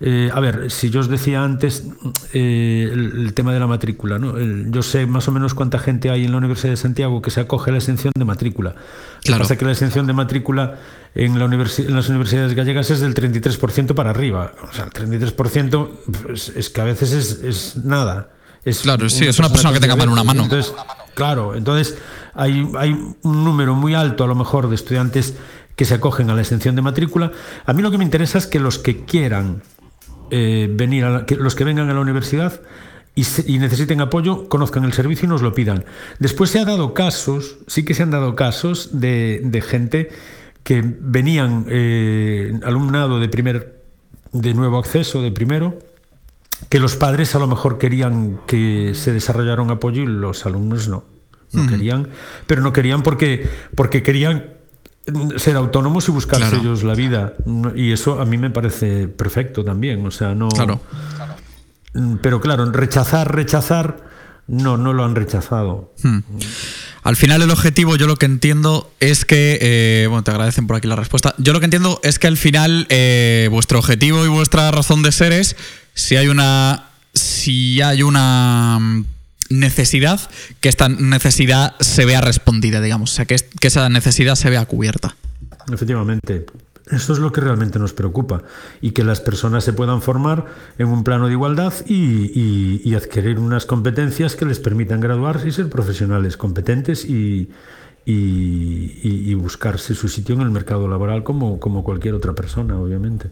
Eh, 0.00 0.30
a 0.32 0.40
ver, 0.40 0.70
si 0.70 0.90
yo 0.90 1.00
os 1.00 1.08
decía 1.08 1.42
antes 1.44 1.84
eh, 2.32 2.88
el, 2.92 3.12
el 3.26 3.34
tema 3.34 3.52
de 3.52 3.60
la 3.60 3.66
matrícula, 3.66 4.18
¿no? 4.18 4.36
El- 4.36 4.70
yo 4.70 4.82
sé 4.82 5.06
más 5.06 5.28
o 5.28 5.32
menos 5.32 5.54
cuánta 5.54 5.78
gente 5.78 6.10
hay 6.10 6.24
en 6.24 6.32
la 6.32 6.38
Universidad 6.38 6.70
de 6.72 6.76
Santiago 6.76 7.22
que 7.22 7.30
se 7.30 7.40
acoge 7.40 7.70
a 7.70 7.72
la 7.72 7.78
exención 7.78 8.12
de 8.16 8.24
matrícula. 8.24 8.70
Lo 8.70 8.76
que 9.20 9.26
Claro. 9.28 9.42
pasa 9.42 9.54
es 9.54 9.58
que 9.58 9.64
la 9.64 9.72
exención 9.72 10.06
de 10.06 10.12
matrícula 10.12 10.78
en, 11.14 11.38
la 11.38 11.46
universi- 11.46 11.86
en 11.86 11.94
las 11.94 12.08
universidades 12.08 12.54
gallegas 12.54 12.90
es 12.90 13.00
del 13.00 13.14
33% 13.14 13.94
para 13.94 14.10
arriba. 14.10 14.52
O 14.68 14.72
sea, 14.74 14.84
el 14.84 14.90
33% 14.90 15.90
pues, 16.26 16.48
es 16.50 16.70
que 16.70 16.80
a 16.80 16.84
veces 16.84 17.12
es, 17.12 17.42
es 17.42 17.84
nada. 17.84 18.30
Es 18.64 18.80
Claro, 18.80 19.08
sí, 19.08 19.26
es 19.26 19.38
una 19.38 19.48
persona 19.48 19.70
que 19.72 19.76
con 19.78 19.82
tenga 19.82 19.96
mal 19.96 20.08
una 20.08 20.24
mano. 20.24 20.42
Entonces, 20.44 20.72
claro, 21.14 21.54
entonces 21.54 21.96
hay, 22.34 22.68
hay 22.78 22.92
un 23.22 23.44
número 23.44 23.74
muy 23.74 23.94
alto 23.94 24.24
a 24.24 24.26
lo 24.26 24.34
mejor 24.34 24.68
de 24.68 24.74
estudiantes 24.74 25.34
que 25.76 25.84
se 25.84 25.94
acogen 25.94 26.30
a 26.30 26.34
la 26.34 26.40
exención 26.40 26.74
de 26.74 26.82
matrícula. 26.82 27.30
A 27.66 27.72
mí 27.74 27.82
lo 27.82 27.90
que 27.90 27.98
me 27.98 28.04
interesa 28.04 28.38
es 28.38 28.46
que 28.46 28.60
los 28.60 28.78
que 28.78 29.04
quieran 29.04 29.62
eh, 30.30 30.68
venir, 30.70 31.04
a 31.04 31.10
la- 31.10 31.26
que 31.26 31.36
los 31.36 31.54
que 31.54 31.64
vengan 31.64 31.88
a 31.90 31.94
la 31.94 32.00
universidad 32.00 32.60
y, 33.14 33.24
se- 33.24 33.44
y 33.50 33.58
necesiten 33.58 34.00
apoyo, 34.00 34.48
conozcan 34.48 34.84
el 34.84 34.92
servicio 34.92 35.26
y 35.26 35.28
nos 35.28 35.42
lo 35.42 35.54
pidan. 35.54 35.84
Después 36.18 36.50
se 36.50 36.58
han 36.60 36.66
dado 36.66 36.94
casos, 36.94 37.56
sí 37.66 37.84
que 37.84 37.94
se 37.94 38.02
han 38.02 38.10
dado 38.10 38.34
casos 38.34 38.90
de, 39.00 39.40
de 39.44 39.60
gente 39.60 40.08
que 40.62 40.82
venían, 40.82 41.66
eh, 41.68 42.58
alumnado 42.64 43.20
de 43.20 43.28
primer, 43.28 43.82
de 44.32 44.54
nuevo 44.54 44.78
acceso, 44.78 45.20
de 45.22 45.30
primero, 45.30 45.78
que 46.70 46.80
los 46.80 46.96
padres 46.96 47.34
a 47.34 47.38
lo 47.38 47.46
mejor 47.46 47.78
querían 47.78 48.40
que 48.46 48.92
se 48.94 49.12
desarrollara 49.12 49.60
un 49.62 49.70
apoyo 49.70 50.02
y 50.02 50.06
los 50.06 50.46
alumnos 50.46 50.88
no. 50.88 51.04
No 51.52 51.68
querían, 51.68 52.08
pero 52.48 52.62
no 52.62 52.72
querían 52.72 53.04
porque, 53.04 53.46
porque 53.76 54.02
querían 54.02 54.54
ser 55.36 55.56
autónomos 55.56 56.08
y 56.08 56.12
buscarse 56.12 56.48
Claro. 56.48 56.60
ellos 56.62 56.82
la 56.82 56.94
vida. 56.94 57.34
Y 57.74 57.92
eso 57.92 58.20
a 58.20 58.24
mí 58.24 58.38
me 58.38 58.50
parece 58.50 59.08
perfecto 59.08 59.64
también. 59.64 60.04
O 60.06 60.10
sea, 60.10 60.34
no. 60.34 60.48
Claro. 60.48 60.80
Mm, 61.94 62.16
Pero 62.22 62.40
claro, 62.40 62.70
rechazar, 62.72 63.34
rechazar, 63.34 64.04
no, 64.46 64.76
no 64.76 64.92
lo 64.92 65.04
han 65.04 65.14
rechazado. 65.14 65.92
Al 67.02 67.16
final 67.16 67.42
el 67.42 67.50
objetivo, 67.50 67.96
yo 67.96 68.06
lo 68.06 68.16
que 68.16 68.26
entiendo 68.26 68.90
es 69.00 69.24
que, 69.24 69.58
eh, 69.60 70.06
bueno, 70.08 70.24
te 70.24 70.30
agradecen 70.30 70.66
por 70.66 70.76
aquí 70.76 70.88
la 70.88 70.96
respuesta. 70.96 71.34
Yo 71.38 71.52
lo 71.52 71.60
que 71.60 71.66
entiendo 71.66 72.00
es 72.02 72.18
que 72.18 72.26
al 72.26 72.36
final 72.36 72.86
eh, 72.88 73.48
vuestro 73.50 73.78
objetivo 73.78 74.24
y 74.24 74.28
vuestra 74.28 74.70
razón 74.70 75.02
de 75.02 75.12
ser 75.12 75.32
es 75.32 75.54
si 75.94 76.16
hay 76.16 76.28
una, 76.28 76.88
si 77.12 77.80
hay 77.82 78.02
una 78.02 78.78
mm, 78.80 79.04
necesidad, 79.58 80.20
que 80.60 80.68
esta 80.68 80.88
necesidad 80.88 81.74
se 81.80 82.04
vea 82.04 82.20
respondida, 82.20 82.80
digamos, 82.80 83.12
o 83.12 83.14
sea, 83.14 83.24
que, 83.24 83.34
es- 83.34 83.46
que 83.60 83.68
esa 83.68 83.88
necesidad 83.88 84.34
se 84.34 84.50
vea 84.50 84.64
cubierta. 84.66 85.16
Efectivamente. 85.72 86.46
Eso 86.90 87.14
es 87.14 87.18
lo 87.18 87.32
que 87.32 87.40
realmente 87.40 87.78
nos 87.78 87.94
preocupa 87.94 88.42
y 88.82 88.90
que 88.90 89.04
las 89.04 89.20
personas 89.22 89.64
se 89.64 89.72
puedan 89.72 90.02
formar 90.02 90.44
en 90.76 90.88
un 90.88 91.02
plano 91.02 91.28
de 91.28 91.32
igualdad 91.32 91.72
y, 91.86 92.82
y- 92.84 92.94
adquirir 92.94 93.38
unas 93.38 93.64
competencias 93.64 94.36
que 94.36 94.44
les 94.44 94.58
permitan 94.60 95.00
graduarse 95.00 95.48
y 95.48 95.52
ser 95.52 95.70
profesionales 95.70 96.36
competentes 96.36 97.06
y- 97.06 97.48
y 98.06 99.32
buscarse 99.32 99.94
su 99.94 100.08
sitio 100.10 100.34
en 100.34 100.42
el 100.42 100.50
mercado 100.50 100.86
laboral 100.86 101.22
como, 101.24 101.58
como 101.58 101.82
cualquier 101.82 102.12
otra 102.14 102.34
persona, 102.34 102.78
obviamente. 102.78 103.30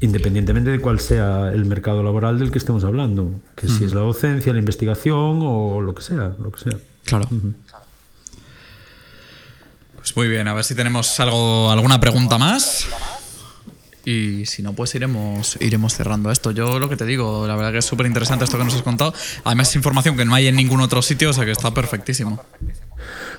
Independientemente 0.00 0.70
de 0.70 0.80
cuál 0.80 0.98
sea 0.98 1.50
el 1.52 1.66
mercado 1.66 2.02
laboral 2.02 2.38
del 2.38 2.50
que 2.50 2.58
estemos 2.58 2.84
hablando, 2.84 3.34
que 3.54 3.68
si 3.68 3.84
es 3.84 3.92
la 3.92 4.00
docencia, 4.00 4.52
la 4.52 4.58
investigación 4.58 5.40
o 5.42 5.82
lo 5.82 5.94
que 5.94 6.02
sea, 6.02 6.32
lo 6.38 6.50
que 6.50 6.60
sea. 6.60 6.78
Claro. 7.04 7.28
Pues 9.96 10.16
muy 10.16 10.28
bien, 10.28 10.48
a 10.48 10.54
ver 10.54 10.64
si 10.64 10.74
tenemos 10.74 11.20
algo, 11.20 11.70
alguna 11.70 12.00
pregunta 12.00 12.38
más. 12.38 12.86
Y 14.04 14.46
si 14.46 14.62
no, 14.62 14.72
pues 14.72 14.94
iremos, 14.94 15.58
iremos 15.60 15.94
cerrando 15.94 16.30
esto. 16.30 16.50
Yo 16.52 16.78
lo 16.78 16.88
que 16.88 16.96
te 16.96 17.04
digo, 17.04 17.46
la 17.46 17.54
verdad 17.54 17.72
que 17.72 17.78
es 17.78 17.84
súper 17.84 18.06
interesante 18.06 18.44
esto 18.44 18.56
que 18.56 18.64
nos 18.64 18.74
has 18.74 18.82
contado. 18.82 19.12
Además 19.44 19.68
es 19.68 19.76
información 19.76 20.16
que 20.16 20.24
no 20.24 20.34
hay 20.34 20.46
en 20.46 20.56
ningún 20.56 20.80
otro 20.80 21.02
sitio, 21.02 21.30
o 21.30 21.32
sea 21.34 21.44
que 21.44 21.50
está 21.50 21.74
perfectísimo. 21.74 22.42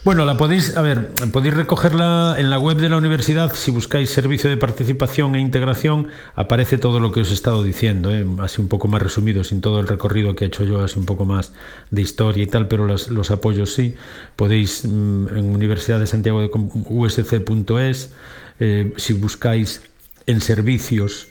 Bueno, 0.03 0.25
la 0.25 0.35
podéis, 0.35 0.75
a 0.77 0.81
ver, 0.81 1.11
podéis 1.31 1.53
recogerla 1.53 2.35
en 2.37 2.49
la 2.49 2.57
web 2.57 2.77
de 2.77 2.89
la 2.89 2.97
universidad. 2.97 3.53
Si 3.53 3.69
buscáis 3.69 4.09
servicio 4.09 4.49
de 4.49 4.57
participación 4.57 5.35
e 5.35 5.39
integración, 5.39 6.07
aparece 6.35 6.77
todo 6.79 6.99
lo 6.99 7.11
que 7.11 7.21
os 7.21 7.29
he 7.29 7.33
estado 7.33 7.63
diciendo, 7.63 8.11
¿eh? 8.11 8.25
así 8.39 8.61
un 8.61 8.67
poco 8.67 8.87
más 8.87 9.01
resumido, 9.01 9.43
sin 9.43 9.61
todo 9.61 9.79
el 9.79 9.87
recorrido 9.87 10.35
que 10.35 10.45
he 10.45 10.47
hecho 10.47 10.63
yo, 10.63 10.83
así 10.83 10.97
un 10.97 11.05
poco 11.05 11.25
más 11.25 11.53
de 11.91 12.01
historia 12.01 12.43
y 12.43 12.47
tal, 12.47 12.67
pero 12.67 12.87
los, 12.87 13.31
apoyos 13.31 13.73
sí. 13.73 13.95
Podéis 14.35 14.85
mm, 14.85 15.27
en 15.37 15.53
Universidad 15.53 15.99
de 15.99 16.07
Santiago 16.07 16.41
de 16.41 16.49
usc.es, 16.51 18.13
eh, 18.59 18.93
si 18.97 19.13
buscáis 19.13 19.83
en 20.25 20.41
servicios, 20.41 21.27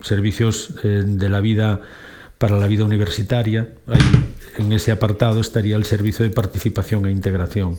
servicios 0.00 0.74
eh, 0.84 1.04
de 1.06 1.28
la 1.28 1.40
vida 1.40 1.80
para 2.36 2.58
la 2.58 2.66
vida 2.66 2.84
universitaria, 2.84 3.68
en 4.56 4.72
ese 4.72 4.92
apartado 4.92 5.40
estaría 5.40 5.76
el 5.76 5.84
servicio 5.84 6.24
de 6.24 6.30
participación 6.30 7.06
e 7.06 7.10
integración 7.10 7.78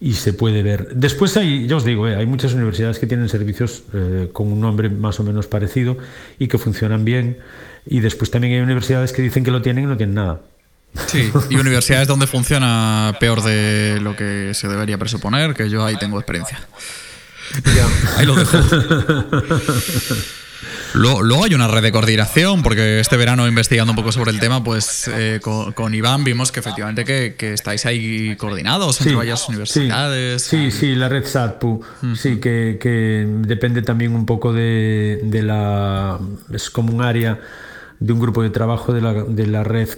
y 0.00 0.14
se 0.14 0.32
puede 0.32 0.62
ver. 0.62 0.88
Después 0.94 1.36
hay, 1.36 1.66
ya 1.66 1.76
os 1.76 1.84
digo, 1.84 2.08
eh, 2.08 2.16
hay 2.16 2.26
muchas 2.26 2.54
universidades 2.54 2.98
que 2.98 3.06
tienen 3.06 3.28
servicios 3.28 3.82
eh, 3.92 4.30
con 4.32 4.52
un 4.52 4.60
nombre 4.60 4.88
más 4.88 5.20
o 5.20 5.24
menos 5.24 5.46
parecido 5.46 5.96
y 6.38 6.48
que 6.48 6.58
funcionan 6.58 7.04
bien 7.04 7.38
y 7.86 8.00
después 8.00 8.30
también 8.30 8.54
hay 8.54 8.60
universidades 8.60 9.12
que 9.12 9.22
dicen 9.22 9.44
que 9.44 9.50
lo 9.50 9.62
tienen 9.62 9.84
y 9.84 9.86
no 9.86 9.96
tienen 9.96 10.14
nada. 10.14 10.40
Sí, 11.06 11.30
y 11.50 11.56
universidades 11.56 12.08
donde 12.08 12.26
funciona 12.26 13.14
peor 13.20 13.42
de 13.42 14.00
lo 14.00 14.16
que 14.16 14.52
se 14.54 14.68
debería 14.68 14.96
presuponer, 14.96 15.54
que 15.54 15.68
yo 15.68 15.84
ahí 15.84 15.96
tengo 15.96 16.18
experiencia. 16.18 16.60
Ahí 18.16 18.26
lo 18.26 18.34
dejo. 18.34 18.58
Luego, 20.98 21.44
hay 21.44 21.54
una 21.54 21.68
red 21.68 21.82
de 21.82 21.92
coordinación, 21.92 22.62
porque 22.62 22.98
este 22.98 23.16
verano 23.16 23.46
investigando 23.46 23.92
un 23.92 23.96
poco 23.96 24.10
sobre 24.10 24.32
el 24.32 24.40
tema, 24.40 24.64
pues 24.64 25.08
eh, 25.14 25.40
con, 25.40 25.94
Iván 25.94 26.24
vimos 26.24 26.50
que 26.50 26.58
efectivamente 26.58 27.04
que, 27.04 27.52
estáis 27.52 27.86
ahí 27.86 28.34
coordinados 28.36 29.00
entre 29.00 29.14
varias 29.14 29.48
universidades. 29.48 30.42
Sí, 30.42 30.70
sí, 30.72 30.94
la 30.96 31.08
red 31.08 31.24
SATPU, 31.24 31.82
sí, 32.16 32.38
que, 32.40 33.26
depende 33.42 33.82
también 33.82 34.12
un 34.12 34.26
poco 34.26 34.52
de, 34.52 35.20
la... 35.44 36.18
es 36.52 36.68
como 36.70 36.92
un 36.92 37.02
área 37.02 37.40
de 38.00 38.12
un 38.12 38.18
grupo 38.18 38.42
de 38.42 38.50
trabajo 38.50 38.92
de 38.92 39.00
la, 39.00 39.12
de 39.12 39.46
la 39.46 39.62
red 39.62 39.88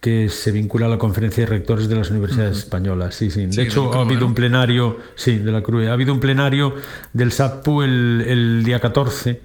que 0.00 0.28
se 0.28 0.52
vincula 0.52 0.86
a 0.86 0.88
la 0.88 0.98
conferencia 0.98 1.44
de 1.44 1.50
rectores 1.50 1.88
de 1.88 1.96
las 1.96 2.10
universidades 2.10 2.58
españolas. 2.58 3.14
Sí, 3.14 3.30
sí. 3.30 3.46
De 3.46 3.62
hecho, 3.62 3.92
ha 3.94 4.02
habido 4.02 4.26
un 4.26 4.34
plenario, 4.34 4.98
sí, 5.14 5.38
de 5.38 5.50
la 5.50 5.62
CRUE, 5.62 5.88
ha 5.88 5.94
habido 5.94 6.12
un 6.12 6.20
plenario 6.20 6.74
del 7.14 7.32
SATPU 7.32 7.82
el, 7.82 8.24
el 8.26 8.64
día 8.64 8.78
14 8.80 9.40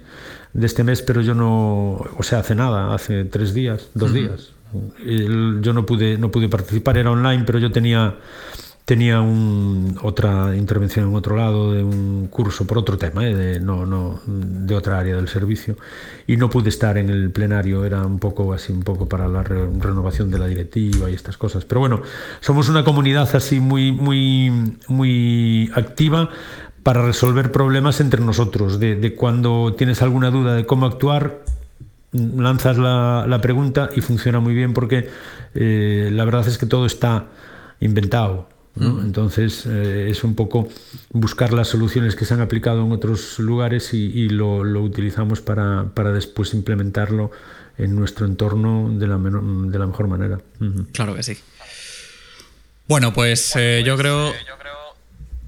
de 0.52 0.66
este 0.66 0.84
mes, 0.84 1.02
pero 1.02 1.20
yo 1.20 1.34
no, 1.34 1.92
o 1.92 2.22
sea, 2.22 2.40
hace 2.40 2.54
nada, 2.54 2.94
hace 2.94 3.24
tres 3.24 3.54
días, 3.54 3.88
dos 3.94 4.12
días. 4.12 4.52
yo 5.04 5.72
no 5.72 5.86
pude, 5.86 6.18
no 6.18 6.30
pude 6.30 6.48
participar, 6.48 6.98
era 6.98 7.10
online, 7.10 7.44
pero 7.46 7.58
yo 7.58 7.72
tenía, 7.72 8.16
tenía 8.84 9.22
un, 9.22 9.98
otra 10.02 10.54
intervención 10.54 11.08
en 11.08 11.16
otro 11.16 11.36
lado 11.36 11.72
de 11.72 11.82
un 11.82 12.26
curso 12.28 12.66
por 12.66 12.76
otro 12.76 12.98
tema, 12.98 13.26
¿eh? 13.26 13.34
de, 13.34 13.60
no, 13.60 13.86
no, 13.86 14.20
de 14.26 14.74
otra 14.74 14.98
área 14.98 15.16
del 15.16 15.28
servicio, 15.28 15.78
y 16.26 16.36
no 16.36 16.50
pude 16.50 16.68
estar 16.68 16.98
en 16.98 17.08
el 17.08 17.30
plenario, 17.30 17.86
era 17.86 18.04
un 18.04 18.18
poco 18.18 18.52
así, 18.52 18.72
un 18.72 18.82
poco 18.82 19.08
para 19.08 19.28
la 19.28 19.42
renovación 19.42 20.30
de 20.30 20.38
la 20.38 20.48
directiva 20.48 21.10
y 21.10 21.14
estas 21.14 21.38
cosas. 21.38 21.64
Pero 21.64 21.80
bueno, 21.80 22.02
somos 22.40 22.68
una 22.68 22.84
comunidad 22.84 23.34
así 23.34 23.58
muy, 23.58 23.90
muy, 23.90 24.76
muy 24.86 25.70
activa 25.74 26.28
para 26.82 27.04
resolver 27.04 27.52
problemas 27.52 28.00
entre 28.00 28.20
nosotros, 28.20 28.80
de, 28.80 29.14
cuando 29.14 29.74
tienes 29.76 30.02
alguna 30.02 30.30
duda 30.30 30.54
de 30.54 30.66
cómo 30.66 30.86
actuar, 30.86 31.44
lanzas 32.12 32.76
la, 32.76 33.38
pregunta 33.40 33.90
y 33.94 34.00
funciona 34.00 34.40
muy 34.40 34.54
bien 34.54 34.74
porque 34.74 35.08
eh, 35.54 36.10
la 36.12 36.24
verdad 36.24 36.46
es 36.46 36.58
que 36.58 36.66
todo 36.66 36.86
está 36.86 37.26
inventado. 37.80 38.48
Entonces 38.74 39.66
eh, 39.66 40.08
es 40.08 40.24
un 40.24 40.34
poco 40.34 40.66
buscar 41.10 41.52
las 41.52 41.68
soluciones 41.68 42.16
que 42.16 42.24
se 42.24 42.32
han 42.32 42.40
aplicado 42.40 42.86
en 42.86 42.90
otros 42.90 43.38
lugares 43.38 43.92
y, 43.92 44.30
lo, 44.30 44.60
utilizamos 44.82 45.42
para, 45.42 45.84
después 46.14 46.54
implementarlo 46.54 47.30
en 47.76 47.94
nuestro 47.94 48.24
entorno 48.24 48.90
de 48.98 49.06
la, 49.06 49.18
de 49.18 49.78
la 49.78 49.86
mejor 49.86 50.08
manera. 50.08 50.40
Claro 50.92 51.14
que 51.14 51.22
sí. 51.22 51.36
Bueno, 52.88 53.12
pues 53.12 53.54
eh, 53.56 53.82
yo 53.84 53.96
creo 53.98 54.32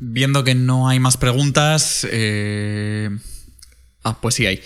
Viendo 0.07 0.44
que 0.44 0.55
no 0.55 0.86
hay 0.86 1.00
más 1.00 1.16
preguntas. 1.16 2.07
Eh, 2.11 3.09
ah, 4.02 4.18
pues 4.20 4.34
sí 4.34 4.44
hay. 4.44 4.61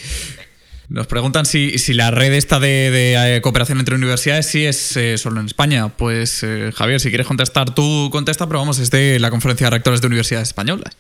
Nos 0.89 1.07
preguntan 1.07 1.47
si, 1.47 1.77
la 1.95 2.11
red 2.11 2.33
esta 2.33 2.59
de, 2.59 3.37
eh, 3.37 3.41
cooperación 3.41 3.79
entre 3.79 3.95
universidades 3.95 4.47
sí 4.47 4.65
es 4.65 4.97
eh, 4.97 5.17
solo 5.17 5.39
en 5.41 5.47
España. 5.47 5.91
Pues 5.91 6.45
Javier, 6.75 6.99
si 6.99 7.11
quieres 7.11 7.27
contestar 7.27 7.73
tú, 7.75 8.09
contesta, 8.11 8.49
pero 8.49 8.59
vamos, 8.59 8.81
es 8.81 8.91
de 8.91 9.21
la 9.21 9.31
conferencia 9.31 9.67
de 9.67 9.71
rectores 9.71 10.01
de 10.01 10.09
universidades 10.09 10.49
españolas. 10.49 10.97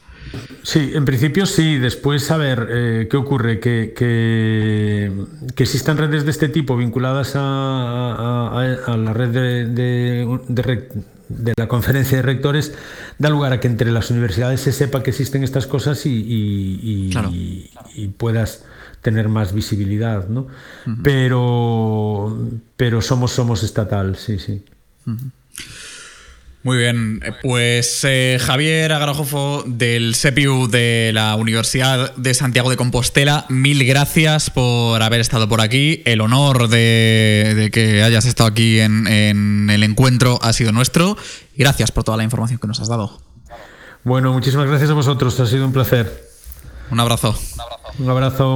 Sí, 0.62 0.92
en 0.94 1.04
principio 1.04 1.44
sí. 1.46 1.78
Después, 1.78 2.30
a 2.30 2.36
ver, 2.36 3.08
¿qué 3.10 3.16
ocurre? 3.16 3.58
Que, 3.58 3.92
que, 3.96 5.10
existan 5.56 5.96
redes 5.96 6.24
de 6.24 6.30
este 6.30 6.48
tipo 6.48 6.76
vinculadas 6.76 7.32
a, 7.34 8.96
la 8.96 9.12
red 9.14 9.30
de, 9.30 9.66
de, 9.66 10.38
de 10.48 10.62
la 11.56 11.68
conferencia 11.68 12.18
de 12.18 12.22
rectores 12.22 12.74
da 13.18 13.28
lugar 13.28 13.52
a 13.52 13.60
que 13.60 13.68
entre 13.68 13.90
las 13.90 14.10
universidades 14.10 14.60
se 14.60 14.72
sepa 14.72 15.02
que 15.02 15.10
existen 15.10 15.44
estas 15.44 15.66
cosas 15.66 16.02
y, 16.04 17.10
puedas 18.16 18.64
tener 19.02 19.28
más 19.28 19.52
visibilidad, 19.52 20.28
¿no? 20.28 20.48
Pero 21.02 22.36
pero 22.76 23.00
somos 23.02 23.32
somos 23.32 23.62
estatal, 23.62 24.16
sí, 24.16 24.38
sí. 24.38 24.64
Muy 26.64 26.76
bien, 26.76 27.20
eh, 27.24 27.32
pues 27.40 28.00
eh, 28.02 28.38
Javier 28.40 28.92
Agarajofo 28.92 29.62
del 29.64 30.16
SEPIU 30.16 30.66
de 30.68 31.12
la 31.14 31.36
Universidad 31.36 32.14
de 32.16 32.34
Santiago 32.34 32.68
de 32.68 32.76
Compostela, 32.76 33.46
mil 33.48 33.86
gracias 33.86 34.50
por 34.50 35.00
haber 35.00 35.20
estado 35.20 35.48
por 35.48 35.60
aquí. 35.60 36.02
El 36.04 36.20
honor 36.20 36.68
de, 36.68 37.70
que 37.72 38.02
hayas 38.02 38.24
estado 38.24 38.50
aquí 38.50 38.80
en, 38.80 39.06
en, 39.06 39.70
el 39.70 39.84
encuentro 39.84 40.40
ha 40.42 40.52
sido 40.52 40.72
nuestro. 40.72 41.16
Gracias 41.56 41.92
por 41.92 42.02
toda 42.02 42.16
la 42.16 42.24
información 42.24 42.58
que 42.58 42.66
nos 42.66 42.80
has 42.80 42.88
dado. 42.88 43.22
Bueno, 44.02 44.32
muchísimas 44.32 44.66
gracias 44.66 44.90
a 44.90 44.94
vosotros, 44.94 45.38
ha 45.38 45.46
sido 45.46 45.64
un 45.64 45.72
placer. 45.72 46.28
Un 46.90 46.98
abrazo. 46.98 47.38
Un 47.98 48.10
abrazo. 48.10 48.46